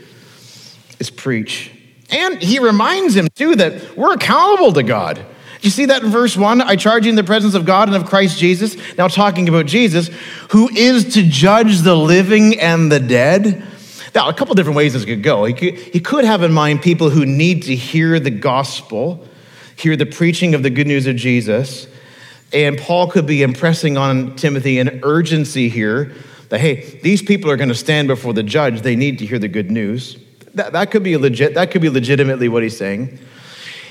is 0.99 1.09
preach 1.09 1.74
and 2.09 2.41
he 2.41 2.59
reminds 2.59 3.15
him, 3.15 3.27
too, 3.35 3.55
that 3.55 3.97
we're 3.97 4.13
accountable 4.13 4.73
to 4.73 4.83
God. 4.83 5.25
You 5.61 5.71
see 5.71 5.85
that 5.85 6.03
in 6.03 6.09
verse 6.09 6.37
1? 6.37 6.61
I 6.61 6.75
charge 6.75 7.05
you 7.05 7.09
in 7.09 7.15
the 7.15 7.23
presence 7.23 7.55
of 7.55 7.65
God 7.65 7.87
and 7.87 7.97
of 7.97 8.05
Christ 8.05 8.37
Jesus. 8.37 8.77
Now, 8.97 9.07
talking 9.07 9.49
about 9.49 9.65
Jesus, 9.65 10.09
who 10.51 10.69
is 10.69 11.15
to 11.15 11.23
judge 11.23 11.79
the 11.79 11.95
living 11.95 12.59
and 12.59 12.91
the 12.91 12.99
dead. 12.99 13.63
Now, 14.13 14.29
a 14.29 14.33
couple 14.33 14.53
different 14.53 14.77
ways 14.77 14.93
this 14.93 15.05
could 15.05 15.23
go. 15.23 15.43
He 15.45 15.53
could, 15.53 15.73
he 15.73 15.99
could 15.99 16.23
have 16.23 16.43
in 16.43 16.53
mind 16.53 16.81
people 16.81 17.09
who 17.09 17.25
need 17.25 17.63
to 17.63 17.75
hear 17.75 18.19
the 18.19 18.29
gospel, 18.29 19.27
hear 19.75 19.95
the 19.95 20.05
preaching 20.05 20.53
of 20.53 20.61
the 20.61 20.69
good 20.69 20.87
news 20.87 21.07
of 21.07 21.15
Jesus. 21.15 21.87
And 22.53 22.77
Paul 22.77 23.09
could 23.09 23.25
be 23.25 23.41
impressing 23.41 23.97
on 23.97 24.35
Timothy 24.35 24.79
an 24.79 24.99
urgency 25.03 25.67
here 25.67 26.13
that, 26.49 26.61
hey, 26.61 26.99
these 27.01 27.23
people 27.23 27.49
are 27.49 27.57
going 27.57 27.69
to 27.69 27.75
stand 27.75 28.07
before 28.07 28.33
the 28.33 28.43
judge. 28.43 28.81
They 28.81 28.95
need 28.95 29.17
to 29.19 29.25
hear 29.25 29.39
the 29.39 29.47
good 29.47 29.71
news. 29.71 30.17
That, 30.55 30.73
that 30.73 30.91
could 30.91 31.03
be 31.03 31.17
legit. 31.17 31.53
That 31.53 31.71
could 31.71 31.81
be 31.81 31.89
legitimately 31.89 32.49
what 32.49 32.63
he's 32.63 32.77
saying. 32.77 33.19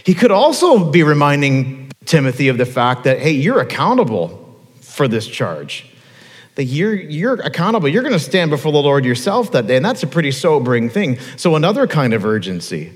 He 0.04 0.14
could 0.14 0.30
also 0.30 0.90
be 0.90 1.02
reminding 1.02 1.92
Timothy 2.04 2.48
of 2.48 2.58
the 2.58 2.66
fact 2.66 3.04
that, 3.04 3.18
hey, 3.18 3.32
you're 3.32 3.60
accountable 3.60 4.58
for 4.80 5.08
this 5.08 5.26
charge. 5.26 5.90
That 6.56 6.64
you're, 6.64 6.94
you're 6.94 7.34
accountable. 7.40 7.88
You're 7.88 8.02
going 8.02 8.14
to 8.14 8.20
stand 8.20 8.50
before 8.50 8.72
the 8.72 8.82
Lord 8.82 9.04
yourself 9.04 9.52
that 9.52 9.66
day. 9.66 9.76
And 9.76 9.84
that's 9.84 10.02
a 10.02 10.06
pretty 10.06 10.30
sobering 10.30 10.88
thing. 10.88 11.18
So, 11.36 11.56
another 11.56 11.86
kind 11.86 12.14
of 12.14 12.24
urgency. 12.24 12.92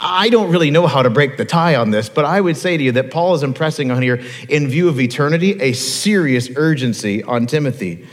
I 0.00 0.28
don't 0.28 0.50
really 0.50 0.70
know 0.70 0.86
how 0.86 1.02
to 1.02 1.10
break 1.10 1.36
the 1.36 1.44
tie 1.44 1.76
on 1.76 1.90
this, 1.90 2.08
but 2.08 2.24
I 2.24 2.40
would 2.40 2.56
say 2.56 2.76
to 2.76 2.82
you 2.82 2.92
that 2.92 3.10
Paul 3.10 3.34
is 3.34 3.42
impressing 3.42 3.90
on 3.90 4.02
here, 4.02 4.22
in 4.48 4.68
view 4.68 4.88
of 4.88 5.00
eternity, 5.00 5.60
a 5.60 5.72
serious 5.72 6.50
urgency 6.56 7.22
on 7.22 7.46
Timothy. 7.46 8.06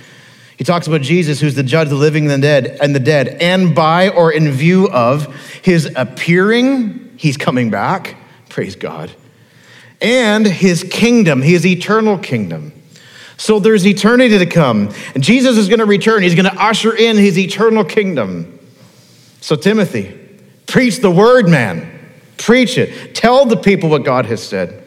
He 0.57 0.63
talks 0.63 0.87
about 0.87 1.01
Jesus, 1.01 1.41
who's 1.41 1.55
the 1.55 1.63
judge 1.63 1.87
of 1.87 1.89
the 1.91 1.95
living 1.95 2.23
and 2.31 2.31
the 2.31 2.47
dead, 2.47 2.77
and 2.81 2.95
the 2.95 2.99
dead, 2.99 3.27
and 3.41 3.75
by 3.75 4.09
or 4.09 4.31
in 4.31 4.49
view 4.51 4.89
of 4.89 5.33
his 5.63 5.91
appearing, 5.95 7.13
he's 7.17 7.37
coming 7.37 7.69
back. 7.69 8.15
Praise 8.49 8.75
God. 8.75 9.11
And 10.01 10.45
his 10.45 10.83
kingdom, 10.83 11.41
his 11.41 11.65
eternal 11.65 12.17
kingdom. 12.17 12.71
So 13.37 13.59
there's 13.59 13.85
eternity 13.85 14.37
to 14.37 14.45
come. 14.45 14.93
And 15.13 15.23
Jesus 15.23 15.57
is 15.57 15.67
going 15.67 15.79
to 15.79 15.85
return. 15.85 16.23
He's 16.23 16.35
going 16.35 16.49
to 16.49 16.61
usher 16.61 16.95
in 16.95 17.17
his 17.17 17.37
eternal 17.37 17.83
kingdom. 17.83 18.59
So, 19.41 19.55
Timothy, 19.55 20.17
preach 20.67 20.99
the 20.99 21.11
word, 21.11 21.49
man. 21.49 21.91
Preach 22.37 22.77
it. 22.77 23.13
Tell 23.13 23.45
the 23.45 23.57
people 23.57 23.89
what 23.89 24.03
God 24.03 24.25
has 24.25 24.45
said. 24.45 24.83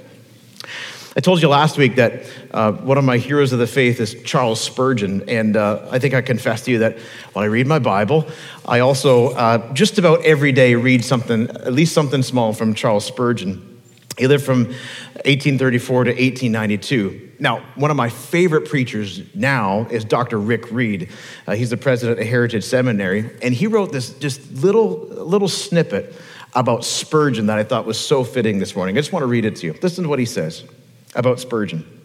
I 1.17 1.21
told 1.21 1.43
you 1.43 1.49
last 1.49 1.77
week 1.77 1.97
that 1.97 2.25
uh, 2.51 2.73
one 2.73 2.99
of 2.99 3.05
my 3.05 3.19
heroes 3.19 3.53
of 3.53 3.59
the 3.59 3.67
faith 3.67 4.01
is 4.01 4.21
Charles 4.23 4.61
Spurgeon. 4.61 5.29
And 5.29 5.57
uh, 5.57 5.87
I 5.91 5.99
think 5.99 6.15
I 6.15 6.23
confess 6.23 6.65
to 6.65 6.71
you 6.71 6.79
that 6.79 6.99
when 7.33 7.45
I 7.45 7.49
read 7.49 7.67
my 7.67 7.79
Bible, 7.79 8.27
I 8.67 8.81
also 8.81 9.31
uh, 9.35 9.73
just 9.75 9.99
about 9.99 10.25
every 10.25 10.53
day 10.53 10.75
read 10.75 11.05
something, 11.05 11.49
at 11.51 11.73
least 11.73 11.95
something 11.95 12.23
small 12.23 12.53
from 12.53 12.75
Charles 12.75 13.05
Spurgeon. 13.05 13.65
He 14.17 14.27
lived 14.27 14.45
from 14.45 14.65
1834 14.65 16.05
to 16.05 16.11
1892. 16.11 17.37
Now, 17.39 17.63
one 17.77 17.91
of 17.91 17.97
my 17.97 18.09
favorite 18.09 18.69
preachers 18.69 19.23
now 19.35 19.87
is 19.91 20.05
Dr. 20.05 20.39
Rick 20.39 20.73
Reed. 20.73 21.11
Uh, 21.47 21.55
he's 21.55 21.71
the 21.71 21.77
president 21.77 22.19
of 22.19 22.27
Heritage 22.27 22.65
Seminary, 22.65 23.31
and 23.43 23.55
he 23.55 23.69
wrote 23.69 23.93
this 23.93 24.11
just 24.15 24.53
little 24.55 25.07
little 25.07 25.47
snippet 25.47 26.17
about 26.55 26.85
Spurgeon 26.85 27.47
that 27.47 27.59
I 27.59 27.63
thought 27.63 27.87
was 27.87 27.99
so 27.99 28.25
fitting 28.25 28.59
this 28.59 28.75
morning. 28.75 28.97
I 28.97 29.01
just 29.01 29.13
want 29.13 29.23
to 29.23 29.29
read 29.29 29.45
it 29.45 29.55
to 29.57 29.67
you. 29.67 29.75
Listen 29.83 30.03
to 30.05 30.11
what 30.11 30.19
he 30.19 30.25
says 30.25 30.65
about 31.15 31.39
Spurgeon. 31.39 31.98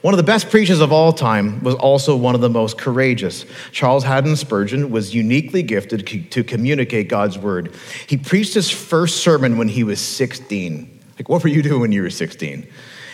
One 0.00 0.14
of 0.14 0.18
the 0.18 0.24
best 0.24 0.48
preachers 0.48 0.80
of 0.80 0.92
all 0.92 1.12
time 1.12 1.60
was 1.62 1.74
also 1.74 2.16
one 2.16 2.36
of 2.36 2.40
the 2.40 2.48
most 2.48 2.78
courageous. 2.78 3.44
Charles 3.72 4.04
Haddon 4.04 4.36
Spurgeon 4.36 4.90
was 4.90 5.12
uniquely 5.12 5.62
gifted 5.62 6.30
to 6.30 6.44
communicate 6.44 7.08
God's 7.08 7.36
word. 7.36 7.74
He 8.06 8.16
preached 8.16 8.54
his 8.54 8.70
first 8.70 9.18
sermon 9.18 9.58
when 9.58 9.68
he 9.68 9.82
was 9.82 10.00
16. 10.00 11.00
Like, 11.18 11.28
what 11.28 11.42
were 11.42 11.48
you 11.48 11.62
doing 11.62 11.80
when 11.80 11.92
you 11.92 12.02
were 12.02 12.10
16? 12.10 12.68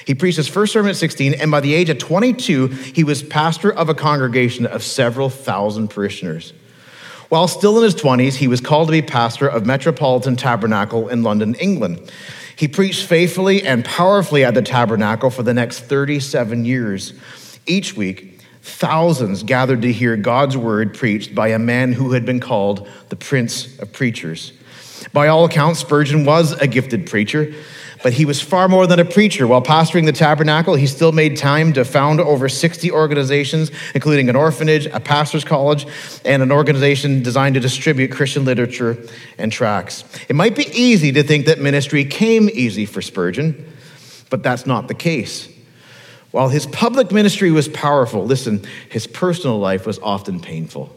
He 0.07 0.15
preached 0.15 0.37
his 0.37 0.49
first 0.49 0.75
sermon 0.75 0.91
at 0.91 0.97
16, 0.97 1.33
and 1.35 1.51
by 1.51 1.61
the 1.61 1.73
age 1.73 1.89
of 1.89 1.97
22, 1.97 2.67
he 2.67 3.03
was 3.03 3.23
pastor 3.23 3.73
of 3.73 3.89
a 3.89 3.95
congregation 3.95 4.67
of 4.67 4.83
several 4.83 5.31
thousand 5.31 5.89
parishioners. 5.89 6.53
While 7.31 7.49
still 7.49 7.79
in 7.79 7.85
his 7.85 7.95
20s, 7.95 8.35
he 8.35 8.47
was 8.47 8.61
called 8.61 8.89
to 8.89 8.93
be 8.93 9.01
pastor 9.01 9.49
of 9.49 9.65
Metropolitan 9.65 10.37
Tabernacle 10.37 11.09
in 11.09 11.23
London, 11.23 11.55
England. 11.55 12.13
He 12.57 12.69
preached 12.69 13.07
faithfully 13.07 13.63
and 13.63 13.85
powerfully 13.85 14.45
at 14.45 14.55
the 14.55 14.63
tabernacle 14.63 15.31
for 15.31 15.43
the 15.43 15.55
next 15.55 15.81
37 15.81 16.65
years. 16.65 17.13
Each 17.67 17.97
week, 17.97 18.41
thousands 18.63 19.43
gathered 19.43 19.83
to 19.83 19.93
hear 19.93 20.17
God's 20.17 20.57
word 20.57 20.95
preached 20.95 21.35
by 21.35 21.49
a 21.49 21.59
man 21.59 21.93
who 21.93 22.13
had 22.13 22.25
been 22.25 22.41
called 22.41 22.89
the 23.09 23.17
Prince 23.17 23.79
of 23.79 23.93
Preachers. 23.93 24.53
By 25.13 25.29
all 25.29 25.45
accounts, 25.45 25.81
Spurgeon 25.81 26.25
was 26.25 26.53
a 26.53 26.67
gifted 26.67 27.07
preacher. 27.07 27.53
But 28.05 28.13
he 28.13 28.27
was 28.27 28.39
far 28.39 28.69
more 28.69 28.87
than 28.87 29.01
a 29.01 29.05
preacher. 29.07 29.47
While 29.47 29.63
pastoring 29.63 30.05
the 30.05 30.13
tabernacle, 30.13 30.75
he 30.75 30.87
still 30.87 31.11
made 31.11 31.39
time 31.39 31.73
to 31.73 31.87
found 31.87 32.21
over 32.21 32.51
60 32.51 32.93
organizations, 32.93 33.71
including 33.95 34.29
an 34.29 34.37
orphanage, 34.37 34.85
a 34.85 35.01
pastor's 35.01 35.43
college, 35.43 35.87
and 36.23 36.43
an 36.43 36.53
organization 36.53 37.23
designed 37.23 37.55
to 37.55 37.61
distribute 37.61 38.13
Christian 38.13 38.45
literature 38.45 39.03
and 39.39 39.51
tracts. 39.51 40.05
It 40.29 40.37
might 40.37 40.55
be 40.55 40.67
easy 40.67 41.13
to 41.13 41.23
think 41.23 41.47
that 41.47 41.61
ministry 41.61 42.05
came 42.05 42.51
easy 42.53 42.85
for 42.85 43.01
Spurgeon, 43.01 43.73
but 44.29 44.43
that's 44.43 44.67
not 44.67 44.87
the 44.87 44.95
case. 44.95 45.49
While 46.31 46.51
his 46.51 46.67
public 46.67 47.11
ministry 47.11 47.51
was 47.53 47.69
powerful, 47.69 48.27
listen, 48.27 48.67
his 48.91 49.07
personal 49.07 49.59
life 49.59 49.87
was 49.87 49.99
often 50.01 50.41
painful. 50.41 50.95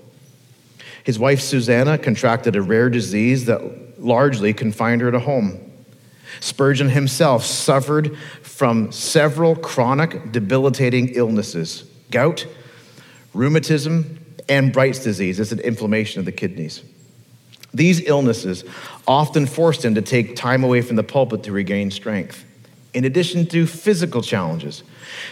His 1.05 1.18
wife, 1.18 1.39
Susanna, 1.39 1.97
contracted 1.97 2.58
a 2.58 2.62
rare 2.62 2.89
disease 2.89 3.45
that 3.45 3.97
largely 3.97 4.53
confined 4.53 4.99
her 4.99 5.12
to 5.12 5.20
home. 5.20 5.66
Spurgeon 6.40 6.90
himself 6.90 7.44
suffered 7.44 8.18
from 8.42 8.92
several 8.92 9.56
chronic, 9.56 10.32
debilitating 10.32 11.10
illnesses 11.10 11.84
gout, 12.10 12.46
rheumatism, 13.34 14.20
and 14.50 14.72
Bright's 14.72 15.00
disease. 15.00 15.40
It's 15.40 15.52
an 15.52 15.60
inflammation 15.60 16.20
of 16.20 16.26
the 16.26 16.32
kidneys. 16.32 16.84
These 17.74 18.08
illnesses 18.08 18.64
often 19.08 19.46
forced 19.46 19.84
him 19.84 19.96
to 19.96 20.02
take 20.02 20.36
time 20.36 20.64
away 20.64 20.82
from 20.82 20.96
the 20.96 21.04
pulpit 21.04 21.44
to 21.44 21.52
regain 21.52 21.92
strength. 21.92 22.46
In 22.94 23.06
addition 23.06 23.46
to 23.48 23.68
physical 23.68 24.22
challenges, 24.22 24.84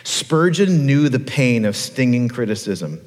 Spurgeon 0.04 0.86
knew 0.86 1.10
the 1.10 1.20
pain 1.20 1.66
of 1.66 1.76
stinging 1.76 2.28
criticism. 2.30 3.02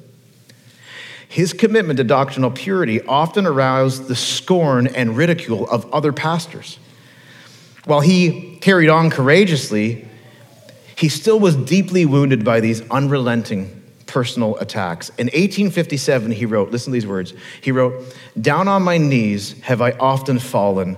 His 1.29 1.53
commitment 1.53 1.97
to 1.97 2.03
doctrinal 2.03 2.49
purity 2.49 3.01
often 3.03 3.45
aroused 3.45 4.07
the 4.07 4.15
scorn 4.15 4.87
and 4.87 5.15
ridicule 5.15 5.69
of 5.69 5.89
other 5.93 6.11
pastors. 6.11 6.79
While 7.89 8.01
he 8.01 8.57
carried 8.57 8.89
on 8.89 9.09
courageously, 9.09 10.07
he 10.95 11.09
still 11.09 11.39
was 11.39 11.55
deeply 11.55 12.05
wounded 12.05 12.45
by 12.45 12.59
these 12.59 12.87
unrelenting 12.91 13.81
personal 14.05 14.55
attacks. 14.57 15.09
In 15.17 15.25
1857, 15.25 16.31
he 16.33 16.45
wrote, 16.45 16.69
listen 16.69 16.91
to 16.91 16.93
these 16.93 17.07
words. 17.07 17.33
He 17.61 17.71
wrote, 17.71 18.15
Down 18.39 18.67
on 18.67 18.83
my 18.83 18.99
knees 18.99 19.59
have 19.61 19.81
I 19.81 19.93
often 19.93 20.37
fallen, 20.37 20.97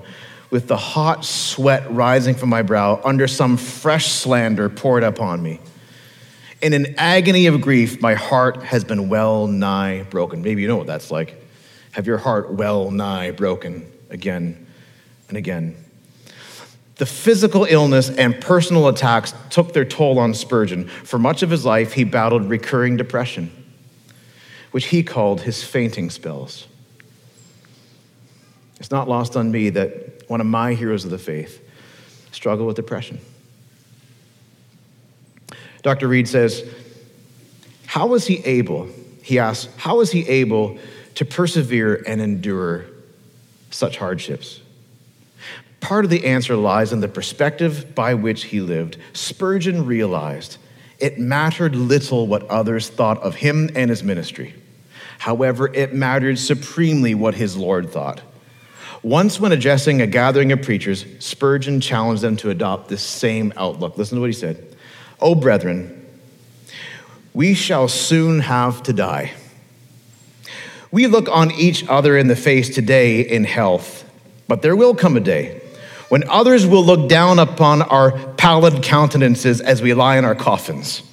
with 0.50 0.68
the 0.68 0.76
hot 0.76 1.24
sweat 1.24 1.90
rising 1.90 2.36
from 2.36 2.50
my 2.50 2.62
brow 2.62 3.00
under 3.06 3.26
some 3.26 3.56
fresh 3.56 4.08
slander 4.08 4.68
poured 4.68 5.04
upon 5.04 5.42
me. 5.42 5.62
In 6.62 6.74
an 6.74 6.96
agony 6.98 7.46
of 7.46 7.62
grief, 7.62 8.02
my 8.02 8.16
heart 8.16 8.64
has 8.64 8.84
been 8.84 9.08
well 9.08 9.48
nigh 9.48 10.04
broken. 10.10 10.42
Maybe 10.42 10.62
you 10.62 10.68
know 10.68 10.76
what 10.76 10.88
that's 10.88 11.10
like. 11.10 11.42
Have 11.94 12.06
your 12.06 12.18
heart 12.18 12.52
well 12.52 12.92
nigh 12.92 13.32
broken 13.32 13.90
again 14.10 14.68
and 15.30 15.38
again. 15.38 15.81
The 17.02 17.08
physical 17.08 17.66
illness 17.68 18.12
and 18.12 18.40
personal 18.40 18.88
attacks 18.88 19.34
took 19.50 19.74
their 19.74 19.86
toll 19.86 20.20
on 20.20 20.36
Spurgeon. 20.36 20.88
For 20.88 21.18
much 21.18 21.42
of 21.42 21.50
his 21.50 21.66
life, 21.66 21.94
he 21.94 22.04
battled 22.04 22.48
recurring 22.48 22.96
depression, 22.96 23.50
which 24.70 24.86
he 24.86 25.02
called 25.02 25.42
his 25.42 25.64
fainting 25.64 26.12
spells. 26.12 26.68
It's 28.80 28.92
not 28.92 29.10
lost 29.10 29.36
on 29.36 29.52
me 29.52 29.72
that 29.72 30.30
one 30.30 30.42
of 30.42 30.46
my 30.46 30.76
heroes 30.76 31.04
of 31.04 31.10
the 31.10 31.18
faith 31.18 31.68
struggled 32.32 32.68
with 32.68 32.76
depression. 32.76 33.20
Dr. 35.82 36.08
Reed 36.08 36.28
says, 36.28 36.64
How 37.88 38.06
was 38.06 38.28
he 38.28 38.46
able, 38.46 38.88
he 39.24 39.40
asks, 39.40 39.74
how 39.76 39.98
was 39.98 40.12
he 40.12 40.30
able 40.30 40.78
to 41.16 41.26
persevere 41.26 42.04
and 42.06 42.22
endure 42.22 42.86
such 43.72 43.98
hardships? 43.98 44.61
Part 45.82 46.06
of 46.06 46.12
the 46.12 46.26
answer 46.26 46.56
lies 46.56 46.94
in 46.94 47.02
the 47.02 47.08
perspective 47.08 47.94
by 47.94 48.14
which 48.14 48.46
he 48.46 48.62
lived. 48.62 48.98
Spurgeon 49.14 49.86
realized 49.86 50.58
it 51.00 51.18
mattered 51.18 51.76
little 51.76 52.28
what 52.28 52.48
others 52.48 52.88
thought 52.88 53.18
of 53.24 53.36
him 53.36 53.70
and 53.76 53.90
his 53.90 54.04
ministry. 54.04 54.54
However, 55.18 55.74
it 55.74 55.94
mattered 55.94 56.38
supremely 56.38 57.16
what 57.16 57.34
his 57.34 57.58
Lord 57.58 57.90
thought. 57.90 58.22
Once, 59.02 59.40
when 59.40 59.52
addressing 59.52 60.00
a 60.00 60.08
gathering 60.08 60.52
of 60.52 60.62
preachers, 60.62 61.06
Spurgeon 61.18 61.82
challenged 61.82 62.22
them 62.22 62.38
to 62.38 62.52
adopt 62.52 62.88
this 62.88 63.02
same 63.02 63.52
outlook. 63.58 63.98
Listen 63.98 64.18
to 64.18 64.22
what 64.22 64.30
he 64.30 64.34
said 64.34 64.76
O 65.20 65.34
brethren, 65.34 66.06
we 67.34 67.56
shall 67.56 67.88
soon 67.88 68.42
have 68.42 68.84
to 68.84 68.94
die. 68.94 69.34
We 70.92 71.08
look 71.08 71.28
on 71.30 71.52
each 71.52 71.88
other 71.88 72.18
in 72.18 72.28
the 72.28 72.36
face 72.36 72.74
today 72.74 73.22
in 73.22 73.46
health, 73.46 74.08
but 74.48 74.62
there 74.62 74.76
will 74.76 74.94
come 74.94 75.18
a 75.18 75.22
day 75.22 75.61
when 76.12 76.28
others 76.28 76.68
will 76.68 76.84
look 76.84 77.08
down 77.08 77.40
upon 77.40 77.82
our 77.84 78.12
pallid 78.34 78.84
countenances 78.84 79.62
as 79.62 79.82
we 79.82 79.94
lie 79.94 80.18
in 80.18 80.26
our 80.26 80.36
coffins. 80.36 81.04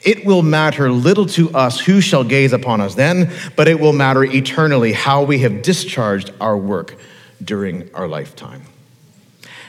It 0.00 0.24
will 0.24 0.40
matter 0.40 0.90
little 0.90 1.26
to 1.26 1.50
us 1.50 1.78
who 1.78 2.00
shall 2.00 2.24
gaze 2.24 2.54
upon 2.54 2.80
us 2.80 2.94
then, 2.94 3.30
but 3.54 3.68
it 3.68 3.78
will 3.78 3.92
matter 3.92 4.24
eternally 4.24 4.94
how 4.94 5.24
we 5.24 5.40
have 5.40 5.60
discharged 5.60 6.32
our 6.40 6.56
work 6.56 6.96
during 7.44 7.94
our 7.94 8.08
lifetime. 8.08 8.62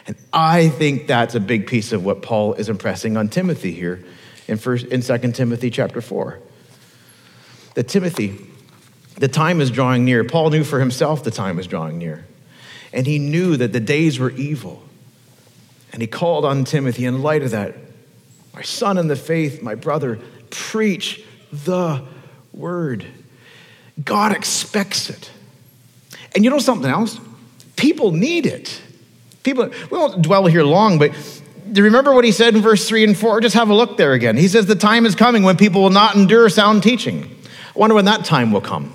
And 0.08 0.16
I 0.32 0.70
think 0.70 1.08
that's 1.08 1.36
a 1.36 1.42
big 1.42 1.68
piece 1.68 1.92
of 1.92 2.06
what 2.06 2.22
Paul 2.22 2.54
is 2.54 2.70
impressing 2.70 3.18
on 3.18 3.28
Timothy 3.28 3.74
here 3.74 4.06
in, 4.48 4.58
first, 4.58 4.86
in 4.86 5.02
2 5.02 5.34
Timothy 5.34 5.70
chapter 5.70 6.00
4. 6.00 6.40
That 7.74 7.90
Timothy, 7.90 8.40
the 9.16 9.28
time 9.28 9.60
is 9.60 9.70
drawing 9.70 10.06
near. 10.06 10.24
Paul 10.24 10.50
knew 10.50 10.64
for 10.64 10.80
himself 10.80 11.26
the 11.26 11.32
time 11.32 11.58
was 11.58 11.68
drawing 11.68 11.98
near 11.98 12.26
and 12.94 13.08
he 13.08 13.20
knew 13.20 13.58
that 13.58 13.74
the 13.74 13.80
days 13.80 14.20
were 14.20 14.32
evil. 14.32 14.84
And 15.92 16.02
he 16.02 16.08
called 16.08 16.46
on 16.46 16.64
Timothy 16.64 17.06
in 17.06 17.22
light 17.22 17.42
of 17.42 17.52
that, 17.52 17.76
my 18.54 18.62
son 18.62 18.98
in 18.98 19.08
the 19.08 19.16
faith, 19.16 19.62
my 19.62 19.76
brother, 19.76 20.20
preach 20.50 21.24
the 21.52 22.04
word. 22.54 23.06
God 24.04 24.32
expects 24.32 25.10
it. 25.10 25.32
And 26.36 26.44
you 26.44 26.50
know 26.50 26.60
something 26.60 26.90
else? 26.90 27.20
People 27.76 28.12
need 28.12 28.46
it. 28.46 28.80
People, 29.44 29.70
we 29.92 29.98
won't 29.98 30.22
dwell 30.22 30.46
here 30.46 30.64
long, 30.64 30.98
but 31.00 31.12
do 31.72 31.82
you 31.82 31.86
remember 31.86 32.14
what 32.14 32.24
he 32.24 32.32
said 32.32 32.56
in 32.56 32.62
verse 32.62 32.88
3 32.88 33.04
and 33.04 33.18
4? 33.18 33.42
Just 33.42 33.56
have 33.56 33.70
a 33.70 33.74
look 33.74 33.98
there 33.98 34.14
again. 34.14 34.38
He 34.38 34.48
says, 34.48 34.68
The 34.68 34.76
time 34.76 35.06
is 35.06 35.16
coming 35.16 35.44
when 35.44 35.58
people 35.58 35.82
will 35.82 35.90
not 35.90 36.16
endure 36.16 36.50
sound 36.50 36.84
teaching. 36.84 37.24
I 37.76 37.80
wonder 37.80 37.96
when 37.96 38.06
that 38.06 38.26
time 38.26 38.52
will 38.52 38.62
come. 38.62 38.94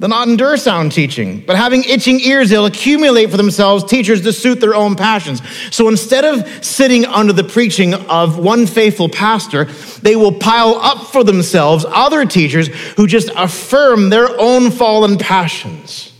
They'll 0.00 0.08
not 0.08 0.28
endure 0.28 0.56
sound 0.56 0.92
teaching, 0.92 1.40
but 1.40 1.56
having 1.56 1.84
itching 1.84 2.20
ears, 2.20 2.48
they'll 2.48 2.64
accumulate 2.64 3.30
for 3.30 3.36
themselves 3.36 3.84
teachers 3.84 4.22
to 4.22 4.32
suit 4.32 4.58
their 4.58 4.74
own 4.74 4.96
passions. 4.96 5.42
So 5.70 5.90
instead 5.90 6.24
of 6.24 6.64
sitting 6.64 7.04
under 7.04 7.34
the 7.34 7.44
preaching 7.44 7.92
of 7.92 8.38
one 8.38 8.66
faithful 8.66 9.10
pastor, 9.10 9.66
they 10.00 10.16
will 10.16 10.32
pile 10.32 10.76
up 10.76 11.08
for 11.08 11.22
themselves 11.22 11.84
other 11.86 12.24
teachers 12.24 12.68
who 12.96 13.06
just 13.06 13.28
affirm 13.36 14.08
their 14.08 14.28
own 14.40 14.70
fallen 14.70 15.18
passions. 15.18 16.14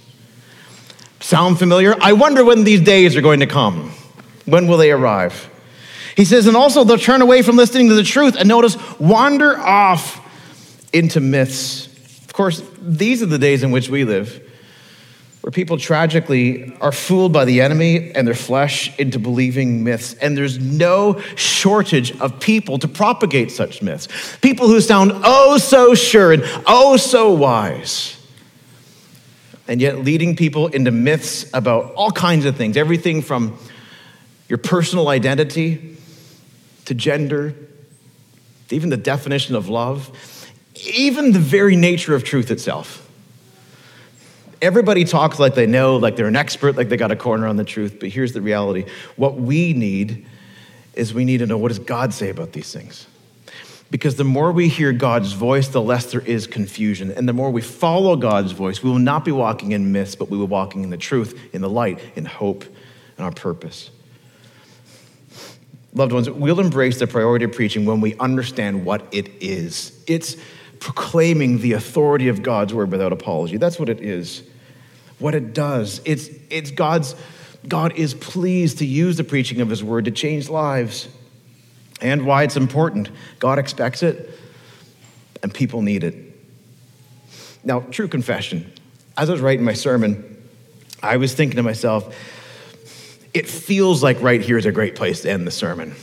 Sound 1.20 1.58
familiar? 1.58 1.94
I 2.02 2.12
wonder 2.12 2.44
when 2.44 2.64
these 2.64 2.82
days 2.82 3.16
are 3.16 3.22
going 3.22 3.40
to 3.40 3.46
come. 3.46 3.92
When 4.44 4.66
will 4.66 4.76
they 4.76 4.90
arrive? 4.90 5.48
He 6.18 6.26
says, 6.26 6.46
and 6.46 6.56
also 6.56 6.84
they'll 6.84 6.98
turn 6.98 7.22
away 7.22 7.40
from 7.40 7.56
listening 7.56 7.88
to 7.88 7.94
the 7.94 8.02
truth 8.02 8.36
and 8.38 8.46
notice, 8.46 8.76
wander 8.98 9.56
off 9.56 10.20
into 10.92 11.20
myths 11.20 11.89
of 12.30 12.34
course, 12.34 12.62
these 12.80 13.24
are 13.24 13.26
the 13.26 13.40
days 13.40 13.64
in 13.64 13.72
which 13.72 13.88
we 13.88 14.04
live, 14.04 14.40
where 15.40 15.50
people 15.50 15.76
tragically 15.76 16.72
are 16.80 16.92
fooled 16.92 17.32
by 17.32 17.44
the 17.44 17.60
enemy 17.60 18.12
and 18.12 18.24
their 18.24 18.36
flesh 18.36 18.96
into 19.00 19.18
believing 19.18 19.82
myths. 19.82 20.14
And 20.14 20.36
there's 20.36 20.56
no 20.60 21.18
shortage 21.34 22.16
of 22.20 22.38
people 22.38 22.78
to 22.78 22.86
propagate 22.86 23.50
such 23.50 23.82
myths. 23.82 24.06
People 24.42 24.68
who 24.68 24.80
sound 24.80 25.10
oh 25.24 25.58
so 25.58 25.96
sure 25.96 26.32
and 26.32 26.44
oh 26.68 26.96
so 26.96 27.32
wise. 27.32 28.16
And 29.66 29.80
yet, 29.80 29.98
leading 29.98 30.36
people 30.36 30.68
into 30.68 30.92
myths 30.92 31.50
about 31.52 31.94
all 31.94 32.12
kinds 32.12 32.44
of 32.44 32.54
things 32.54 32.76
everything 32.76 33.22
from 33.22 33.58
your 34.48 34.58
personal 34.58 35.08
identity 35.08 35.96
to 36.84 36.94
gender, 36.94 37.56
even 38.70 38.88
the 38.88 38.96
definition 38.96 39.56
of 39.56 39.68
love 39.68 40.16
even 40.86 41.32
the 41.32 41.38
very 41.38 41.76
nature 41.76 42.14
of 42.14 42.24
truth 42.24 42.50
itself. 42.50 43.06
Everybody 44.62 45.04
talks 45.04 45.38
like 45.38 45.54
they 45.54 45.66
know, 45.66 45.96
like 45.96 46.16
they're 46.16 46.26
an 46.26 46.36
expert, 46.36 46.76
like 46.76 46.88
they 46.88 46.96
got 46.96 47.10
a 47.10 47.16
corner 47.16 47.46
on 47.46 47.56
the 47.56 47.64
truth, 47.64 47.96
but 47.98 48.10
here's 48.10 48.32
the 48.32 48.42
reality. 48.42 48.84
What 49.16 49.36
we 49.36 49.72
need 49.72 50.26
is 50.94 51.14
we 51.14 51.24
need 51.24 51.38
to 51.38 51.46
know 51.46 51.56
what 51.56 51.68
does 51.68 51.78
God 51.78 52.12
say 52.12 52.28
about 52.28 52.52
these 52.52 52.72
things? 52.72 53.06
Because 53.90 54.14
the 54.16 54.24
more 54.24 54.52
we 54.52 54.68
hear 54.68 54.92
God's 54.92 55.32
voice, 55.32 55.68
the 55.68 55.82
less 55.82 56.12
there 56.12 56.20
is 56.20 56.46
confusion. 56.46 57.10
And 57.10 57.28
the 57.28 57.32
more 57.32 57.50
we 57.50 57.62
follow 57.62 58.14
God's 58.16 58.52
voice, 58.52 58.82
we 58.82 58.90
will 58.90 58.98
not 58.98 59.24
be 59.24 59.32
walking 59.32 59.72
in 59.72 59.90
myths, 59.92 60.14
but 60.14 60.30
we 60.30 60.38
will 60.38 60.46
be 60.46 60.52
walking 60.52 60.84
in 60.84 60.90
the 60.90 60.96
truth, 60.96 61.38
in 61.52 61.60
the 61.60 61.68
light, 61.68 61.98
in 62.14 62.24
hope, 62.24 62.64
and 63.16 63.24
our 63.24 63.32
purpose. 63.32 63.90
Loved 65.92 66.12
ones, 66.12 66.30
we'll 66.30 66.60
embrace 66.60 67.00
the 67.00 67.06
priority 67.08 67.44
of 67.44 67.52
preaching 67.52 67.84
when 67.84 68.00
we 68.00 68.16
understand 68.18 68.84
what 68.84 69.04
it 69.10 69.28
is. 69.40 70.00
It's 70.06 70.36
proclaiming 70.80 71.58
the 71.58 71.74
authority 71.74 72.28
of 72.28 72.42
God's 72.42 72.74
word 72.74 72.90
without 72.90 73.12
apology. 73.12 73.58
That's 73.58 73.78
what 73.78 73.88
it 73.88 74.00
is. 74.00 74.42
What 75.18 75.34
it 75.34 75.52
does. 75.52 76.00
It's, 76.04 76.28
it's 76.48 76.70
God's, 76.70 77.14
God 77.68 77.92
is 77.96 78.14
pleased 78.14 78.78
to 78.78 78.86
use 78.86 79.18
the 79.18 79.24
preaching 79.24 79.60
of 79.60 79.68
his 79.68 79.84
word 79.84 80.06
to 80.06 80.10
change 80.10 80.48
lives. 80.48 81.08
And 82.00 82.24
why 82.24 82.44
it's 82.44 82.56
important. 82.56 83.10
God 83.38 83.58
expects 83.58 84.02
it, 84.02 84.30
and 85.42 85.52
people 85.52 85.82
need 85.82 86.02
it. 86.02 86.14
Now, 87.62 87.80
true 87.80 88.08
confession. 88.08 88.72
As 89.18 89.28
I 89.28 89.32
was 89.32 89.42
writing 89.42 89.66
my 89.66 89.74
sermon, 89.74 90.42
I 91.02 91.18
was 91.18 91.34
thinking 91.34 91.56
to 91.56 91.62
myself, 91.62 92.16
it 93.34 93.46
feels 93.46 94.02
like 94.02 94.20
right 94.22 94.40
here 94.40 94.56
is 94.56 94.64
a 94.64 94.72
great 94.72 94.96
place 94.96 95.20
to 95.22 95.30
end 95.30 95.46
the 95.46 95.50
sermon. 95.50 95.94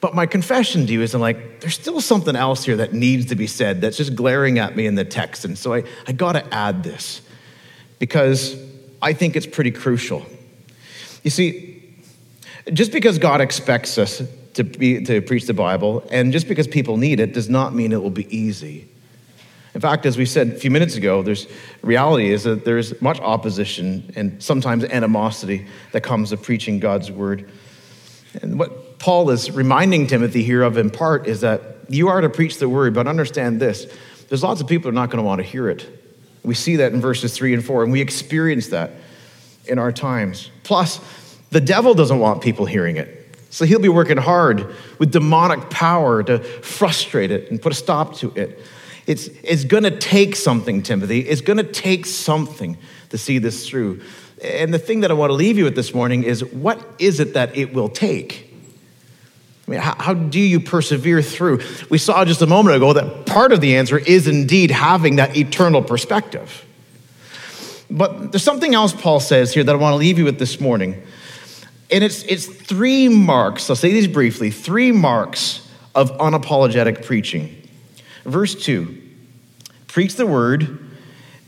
But 0.00 0.14
my 0.14 0.26
confession 0.26 0.86
to 0.86 0.92
you 0.92 1.02
is 1.02 1.14
I'm 1.14 1.20
like, 1.20 1.60
there's 1.60 1.74
still 1.74 2.00
something 2.00 2.36
else 2.36 2.64
here 2.64 2.76
that 2.76 2.92
needs 2.92 3.26
to 3.26 3.34
be 3.34 3.46
said 3.46 3.80
that's 3.80 3.96
just 3.96 4.14
glaring 4.14 4.58
at 4.58 4.76
me 4.76 4.86
in 4.86 4.94
the 4.94 5.04
text. 5.04 5.44
And 5.44 5.58
so 5.58 5.74
I, 5.74 5.84
I 6.06 6.12
got 6.12 6.32
to 6.32 6.54
add 6.54 6.84
this 6.84 7.20
because 7.98 8.56
I 9.02 9.12
think 9.12 9.34
it's 9.34 9.46
pretty 9.46 9.72
crucial. 9.72 10.24
You 11.24 11.30
see, 11.30 11.82
just 12.72 12.92
because 12.92 13.18
God 13.18 13.40
expects 13.40 13.98
us 13.98 14.22
to, 14.54 14.64
be, 14.64 15.02
to 15.04 15.20
preach 15.20 15.46
the 15.46 15.54
Bible 15.54 16.06
and 16.10 16.32
just 16.32 16.46
because 16.46 16.68
people 16.68 16.96
need 16.96 17.18
it 17.18 17.32
does 17.32 17.48
not 17.48 17.74
mean 17.74 17.92
it 17.92 18.02
will 18.02 18.10
be 18.10 18.34
easy. 18.34 18.88
In 19.74 19.80
fact, 19.80 20.06
as 20.06 20.16
we 20.16 20.26
said 20.26 20.48
a 20.48 20.54
few 20.54 20.70
minutes 20.70 20.96
ago, 20.96 21.22
there's 21.22 21.46
reality 21.82 22.30
is 22.32 22.44
that 22.44 22.64
there's 22.64 23.00
much 23.02 23.20
opposition 23.20 24.12
and 24.16 24.42
sometimes 24.42 24.84
animosity 24.84 25.66
that 25.92 26.02
comes 26.02 26.32
of 26.32 26.42
preaching 26.42 26.80
God's 26.80 27.10
word. 27.10 27.50
And 28.42 28.58
what 28.58 28.87
Paul 28.98 29.30
is 29.30 29.50
reminding 29.50 30.06
Timothy 30.06 30.42
here 30.42 30.62
of 30.62 30.76
in 30.76 30.90
part 30.90 31.26
is 31.26 31.40
that 31.42 31.62
you 31.88 32.08
are 32.08 32.20
to 32.20 32.28
preach 32.28 32.58
the 32.58 32.68
word, 32.68 32.94
but 32.94 33.06
understand 33.06 33.60
this 33.60 33.86
there's 34.28 34.42
lots 34.42 34.60
of 34.60 34.66
people 34.66 34.84
who 34.84 34.88
are 34.90 35.00
not 35.00 35.10
going 35.10 35.22
to 35.22 35.26
want 35.26 35.40
to 35.40 35.46
hear 35.46 35.68
it. 35.70 35.86
We 36.42 36.54
see 36.54 36.76
that 36.76 36.92
in 36.92 37.00
verses 37.00 37.34
three 37.36 37.54
and 37.54 37.64
four, 37.64 37.82
and 37.82 37.90
we 37.90 38.00
experience 38.00 38.68
that 38.68 38.92
in 39.66 39.78
our 39.78 39.92
times. 39.92 40.50
Plus, 40.64 41.00
the 41.50 41.60
devil 41.60 41.94
doesn't 41.94 42.18
want 42.18 42.42
people 42.42 42.66
hearing 42.66 42.96
it. 42.96 43.14
So 43.50 43.64
he'll 43.64 43.80
be 43.80 43.88
working 43.88 44.18
hard 44.18 44.74
with 44.98 45.10
demonic 45.10 45.70
power 45.70 46.22
to 46.22 46.38
frustrate 46.38 47.30
it 47.30 47.50
and 47.50 47.60
put 47.60 47.72
a 47.72 47.74
stop 47.74 48.14
to 48.16 48.32
it. 48.34 48.60
It's, 49.06 49.28
it's 49.42 49.64
going 49.64 49.84
to 49.84 49.98
take 49.98 50.36
something, 50.36 50.82
Timothy. 50.82 51.20
It's 51.20 51.40
going 51.40 51.56
to 51.56 51.62
take 51.62 52.04
something 52.04 52.76
to 53.08 53.16
see 53.16 53.38
this 53.38 53.66
through. 53.66 54.02
And 54.42 54.72
the 54.72 54.78
thing 54.78 55.00
that 55.00 55.10
I 55.10 55.14
want 55.14 55.30
to 55.30 55.34
leave 55.34 55.56
you 55.56 55.64
with 55.64 55.74
this 55.74 55.94
morning 55.94 56.24
is 56.24 56.44
what 56.44 56.86
is 56.98 57.18
it 57.18 57.32
that 57.32 57.56
it 57.56 57.72
will 57.72 57.88
take? 57.88 58.47
I 59.68 59.70
mean, 59.70 59.80
how, 59.80 59.94
how, 59.98 60.14
do 60.14 60.40
you 60.40 60.60
persevere 60.60 61.20
through? 61.20 61.60
We 61.90 61.98
saw 61.98 62.24
just 62.24 62.40
a 62.40 62.46
moment 62.46 62.76
ago 62.76 62.94
that 62.94 63.26
part 63.26 63.52
of 63.52 63.60
the 63.60 63.76
answer 63.76 63.98
is 63.98 64.26
indeed 64.26 64.70
having 64.70 65.16
that 65.16 65.36
eternal 65.36 65.82
perspective. 65.82 66.64
But 67.90 68.32
there's 68.32 68.42
something 68.42 68.74
else 68.74 68.94
Paul 68.94 69.20
says 69.20 69.52
here 69.52 69.62
that 69.62 69.74
I 69.74 69.76
want 69.76 69.92
to 69.92 69.98
leave 69.98 70.16
you 70.16 70.24
with 70.24 70.38
this 70.38 70.58
morning. 70.58 71.02
And 71.90 72.02
it's, 72.02 72.22
it's 72.22 72.46
three 72.46 73.08
marks, 73.10 73.68
I'll 73.68 73.76
say 73.76 73.92
these 73.92 74.08
briefly 74.08 74.50
three 74.50 74.90
marks 74.90 75.68
of 75.94 76.16
unapologetic 76.16 77.04
preaching. 77.04 77.54
Verse 78.24 78.54
2 78.54 79.02
Preach 79.86 80.14
the 80.14 80.26
word, 80.26 80.78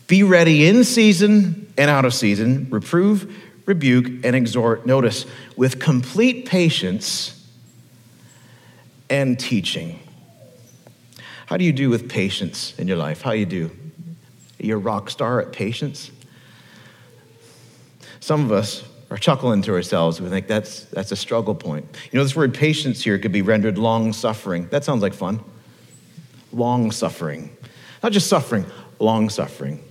be 0.08 0.24
ready 0.24 0.66
in 0.66 0.84
season 0.84 1.72
and 1.78 1.88
out 1.88 2.04
of 2.04 2.12
season, 2.12 2.68
reprove, 2.68 3.34
rebuke, 3.64 4.24
and 4.24 4.36
exhort. 4.36 4.84
Notice, 4.84 5.24
with 5.56 5.80
complete 5.80 6.44
patience 6.44 7.39
and 9.11 9.38
teaching. 9.38 9.98
How 11.46 11.56
do 11.56 11.64
you 11.64 11.72
do 11.72 11.90
with 11.90 12.08
patience 12.08 12.78
in 12.78 12.88
your 12.88 12.96
life? 12.96 13.20
How 13.22 13.32
you 13.32 13.44
do? 13.44 13.70
You're 14.58 14.78
a 14.78 14.80
rock 14.80 15.11
star 15.11 15.40
at 15.40 15.52
patience? 15.52 16.11
Some 18.20 18.44
of 18.44 18.52
us 18.52 18.84
are 19.11 19.16
chuckling 19.16 19.62
to 19.62 19.72
ourselves. 19.72 20.20
We 20.20 20.28
think 20.28 20.46
that's, 20.46 20.84
that's 20.84 21.11
a 21.11 21.16
struggle 21.16 21.54
point. 21.54 21.84
You 22.12 22.18
know, 22.18 22.22
this 22.22 22.36
word 22.36 22.54
patience 22.54 23.02
here 23.02 23.18
could 23.18 23.32
be 23.32 23.42
rendered 23.42 23.76
long 23.76 24.12
suffering. 24.12 24.68
That 24.68 24.84
sounds 24.84 25.02
like 25.02 25.12
fun. 25.12 25.40
Long 26.52 26.92
suffering. 26.92 27.56
Not 28.02 28.12
just 28.12 28.28
suffering, 28.28 28.64
long 29.00 29.28
suffering. 29.28 29.82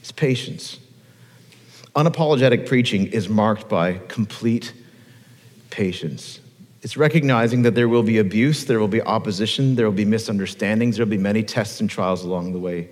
It's 0.00 0.10
patience. 0.10 0.80
Unapologetic 1.94 2.66
preaching 2.66 3.06
is 3.06 3.28
marked 3.28 3.68
by 3.68 3.98
complete 4.08 4.72
patience. 5.70 6.40
It's 6.82 6.96
recognizing 6.96 7.62
that 7.62 7.76
there 7.76 7.88
will 7.88 8.02
be 8.02 8.18
abuse, 8.18 8.64
there 8.64 8.80
will 8.80 8.88
be 8.88 9.00
opposition, 9.00 9.76
there 9.76 9.86
will 9.86 9.96
be 9.96 10.04
misunderstandings, 10.04 10.96
there 10.96 11.06
will 11.06 11.10
be 11.10 11.18
many 11.18 11.44
tests 11.44 11.80
and 11.80 11.88
trials 11.88 12.24
along 12.24 12.52
the 12.52 12.58
way. 12.58 12.88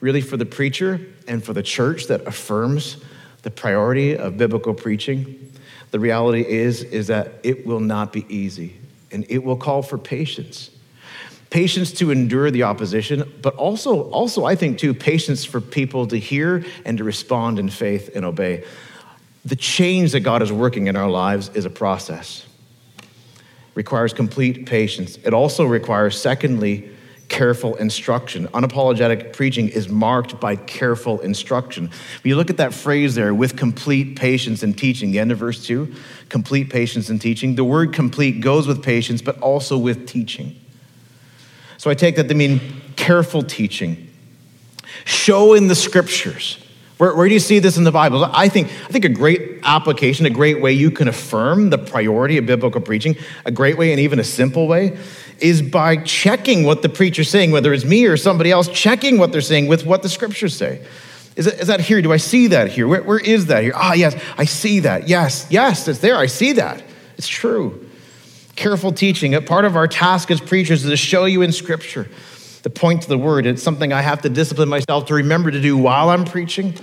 Really, 0.00 0.20
for 0.20 0.36
the 0.36 0.44
preacher 0.44 1.00
and 1.26 1.42
for 1.42 1.54
the 1.54 1.62
church 1.62 2.08
that 2.08 2.26
affirms 2.26 2.98
the 3.42 3.50
priority 3.50 4.16
of 4.16 4.36
biblical 4.36 4.74
preaching, 4.74 5.52
the 5.90 5.98
reality 5.98 6.44
is, 6.46 6.82
is 6.82 7.06
that 7.06 7.32
it 7.42 7.66
will 7.66 7.80
not 7.80 8.12
be 8.12 8.26
easy 8.28 8.76
and 9.10 9.24
it 9.28 9.42
will 9.42 9.56
call 9.56 9.82
for 9.82 9.96
patience. 9.96 10.70
Patience 11.50 11.92
to 11.92 12.10
endure 12.10 12.50
the 12.50 12.62
opposition, 12.62 13.30
but 13.42 13.54
also, 13.56 14.10
also 14.10 14.44
I 14.44 14.54
think 14.54 14.78
too, 14.78 14.94
patience 14.94 15.44
for 15.44 15.60
people 15.60 16.06
to 16.08 16.18
hear 16.18 16.64
and 16.84 16.98
to 16.98 17.04
respond 17.04 17.58
in 17.58 17.68
faith 17.68 18.10
and 18.14 18.24
obey. 18.24 18.64
The 19.44 19.56
change 19.56 20.12
that 20.12 20.20
God 20.20 20.42
is 20.42 20.52
working 20.52 20.86
in 20.86 20.96
our 20.96 21.10
lives 21.10 21.50
is 21.54 21.64
a 21.64 21.70
process. 21.70 22.46
requires 23.74 24.12
complete 24.12 24.66
patience. 24.66 25.16
It 25.24 25.32
also 25.32 25.64
requires, 25.64 26.20
secondly, 26.20 26.90
careful 27.28 27.74
instruction. 27.76 28.46
Unapologetic 28.48 29.32
preaching 29.32 29.68
is 29.70 29.88
marked 29.88 30.38
by 30.38 30.54
careful 30.54 31.18
instruction. 31.20 31.86
When 31.86 32.28
you 32.28 32.36
look 32.36 32.50
at 32.50 32.58
that 32.58 32.74
phrase 32.74 33.14
there, 33.14 33.34
with 33.34 33.56
complete 33.56 34.16
patience 34.16 34.62
and 34.62 34.76
teaching, 34.76 35.10
the 35.10 35.18
end 35.18 35.32
of 35.32 35.38
verse 35.38 35.64
2, 35.64 35.92
complete 36.28 36.68
patience 36.68 37.08
and 37.08 37.18
teaching, 37.18 37.54
the 37.54 37.64
word 37.64 37.94
complete 37.94 38.42
goes 38.42 38.66
with 38.66 38.82
patience, 38.82 39.22
but 39.22 39.40
also 39.40 39.78
with 39.78 40.06
teaching. 40.06 40.60
So 41.78 41.90
I 41.90 41.94
take 41.94 42.16
that 42.16 42.28
to 42.28 42.34
mean 42.34 42.60
careful 42.96 43.42
teaching. 43.42 44.10
Show 45.06 45.54
in 45.54 45.68
the 45.68 45.74
scriptures 45.74 46.61
where, 47.02 47.16
where 47.16 47.26
do 47.26 47.34
you 47.34 47.40
see 47.40 47.58
this 47.58 47.76
in 47.76 47.82
the 47.82 47.90
Bible? 47.90 48.24
I 48.24 48.48
think, 48.48 48.68
I 48.68 48.86
think 48.86 49.04
a 49.04 49.08
great 49.08 49.58
application, 49.64 50.24
a 50.24 50.30
great 50.30 50.60
way 50.60 50.72
you 50.72 50.92
can 50.92 51.08
affirm 51.08 51.70
the 51.70 51.76
priority 51.76 52.38
of 52.38 52.46
biblical 52.46 52.80
preaching, 52.80 53.16
a 53.44 53.50
great 53.50 53.76
way 53.76 53.90
and 53.90 53.98
even 53.98 54.20
a 54.20 54.24
simple 54.24 54.68
way, 54.68 54.96
is 55.40 55.62
by 55.62 55.96
checking 55.96 56.62
what 56.62 56.82
the 56.82 56.88
preacher's 56.88 57.28
saying, 57.28 57.50
whether 57.50 57.72
it's 57.72 57.84
me 57.84 58.06
or 58.06 58.16
somebody 58.16 58.52
else, 58.52 58.68
checking 58.68 59.18
what 59.18 59.32
they're 59.32 59.40
saying 59.40 59.66
with 59.66 59.84
what 59.84 60.04
the 60.04 60.08
scriptures 60.08 60.56
say. 60.56 60.80
Is, 61.34 61.46
that 61.46 61.80
here? 61.80 62.00
Do 62.02 62.12
I 62.12 62.18
see 62.18 62.46
that 62.46 62.70
here? 62.70 62.86
Where, 62.86 63.02
where 63.02 63.18
is 63.18 63.46
that 63.46 63.64
here? 63.64 63.72
Ah, 63.74 63.94
yes, 63.94 64.14
I 64.38 64.44
see 64.44 64.78
that. 64.80 65.08
Yes, 65.08 65.48
yes, 65.50 65.88
it's 65.88 65.98
there. 65.98 66.14
I 66.14 66.26
see 66.26 66.52
that. 66.52 66.84
It's 67.18 67.26
true. 67.26 67.84
Careful 68.54 68.92
teaching. 68.92 69.32
Part 69.44 69.64
of 69.64 69.74
our 69.74 69.88
task 69.88 70.30
as 70.30 70.40
preachers 70.40 70.84
is 70.84 70.90
to 70.90 70.96
show 70.96 71.24
you 71.24 71.42
in 71.42 71.50
scripture 71.50 72.08
the 72.62 72.70
point 72.70 73.02
to 73.02 73.08
the 73.08 73.18
word. 73.18 73.46
It's 73.46 73.62
something 73.62 73.92
I 73.92 74.02
have 74.02 74.22
to 74.22 74.28
discipline 74.28 74.68
myself 74.68 75.06
to 75.06 75.14
remember 75.14 75.50
to 75.50 75.60
do 75.60 75.76
while 75.76 76.10
I'm 76.10 76.24
preaching, 76.24 76.74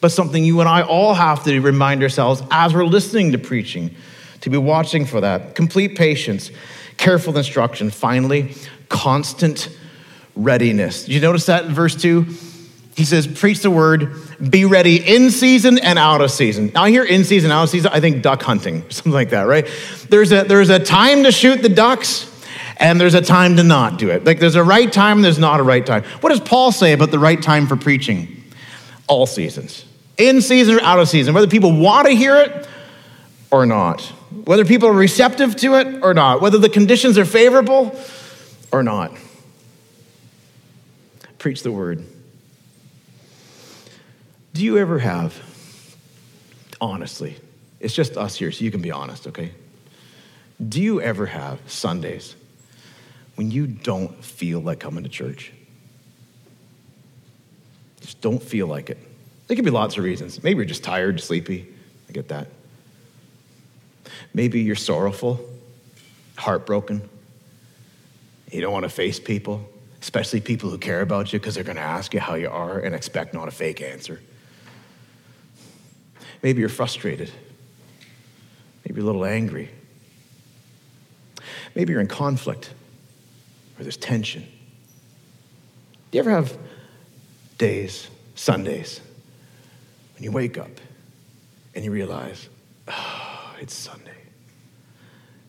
but 0.00 0.10
something 0.10 0.44
you 0.44 0.60
and 0.60 0.68
I 0.68 0.82
all 0.82 1.14
have 1.14 1.44
to 1.44 1.60
remind 1.60 2.02
ourselves 2.02 2.42
as 2.50 2.74
we're 2.74 2.84
listening 2.84 3.32
to 3.32 3.38
preaching, 3.38 3.94
to 4.42 4.50
be 4.50 4.56
watching 4.56 5.04
for 5.04 5.20
that. 5.20 5.54
Complete 5.54 5.96
patience, 5.96 6.50
careful 6.96 7.36
instruction. 7.36 7.90
Finally, 7.90 8.54
constant 8.88 9.68
readiness. 10.36 11.04
Did 11.04 11.14
you 11.14 11.20
notice 11.20 11.46
that 11.46 11.64
in 11.64 11.74
verse 11.74 11.94
2? 11.96 12.26
He 12.96 13.04
says, 13.04 13.26
Preach 13.26 13.60
the 13.60 13.70
word, 13.70 14.14
be 14.50 14.64
ready 14.64 14.96
in 14.96 15.30
season 15.30 15.78
and 15.78 15.98
out 15.98 16.20
of 16.20 16.30
season. 16.30 16.70
Now, 16.74 16.84
here 16.84 17.04
in 17.04 17.24
season, 17.24 17.50
out 17.50 17.64
of 17.64 17.70
season, 17.70 17.90
I 17.92 18.00
think 18.00 18.22
duck 18.22 18.42
hunting, 18.42 18.84
something 18.90 19.12
like 19.12 19.30
that, 19.30 19.42
right? 19.42 19.68
There's 20.08 20.32
a, 20.32 20.44
there's 20.44 20.70
a 20.70 20.78
time 20.78 21.24
to 21.24 21.32
shoot 21.32 21.62
the 21.62 21.68
ducks, 21.68 22.30
and 22.76 23.00
there's 23.00 23.14
a 23.14 23.22
time 23.22 23.56
to 23.56 23.62
not 23.62 23.98
do 23.98 24.10
it. 24.10 24.24
Like 24.24 24.40
there's 24.40 24.56
a 24.56 24.64
right 24.64 24.92
time, 24.92 25.22
there's 25.22 25.38
not 25.38 25.60
a 25.60 25.62
right 25.62 25.84
time. 25.84 26.04
What 26.20 26.30
does 26.30 26.40
Paul 26.40 26.72
say 26.72 26.92
about 26.92 27.10
the 27.10 27.18
right 27.18 27.40
time 27.40 27.66
for 27.66 27.76
preaching? 27.76 28.42
All 29.06 29.26
seasons, 29.26 29.84
in 30.16 30.40
season 30.40 30.76
or 30.76 30.80
out 30.82 30.98
of 30.98 31.08
season, 31.08 31.34
whether 31.34 31.46
people 31.46 31.78
want 31.78 32.06
to 32.08 32.14
hear 32.14 32.36
it 32.36 32.66
or 33.50 33.66
not, 33.66 34.00
whether 34.44 34.64
people 34.64 34.88
are 34.88 34.94
receptive 34.94 35.56
to 35.56 35.74
it 35.74 36.02
or 36.02 36.14
not, 36.14 36.40
whether 36.40 36.58
the 36.58 36.68
conditions 36.68 37.18
are 37.18 37.24
favorable 37.24 37.98
or 38.72 38.82
not. 38.82 39.12
Preach 41.38 41.62
the 41.62 41.70
word. 41.70 42.02
Do 44.54 44.64
you 44.64 44.78
ever 44.78 44.98
have, 44.98 45.38
honestly, 46.80 47.36
it's 47.80 47.92
just 47.92 48.16
us 48.16 48.36
here, 48.36 48.50
so 48.50 48.64
you 48.64 48.70
can 48.70 48.80
be 48.80 48.90
honest, 48.90 49.26
okay? 49.26 49.52
Do 50.66 50.80
you 50.80 51.00
ever 51.00 51.26
have 51.26 51.60
Sundays 51.66 52.36
when 53.36 53.50
you 53.50 53.66
don't 53.66 54.24
feel 54.24 54.60
like 54.60 54.80
coming 54.80 55.04
to 55.04 55.10
church. 55.10 55.52
Just 58.00 58.20
don't 58.20 58.42
feel 58.42 58.66
like 58.66 58.90
it. 58.90 58.98
There 59.46 59.56
could 59.56 59.64
be 59.64 59.70
lots 59.70 59.96
of 59.96 60.04
reasons. 60.04 60.42
Maybe 60.42 60.58
you're 60.58 60.66
just 60.66 60.84
tired, 60.84 61.20
sleepy. 61.20 61.66
I 62.08 62.12
get 62.12 62.28
that. 62.28 62.48
Maybe 64.32 64.60
you're 64.60 64.76
sorrowful, 64.76 65.40
heartbroken. 66.36 67.08
You 68.50 68.60
don't 68.60 68.72
want 68.72 68.84
to 68.84 68.88
face 68.88 69.18
people, 69.18 69.68
especially 70.00 70.40
people 70.40 70.70
who 70.70 70.78
care 70.78 71.00
about 71.00 71.32
you 71.32 71.38
because 71.38 71.54
they're 71.54 71.64
going 71.64 71.76
to 71.76 71.82
ask 71.82 72.14
you 72.14 72.20
how 72.20 72.34
you 72.34 72.48
are 72.48 72.78
and 72.78 72.94
expect 72.94 73.34
not 73.34 73.48
a 73.48 73.50
fake 73.50 73.80
answer. 73.80 74.20
Maybe 76.42 76.60
you're 76.60 76.68
frustrated. 76.68 77.30
Maybe 78.84 79.00
you're 79.00 79.04
a 79.04 79.06
little 79.06 79.24
angry. 79.24 79.70
Maybe 81.74 81.92
you're 81.92 82.02
in 82.02 82.06
conflict 82.06 82.70
or 83.78 83.82
there's 83.82 83.96
tension. 83.96 84.42
Do 86.10 86.18
you 86.18 86.20
ever 86.20 86.30
have 86.30 86.56
days, 87.58 88.08
Sundays, 88.34 89.00
when 90.14 90.24
you 90.24 90.32
wake 90.32 90.58
up 90.58 90.70
and 91.74 91.84
you 91.84 91.90
realize, 91.90 92.48
oh, 92.88 93.54
it's 93.60 93.74
Sunday, 93.74 94.10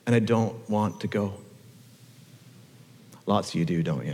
and 0.06 0.16
I 0.16 0.20
don't 0.20 0.70
want 0.70 1.02
to 1.02 1.08
go? 1.08 1.34
Lots 3.26 3.50
of 3.50 3.56
you 3.56 3.66
do, 3.66 3.84
don't 3.84 4.06
you? 4.06 4.14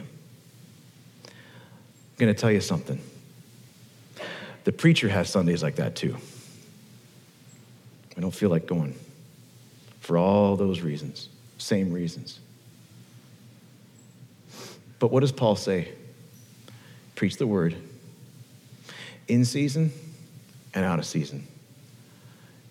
I'm 1.25 2.17
going 2.17 2.33
to 2.33 2.39
tell 2.39 2.51
you 2.51 2.61
something. 2.61 3.01
The 4.63 4.71
preacher 4.71 5.09
has 5.09 5.29
Sundays 5.29 5.63
like 5.63 5.75
that 5.77 5.95
too. 5.95 6.15
I 8.15 8.21
don't 8.21 8.31
feel 8.31 8.49
like 8.49 8.67
going 8.67 8.95
for 10.01 10.17
all 10.17 10.55
those 10.55 10.81
reasons, 10.81 11.29
same 11.57 11.91
reasons. 11.91 12.39
But 15.01 15.09
what 15.09 15.21
does 15.21 15.31
Paul 15.31 15.55
say? 15.55 15.87
Preach 17.15 17.37
the 17.37 17.47
word 17.47 17.75
in 19.27 19.45
season 19.45 19.91
and 20.75 20.85
out 20.85 20.99
of 20.99 21.07
season. 21.07 21.47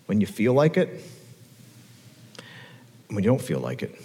When 0.05 0.21
you 0.21 0.27
feel 0.27 0.53
like 0.53 0.77
it, 0.77 1.03
when 3.09 3.21
you 3.21 3.29
don't 3.29 3.41
feel 3.41 3.59
like 3.59 3.83
it, 3.83 4.01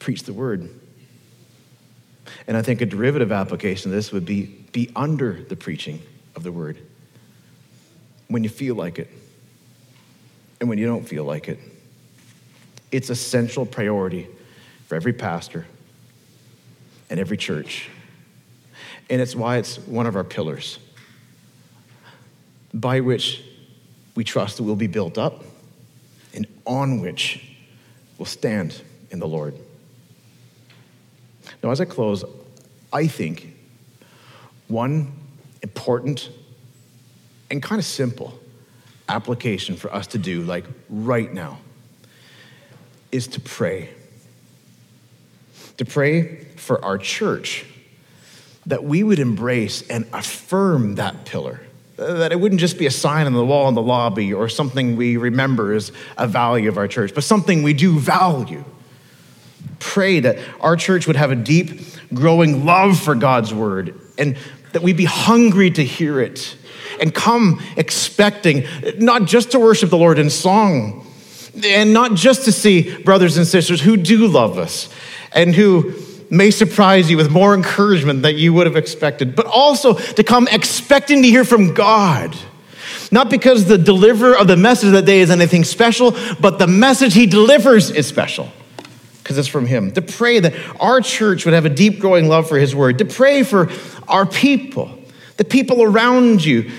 preach 0.00 0.24
the 0.24 0.32
word. 0.32 0.68
And 2.48 2.56
I 2.56 2.62
think 2.62 2.80
a 2.80 2.86
derivative 2.86 3.30
application 3.30 3.92
of 3.92 3.96
this 3.96 4.10
would 4.10 4.26
be 4.26 4.46
be 4.72 4.90
under 4.96 5.44
the 5.44 5.54
preaching 5.54 6.02
of 6.34 6.42
the 6.42 6.50
word 6.50 6.78
when 8.26 8.42
you 8.42 8.50
feel 8.50 8.74
like 8.74 8.98
it 8.98 9.08
and 10.58 10.68
when 10.68 10.78
you 10.78 10.86
don't 10.86 11.08
feel 11.08 11.22
like 11.22 11.48
it. 11.48 11.60
It's 12.90 13.08
a 13.08 13.14
central 13.14 13.66
priority 13.66 14.26
for 14.88 14.96
every 14.96 15.12
pastor 15.12 15.64
and 17.10 17.18
every 17.18 17.36
church. 17.36 17.88
And 19.10 19.20
it's 19.20 19.34
why 19.34 19.56
it's 19.56 19.78
one 19.78 20.06
of 20.06 20.16
our 20.16 20.24
pillars 20.24 20.78
by 22.74 23.00
which 23.00 23.42
we 24.14 24.24
trust 24.24 24.58
that 24.58 24.62
we'll 24.62 24.76
be 24.76 24.86
built 24.86 25.16
up 25.16 25.42
and 26.34 26.46
on 26.66 27.00
which 27.00 27.42
we'll 28.18 28.26
stand 28.26 28.82
in 29.10 29.18
the 29.18 29.26
Lord. 29.26 29.54
Now, 31.62 31.70
as 31.70 31.80
I 31.80 31.86
close, 31.86 32.24
I 32.92 33.06
think 33.06 33.54
one 34.68 35.12
important 35.62 36.30
and 37.50 37.62
kind 37.62 37.78
of 37.78 37.84
simple 37.84 38.38
application 39.08 39.76
for 39.76 39.92
us 39.92 40.06
to 40.08 40.18
do, 40.18 40.42
like 40.42 40.64
right 40.90 41.32
now, 41.32 41.58
is 43.10 43.26
to 43.28 43.40
pray. 43.40 43.88
To 45.78 45.84
pray 45.84 46.44
for 46.56 46.84
our 46.84 46.98
church 46.98 47.64
that 48.66 48.84
we 48.84 49.02
would 49.02 49.18
embrace 49.18 49.82
and 49.88 50.06
affirm 50.12 50.96
that 50.96 51.24
pillar. 51.24 51.60
That 51.96 52.30
it 52.30 52.38
wouldn't 52.38 52.60
just 52.60 52.78
be 52.78 52.86
a 52.86 52.90
sign 52.90 53.26
on 53.26 53.32
the 53.32 53.44
wall 53.44 53.68
in 53.68 53.74
the 53.74 53.82
lobby 53.82 54.32
or 54.32 54.48
something 54.48 54.96
we 54.96 55.16
remember 55.16 55.72
as 55.72 55.90
a 56.16 56.28
value 56.28 56.68
of 56.68 56.76
our 56.76 56.86
church, 56.86 57.14
but 57.14 57.24
something 57.24 57.62
we 57.62 57.72
do 57.72 57.98
value. 57.98 58.62
Pray 59.78 60.20
that 60.20 60.38
our 60.60 60.76
church 60.76 61.06
would 61.06 61.16
have 61.16 61.30
a 61.30 61.36
deep, 61.36 61.80
growing 62.12 62.64
love 62.66 63.00
for 63.00 63.14
God's 63.14 63.54
word 63.54 63.98
and 64.18 64.36
that 64.72 64.82
we'd 64.82 64.96
be 64.96 65.06
hungry 65.06 65.70
to 65.70 65.84
hear 65.84 66.20
it 66.20 66.56
and 67.00 67.14
come 67.14 67.62
expecting 67.76 68.64
not 68.98 69.24
just 69.24 69.52
to 69.52 69.58
worship 69.58 69.90
the 69.90 69.96
Lord 69.96 70.18
in 70.18 70.30
song 70.30 71.06
and 71.64 71.92
not 71.92 72.14
just 72.14 72.44
to 72.44 72.52
see 72.52 73.02
brothers 73.02 73.36
and 73.36 73.46
sisters 73.46 73.80
who 73.80 73.96
do 73.96 74.26
love 74.26 74.58
us 74.58 74.88
and 75.32 75.54
who 75.54 75.94
may 76.30 76.50
surprise 76.50 77.10
you 77.10 77.16
with 77.16 77.30
more 77.30 77.54
encouragement 77.54 78.22
that 78.22 78.34
you 78.34 78.52
would 78.52 78.66
have 78.66 78.76
expected, 78.76 79.34
but 79.34 79.46
also 79.46 79.94
to 79.94 80.22
come 80.22 80.48
expecting 80.48 81.22
to 81.22 81.28
hear 81.28 81.44
from 81.44 81.74
God. 81.74 82.36
Not 83.10 83.30
because 83.30 83.64
the 83.64 83.78
deliverer 83.78 84.36
of 84.36 84.46
the 84.46 84.56
message 84.56 84.92
that 84.92 85.06
day 85.06 85.20
is 85.20 85.30
anything 85.30 85.64
special, 85.64 86.14
but 86.40 86.58
the 86.58 86.66
message 86.66 87.14
he 87.14 87.26
delivers 87.26 87.90
is 87.90 88.06
special 88.06 88.50
because 89.22 89.38
it's 89.38 89.48
from 89.48 89.66
him. 89.66 89.92
To 89.92 90.02
pray 90.02 90.40
that 90.40 90.54
our 90.80 91.00
church 91.00 91.44
would 91.44 91.54
have 91.54 91.64
a 91.64 91.70
deep 91.70 92.00
growing 92.00 92.28
love 92.28 92.48
for 92.48 92.58
his 92.58 92.74
word. 92.74 92.98
To 92.98 93.04
pray 93.04 93.42
for 93.42 93.70
our 94.06 94.26
people, 94.26 94.98
the 95.36 95.44
people 95.44 95.82
around 95.82 96.44
you, 96.44 96.70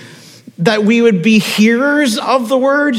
that 0.58 0.84
we 0.84 1.00
would 1.00 1.22
be 1.22 1.38
hearers 1.38 2.18
of 2.18 2.48
the 2.48 2.58
word 2.58 2.96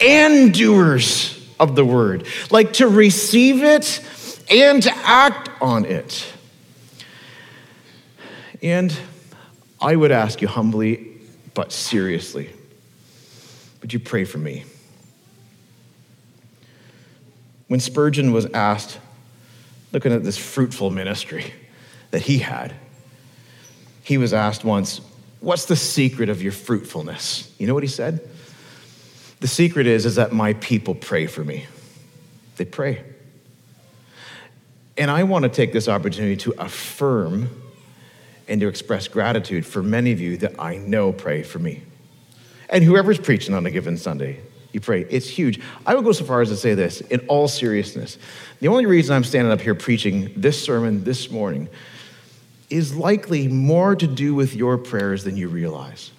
and 0.00 0.52
doers 0.52 1.36
of 1.58 1.76
the 1.76 1.84
word. 1.84 2.26
Like 2.50 2.74
to 2.74 2.88
receive 2.88 3.62
it 3.62 4.02
and 4.50 4.82
to 4.82 4.92
act 4.96 5.48
on 5.60 5.84
it. 5.84 6.32
And 8.62 8.96
I 9.80 9.96
would 9.96 10.10
ask 10.10 10.42
you 10.42 10.48
humbly, 10.48 11.06
but 11.54 11.72
seriously, 11.72 12.50
would 13.80 13.92
you 13.92 14.00
pray 14.00 14.24
for 14.24 14.38
me? 14.38 14.64
When 17.68 17.80
Spurgeon 17.80 18.32
was 18.32 18.46
asked, 18.46 18.98
looking 19.92 20.12
at 20.12 20.24
this 20.24 20.36
fruitful 20.36 20.90
ministry 20.90 21.52
that 22.10 22.22
he 22.22 22.38
had, 22.38 22.74
he 24.02 24.18
was 24.18 24.34
asked 24.34 24.64
once, 24.64 25.00
What's 25.40 25.64
the 25.64 25.76
secret 25.76 26.28
of 26.28 26.42
your 26.42 26.52
fruitfulness? 26.52 27.54
You 27.58 27.66
know 27.66 27.72
what 27.72 27.82
he 27.82 27.88
said? 27.88 28.28
The 29.40 29.48
secret 29.48 29.86
is, 29.86 30.04
is 30.04 30.16
that 30.16 30.32
my 30.32 30.52
people 30.54 30.94
pray 30.94 31.26
for 31.26 31.42
me. 31.42 31.66
They 32.56 32.66
pray. 32.66 33.02
And 35.00 35.10
I 35.10 35.22
want 35.22 35.44
to 35.44 35.48
take 35.48 35.72
this 35.72 35.88
opportunity 35.88 36.36
to 36.36 36.54
affirm 36.58 37.48
and 38.46 38.60
to 38.60 38.68
express 38.68 39.08
gratitude 39.08 39.64
for 39.64 39.82
many 39.82 40.12
of 40.12 40.20
you 40.20 40.36
that 40.36 40.56
I 40.58 40.76
know 40.76 41.10
pray 41.10 41.42
for 41.42 41.58
me. 41.58 41.82
And 42.68 42.84
whoever's 42.84 43.18
preaching 43.18 43.54
on 43.54 43.64
a 43.64 43.70
given 43.70 43.96
Sunday, 43.96 44.40
you 44.74 44.80
pray. 44.80 45.06
It's 45.08 45.26
huge. 45.26 45.58
I 45.86 45.94
would 45.94 46.04
go 46.04 46.12
so 46.12 46.26
far 46.26 46.42
as 46.42 46.50
to 46.50 46.56
say 46.56 46.74
this 46.74 47.00
in 47.00 47.20
all 47.28 47.48
seriousness. 47.48 48.18
The 48.60 48.68
only 48.68 48.84
reason 48.84 49.16
I'm 49.16 49.24
standing 49.24 49.50
up 49.50 49.62
here 49.62 49.74
preaching 49.74 50.34
this 50.36 50.62
sermon 50.62 51.02
this 51.02 51.30
morning 51.30 51.70
is 52.68 52.94
likely 52.94 53.48
more 53.48 53.96
to 53.96 54.06
do 54.06 54.34
with 54.34 54.54
your 54.54 54.76
prayers 54.76 55.24
than 55.24 55.34
you 55.34 55.48
realize, 55.48 56.10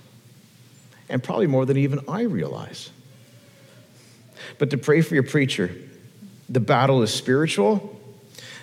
and 1.07 1.23
probably 1.23 1.45
more 1.45 1.67
than 1.67 1.77
even 1.77 1.99
I 2.07 2.23
realize. 2.23 2.89
But 4.57 4.71
to 4.71 4.77
pray 4.79 5.01
for 5.01 5.13
your 5.13 5.23
preacher, 5.23 5.69
the 6.49 6.59
battle 6.59 7.03
is 7.03 7.13
spiritual 7.13 8.00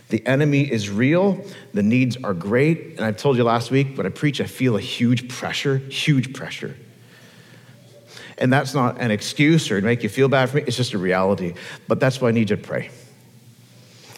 the 0.09 0.27
enemy 0.27 0.63
is 0.63 0.89
real, 0.89 1.45
the 1.75 1.83
needs 1.83 2.17
are 2.25 2.35
great. 2.35 2.97
And 2.97 3.01
I 3.01 3.13
told 3.13 3.37
you 3.37 3.45
last 3.45 3.71
week, 3.71 3.95
but 3.95 4.07
I 4.07 4.09
preach, 4.09 4.41
I 4.41 4.47
feel 4.47 4.77
a 4.77 4.81
huge 4.81 5.29
pressure, 5.29 5.79
huge 5.79 6.33
pressure. 6.33 6.77
And 8.39 8.53
that's 8.53 8.73
not 8.73 9.01
an 9.01 9.11
excuse 9.11 9.71
or 9.71 9.81
to 9.81 9.87
make 9.87 10.03
you 10.03 10.09
feel 10.09 10.29
bad 10.29 10.49
for 10.49 10.57
me, 10.57 10.63
it's 10.67 10.77
just 10.77 10.95
a 10.95 10.99
reality. 10.99 11.55
But 11.89 12.01
that's 12.01 12.21
why 12.21 12.29
I 12.29 12.33
need 12.33 12.51
you 12.51 12.57
to 12.57 12.63
pray. 12.63 12.91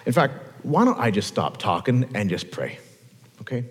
In 0.06 0.12
fact, 0.12 0.34
why 0.62 0.84
don't 0.84 0.98
I 0.98 1.10
just 1.10 1.28
stop 1.28 1.56
talking 1.56 2.10
and 2.14 2.28
just 2.30 2.50
pray? 2.50 2.78
Okay? 3.40 3.64